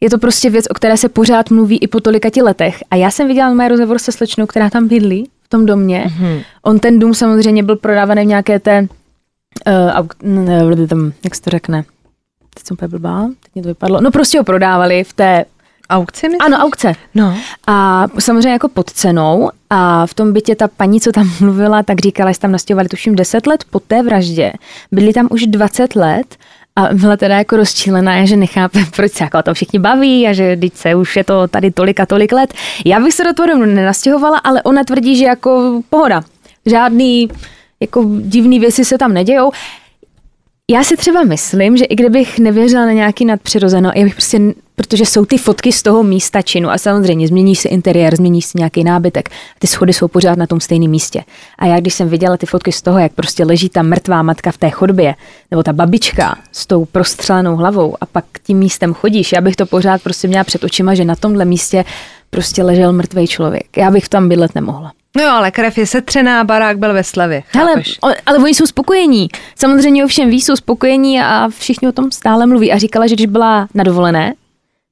je 0.00 0.10
to 0.10 0.18
prostě 0.18 0.50
věc, 0.50 0.64
o 0.70 0.74
které 0.74 0.96
se 0.96 1.08
pořád 1.08 1.50
mluví 1.50 1.78
i 1.78 1.86
po 1.86 2.00
tolika 2.00 2.30
ti 2.30 2.42
letech. 2.42 2.82
A 2.90 2.96
já 2.96 3.10
jsem 3.10 3.28
viděla 3.28 3.54
mé 3.54 3.68
rozhovor 3.68 3.98
se 3.98 4.12
slečnou, 4.12 4.46
která 4.46 4.70
tam 4.70 4.88
bydlí 4.88 5.30
v 5.42 5.48
tom 5.48 5.66
domě. 5.66 6.04
Mm-hmm. 6.08 6.42
On 6.62 6.78
ten 6.78 6.98
dům 6.98 7.14
samozřejmě 7.14 7.62
byl 7.62 7.76
prodávaný 7.76 8.22
v 8.22 8.26
nějaké 8.26 8.58
té, 8.58 8.86
uh, 9.66 9.90
auk, 9.92 10.14
ne, 10.22 10.86
tam, 10.86 11.12
jak 11.24 11.34
se 11.34 11.42
to 11.42 11.50
řekne, 11.50 11.84
teď 12.54 12.66
jsem 12.66 12.74
úplně 12.74 12.88
blbá, 12.88 13.28
teď 13.42 13.54
mě 13.54 13.62
to 13.62 13.68
vypadlo. 13.68 14.00
No 14.00 14.10
prostě 14.10 14.38
ho 14.38 14.44
prodávali 14.44 15.04
v 15.04 15.12
té, 15.12 15.44
Aukci 15.90 16.28
myslíš? 16.28 16.46
ano, 16.46 16.56
aukce. 16.64 16.92
No. 17.14 17.36
A 17.66 18.06
samozřejmě 18.18 18.50
jako 18.50 18.68
pod 18.68 18.90
cenou 18.90 19.50
a 19.70 20.06
v 20.06 20.14
tom 20.14 20.32
bytě 20.32 20.56
ta 20.56 20.68
paní, 20.68 21.00
co 21.00 21.12
tam 21.12 21.30
mluvila, 21.40 21.82
tak 21.82 21.98
říkala, 21.98 22.32
že 22.32 22.38
tam 22.38 22.52
nastěhovali 22.52 22.88
tuším 22.88 23.16
10 23.16 23.46
let 23.46 23.64
po 23.70 23.80
té 23.80 24.02
vraždě. 24.02 24.52
Byli 24.92 25.12
tam 25.12 25.28
už 25.30 25.46
20 25.46 25.96
let 25.96 26.36
a 26.78 26.94
byla 26.94 27.16
teda 27.16 27.38
jako 27.38 27.56
rozčílená, 27.56 28.24
že 28.24 28.36
nechápe, 28.36 28.78
proč 28.96 29.12
se 29.12 29.24
jako 29.24 29.38
o 29.38 29.42
tom 29.42 29.54
všichni 29.54 29.78
baví 29.78 30.26
a 30.26 30.32
že 30.32 30.56
teď 30.56 30.74
se 30.74 30.94
už 30.94 31.16
je 31.16 31.24
to 31.24 31.48
tady 31.48 31.70
tolik 31.70 32.00
a 32.00 32.06
tolik 32.06 32.32
let. 32.32 32.54
Já 32.84 33.00
bych 33.00 33.14
se 33.14 33.24
do 33.24 33.34
toho 33.34 33.66
nenastěhovala, 33.66 34.38
ale 34.38 34.62
ona 34.62 34.84
tvrdí, 34.84 35.16
že 35.16 35.24
jako 35.24 35.82
pohoda. 35.90 36.22
Žádný 36.66 37.28
jako 37.80 38.10
divný 38.20 38.60
věci 38.60 38.84
se 38.84 38.98
tam 38.98 39.12
nedějou. 39.12 39.50
Já 40.70 40.84
si 40.84 40.96
třeba 40.96 41.24
myslím, 41.24 41.76
že 41.76 41.84
i 41.84 41.94
kdybych 41.94 42.38
nevěřila 42.38 42.86
na 42.86 42.92
nějaký 42.92 43.24
nadpřirozeno, 43.24 43.92
já 43.94 44.04
bych 44.04 44.14
prostě, 44.14 44.40
protože 44.78 45.06
jsou 45.06 45.24
ty 45.24 45.38
fotky 45.38 45.72
z 45.72 45.82
toho 45.82 46.02
místa 46.02 46.42
činu 46.42 46.70
a 46.70 46.78
samozřejmě 46.78 47.28
změní 47.28 47.56
se 47.56 47.68
interiér, 47.68 48.16
změní 48.16 48.42
se 48.42 48.58
nějaký 48.58 48.84
nábytek, 48.84 49.28
ty 49.58 49.66
schody 49.66 49.92
jsou 49.92 50.08
pořád 50.08 50.38
na 50.38 50.46
tom 50.46 50.60
stejném 50.60 50.90
místě. 50.90 51.24
A 51.58 51.66
já 51.66 51.80
když 51.80 51.94
jsem 51.94 52.08
viděla 52.08 52.36
ty 52.36 52.46
fotky 52.46 52.72
z 52.72 52.82
toho, 52.82 52.98
jak 52.98 53.12
prostě 53.12 53.44
leží 53.44 53.68
ta 53.68 53.82
mrtvá 53.82 54.22
matka 54.22 54.52
v 54.52 54.58
té 54.58 54.70
chodbě, 54.70 55.14
nebo 55.50 55.62
ta 55.62 55.72
babička 55.72 56.38
s 56.52 56.66
tou 56.66 56.84
prostřelenou 56.84 57.56
hlavou 57.56 57.96
a 58.00 58.06
pak 58.06 58.24
tím 58.42 58.58
místem 58.58 58.94
chodíš, 58.94 59.32
já 59.32 59.40
bych 59.40 59.56
to 59.56 59.66
pořád 59.66 60.02
prostě 60.02 60.28
měla 60.28 60.44
před 60.44 60.64
očima, 60.64 60.94
že 60.94 61.04
na 61.04 61.16
tomhle 61.16 61.44
místě 61.44 61.84
prostě 62.30 62.62
ležel 62.62 62.92
mrtvý 62.92 63.26
člověk. 63.26 63.76
Já 63.76 63.90
bych 63.90 64.08
tam 64.08 64.28
bydlet 64.28 64.54
nemohla. 64.54 64.92
No 65.16 65.24
jo, 65.24 65.30
ale 65.30 65.50
krev 65.50 65.78
je 65.78 65.86
setřená, 65.86 66.44
barák 66.44 66.78
byl 66.78 66.94
ve. 66.94 67.02
Hele, 67.16 67.42
chápeš? 67.72 67.98
o, 68.02 68.06
ale 68.26 68.38
oni 68.38 68.54
jsou 68.54 68.66
spokojení. 68.66 69.28
Samozřejmě 69.56 70.04
ovšem 70.04 70.30
ví, 70.30 70.40
jsou 70.40 70.56
spokojení 70.56 71.20
a 71.20 71.48
všichni 71.58 71.88
o 71.88 71.92
tom 71.92 72.10
stále 72.10 72.46
mluví. 72.46 72.72
A 72.72 72.78
říkala, 72.78 73.06
že 73.06 73.14
když 73.14 73.26
byla 73.26 73.68
na 73.74 73.84
dovolené, 73.84 74.34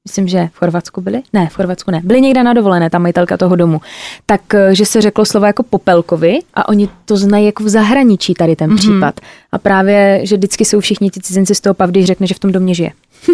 myslím, 0.06 0.28
že 0.28 0.48
v 0.52 0.58
Chorvatsku 0.58 1.00
byli? 1.00 1.22
Ne, 1.32 1.48
v 1.48 1.54
Chorvatsku 1.54 1.90
ne. 1.90 2.00
Byli 2.04 2.20
někde 2.20 2.42
na 2.42 2.52
dovolené, 2.52 2.90
ta 2.90 2.98
majitelka 2.98 3.36
toho 3.36 3.56
domu. 3.56 3.80
Tak, 4.26 4.54
eh, 4.54 4.74
že 4.74 4.86
se 4.86 5.00
řeklo 5.00 5.24
slovo 5.24 5.46
jako 5.46 5.62
popelkovi 5.62 6.38
a 6.54 6.68
oni 6.68 6.88
to 7.04 7.16
znají 7.16 7.46
jako 7.46 7.64
v 7.64 7.68
zahraničí 7.68 8.34
tady 8.34 8.56
ten 8.56 8.70
mm-hmm. 8.70 8.76
případ. 8.76 9.20
A 9.52 9.58
právě, 9.58 10.20
že 10.22 10.36
vždycky 10.36 10.64
jsou 10.64 10.80
všichni 10.80 11.10
ti 11.10 11.20
cizinci 11.20 11.54
z 11.54 11.60
toho 11.60 11.74
pav, 11.74 11.90
když 11.90 12.04
řekne, 12.04 12.26
že 12.26 12.34
v 12.34 12.38
tom 12.38 12.52
domě 12.52 12.74
žije. 12.74 12.92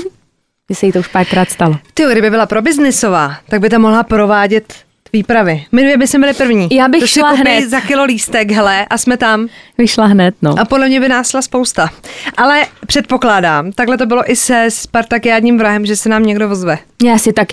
Že 0.71 0.77
se 0.77 0.87
jí 0.87 0.93
to 0.93 0.99
už 0.99 1.09
párkrát 1.09 1.51
stalo. 1.51 1.77
Ty, 1.95 2.03
kdyby 2.13 2.31
byla 2.31 2.47
pro 2.47 2.63
biznisová, 2.63 3.37
tak 3.49 3.61
by 3.61 3.71
tam 3.71 3.81
mohla 3.81 4.03
provádět 4.03 4.75
výpravy. 5.13 5.65
My 5.73 5.83
dvě 5.83 5.97
by 5.97 6.07
jsme 6.07 6.19
byli 6.19 6.35
první. 6.35 6.69
Já 6.73 6.89
bych 6.89 7.01
to 7.01 7.07
šla 7.07 7.31
hned. 7.31 7.69
za 7.69 7.81
kilo 7.81 8.05
lístek, 8.05 8.51
hele, 8.51 8.87
a 8.87 8.99
jsme 8.99 9.17
tam. 9.17 9.49
Vyšla 9.79 10.07
hned, 10.07 10.35
no. 10.43 10.55
A 10.59 10.65
podle 10.65 10.89
mě 10.89 11.01
by 11.01 11.09
nás 11.09 11.31
šla 11.31 11.43
spousta. 11.43 11.89
Ale 12.37 12.67
předpokládám, 12.87 13.73
takhle 13.73 13.99
to 13.99 14.07
bylo 14.07 14.31
i 14.31 14.37
se 14.37 14.67
Spartakiádním 14.69 15.59
vrahem, 15.59 15.87
že 15.87 15.97
se 15.97 16.09
nám 16.09 16.23
někdo 16.23 16.51
ozve. 16.51 16.79
Já 17.05 17.19
si 17.19 17.33
tak, 17.33 17.49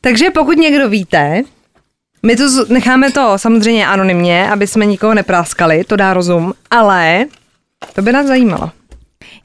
Takže 0.00 0.30
pokud 0.30 0.58
někdo 0.58 0.88
víte, 0.88 1.42
my 2.22 2.36
to 2.36 2.48
z- 2.48 2.68
necháme 2.68 3.10
to 3.12 3.32
samozřejmě 3.38 3.86
anonymně, 3.86 4.50
aby 4.50 4.66
jsme 4.66 4.86
nikoho 4.86 5.14
nepráskali, 5.14 5.84
to 5.84 5.96
dá 5.96 6.14
rozum, 6.14 6.54
ale 6.70 7.24
to 7.92 8.02
by 8.02 8.12
nás 8.12 8.26
zajímalo. 8.26 8.70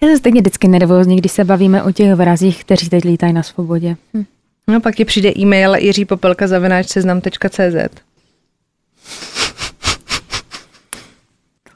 já 0.01 0.07
jsem 0.07 0.17
stejně 0.17 0.41
vždycky 0.41 0.67
nervózní, 0.67 1.15
když 1.17 1.31
se 1.31 1.43
bavíme 1.43 1.83
o 1.83 1.91
těch 1.91 2.13
vrazích, 2.13 2.63
kteří 2.63 2.89
teď 2.89 3.03
lítají 3.03 3.33
na 3.33 3.43
svobodě. 3.43 3.95
Hm. 4.17 4.23
No 4.69 4.81
pak 4.81 4.95
ti 4.95 5.05
přijde 5.05 5.31
e-mail 5.37 5.75
jiřípopelka.seznam.cz 5.75 7.99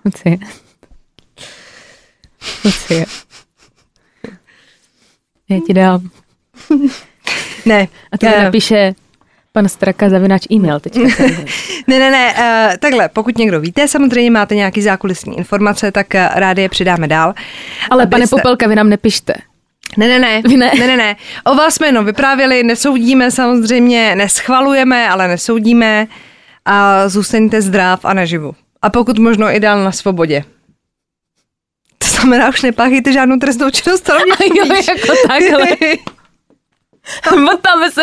Lucie. 0.05 0.37
Lucie. 2.65 3.05
Já 5.49 5.59
ti 5.67 5.73
dám. 5.73 6.09
Ne, 7.65 7.87
A 8.11 8.17
to 8.17 8.27
eh, 8.27 8.43
napíše 8.43 8.93
pan 9.51 9.69
Straka 9.69 10.09
zavináč 10.09 10.41
e-mail 10.51 10.79
teďka. 10.79 10.99
ne, 11.87 11.99
ne, 11.99 12.11
ne, 12.11 12.33
uh, 12.33 12.77
takhle, 12.77 13.09
pokud 13.09 13.37
někdo 13.37 13.59
víte, 13.59 13.87
samozřejmě 13.87 14.31
máte 14.31 14.55
nějaký 14.55 14.81
zákulisní 14.81 15.37
informace, 15.37 15.91
tak 15.91 16.07
uh, 16.13 16.19
rádi 16.35 16.61
je 16.61 16.69
přidáme 16.69 17.07
dál. 17.07 17.33
Ale 17.89 18.07
pane 18.07 18.23
Abyste- 18.23 18.35
Popelka, 18.35 18.67
vy 18.67 18.75
nám 18.75 18.89
nepište. 18.89 19.33
Ne, 19.97 20.07
ne, 20.07 20.19
ne, 20.19 20.41
Vy 20.41 20.57
ne? 20.57 20.71
ne, 20.79 20.87
ne, 20.87 20.97
ne. 20.97 21.15
O 21.43 21.55
vás 21.55 21.75
jsme 21.75 21.87
jenom 21.87 22.05
vyprávěli, 22.05 22.63
nesoudíme 22.63 23.31
samozřejmě, 23.31 24.15
neschvalujeme, 24.15 25.09
ale 25.09 25.27
nesoudíme 25.27 26.07
a 26.65 27.09
zůstaňte 27.09 27.61
zdrav 27.61 28.05
a 28.05 28.13
naživu. 28.13 28.55
A 28.81 28.89
pokud 28.89 29.19
možno 29.19 29.55
i 29.55 29.59
dál 29.59 29.83
na 29.83 29.91
svobodě. 29.91 30.43
To 31.97 32.07
znamená, 32.07 32.49
už 32.49 32.61
nepáchejte 32.61 33.13
žádnou 33.13 33.37
trestnou 33.37 33.69
činnost, 33.69 34.09
ale 34.09 34.19
mě 34.25 34.59
Jo, 34.59 34.83
jako 34.87 35.13
takhle. 35.27 35.67
Motáme 37.43 37.91
se. 37.91 38.01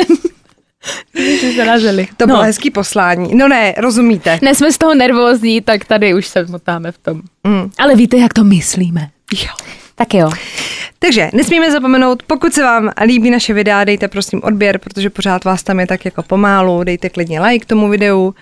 Zarazili. 1.56 2.08
To 2.16 2.26
bylo 2.26 2.38
no. 2.38 2.44
hezký 2.44 2.70
poslání. 2.70 3.34
No 3.34 3.48
ne, 3.48 3.74
rozumíte. 3.78 4.38
Ne, 4.42 4.54
jsme 4.54 4.72
z 4.72 4.78
toho 4.78 4.94
nervózní, 4.94 5.60
tak 5.60 5.84
tady 5.84 6.14
už 6.14 6.26
se 6.26 6.46
motáme 6.46 6.92
v 6.92 6.98
tom. 6.98 7.22
Mm. 7.44 7.70
Ale 7.78 7.94
víte, 7.94 8.16
jak 8.16 8.34
to 8.34 8.44
myslíme. 8.44 9.10
Jo. 9.34 9.79
Tak 10.00 10.14
jo. 10.14 10.30
Takže 10.98 11.30
nesmíme 11.32 11.70
zapomenout, 11.72 12.22
pokud 12.22 12.52
se 12.54 12.62
vám 12.62 12.90
líbí 13.04 13.30
naše 13.30 13.54
videa, 13.54 13.84
dejte 13.84 14.08
prosím 14.08 14.40
odběr, 14.44 14.78
protože 14.78 15.10
pořád 15.10 15.44
vás 15.44 15.62
tam 15.62 15.80
je 15.80 15.86
tak 15.86 16.04
jako 16.04 16.22
pomálu, 16.22 16.84
dejte 16.84 17.08
klidně 17.10 17.40
like 17.40 17.66
tomu 17.66 17.88
videu. 17.88 18.34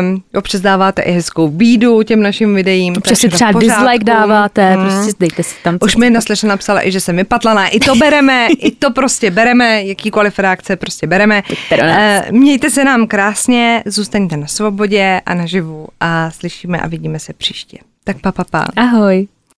Um, 0.00 0.22
občas 0.34 0.60
dáváte 0.60 1.02
i 1.02 1.12
hezkou 1.12 1.48
bídu 1.48 2.02
těm 2.02 2.22
našim 2.22 2.54
videím. 2.54 2.94
Občas 2.96 3.18
si 3.18 3.28
třeba 3.28 3.52
dislike 3.52 4.04
dáváte, 4.04 4.76
Mm. 4.76 4.82
prostě 4.84 5.12
dejte 5.20 5.42
si 5.42 5.54
tam. 5.62 5.78
Už 5.82 5.96
mi 5.96 6.06
jedna 6.06 6.20
slečna 6.20 6.48
napsala 6.48 6.86
i, 6.86 6.92
že 6.92 7.00
jsem 7.00 7.16
vypatlaná. 7.16 7.68
I 7.68 7.80
to 7.80 7.94
bereme, 7.94 8.48
i 8.58 8.70
to 8.70 8.90
prostě 8.90 9.30
bereme, 9.30 9.84
jakýkoliv 9.84 10.38
reakce 10.38 10.76
prostě 10.76 11.06
bereme. 11.06 11.42
Eh, 11.72 12.24
Mějte 12.30 12.70
se 12.70 12.84
nám 12.84 13.06
krásně, 13.06 13.82
zůstaňte 13.86 14.36
na 14.36 14.46
svobodě 14.46 15.20
a 15.26 15.34
naživu 15.34 15.86
a 16.00 16.30
slyšíme 16.30 16.80
a 16.80 16.86
vidíme 16.88 17.18
se 17.18 17.32
příště. 17.32 17.78
Tak 18.04 18.20
pa, 18.20 18.32
pa, 18.32 18.44
pa. 18.44 18.66
Ahoj. 18.76 19.26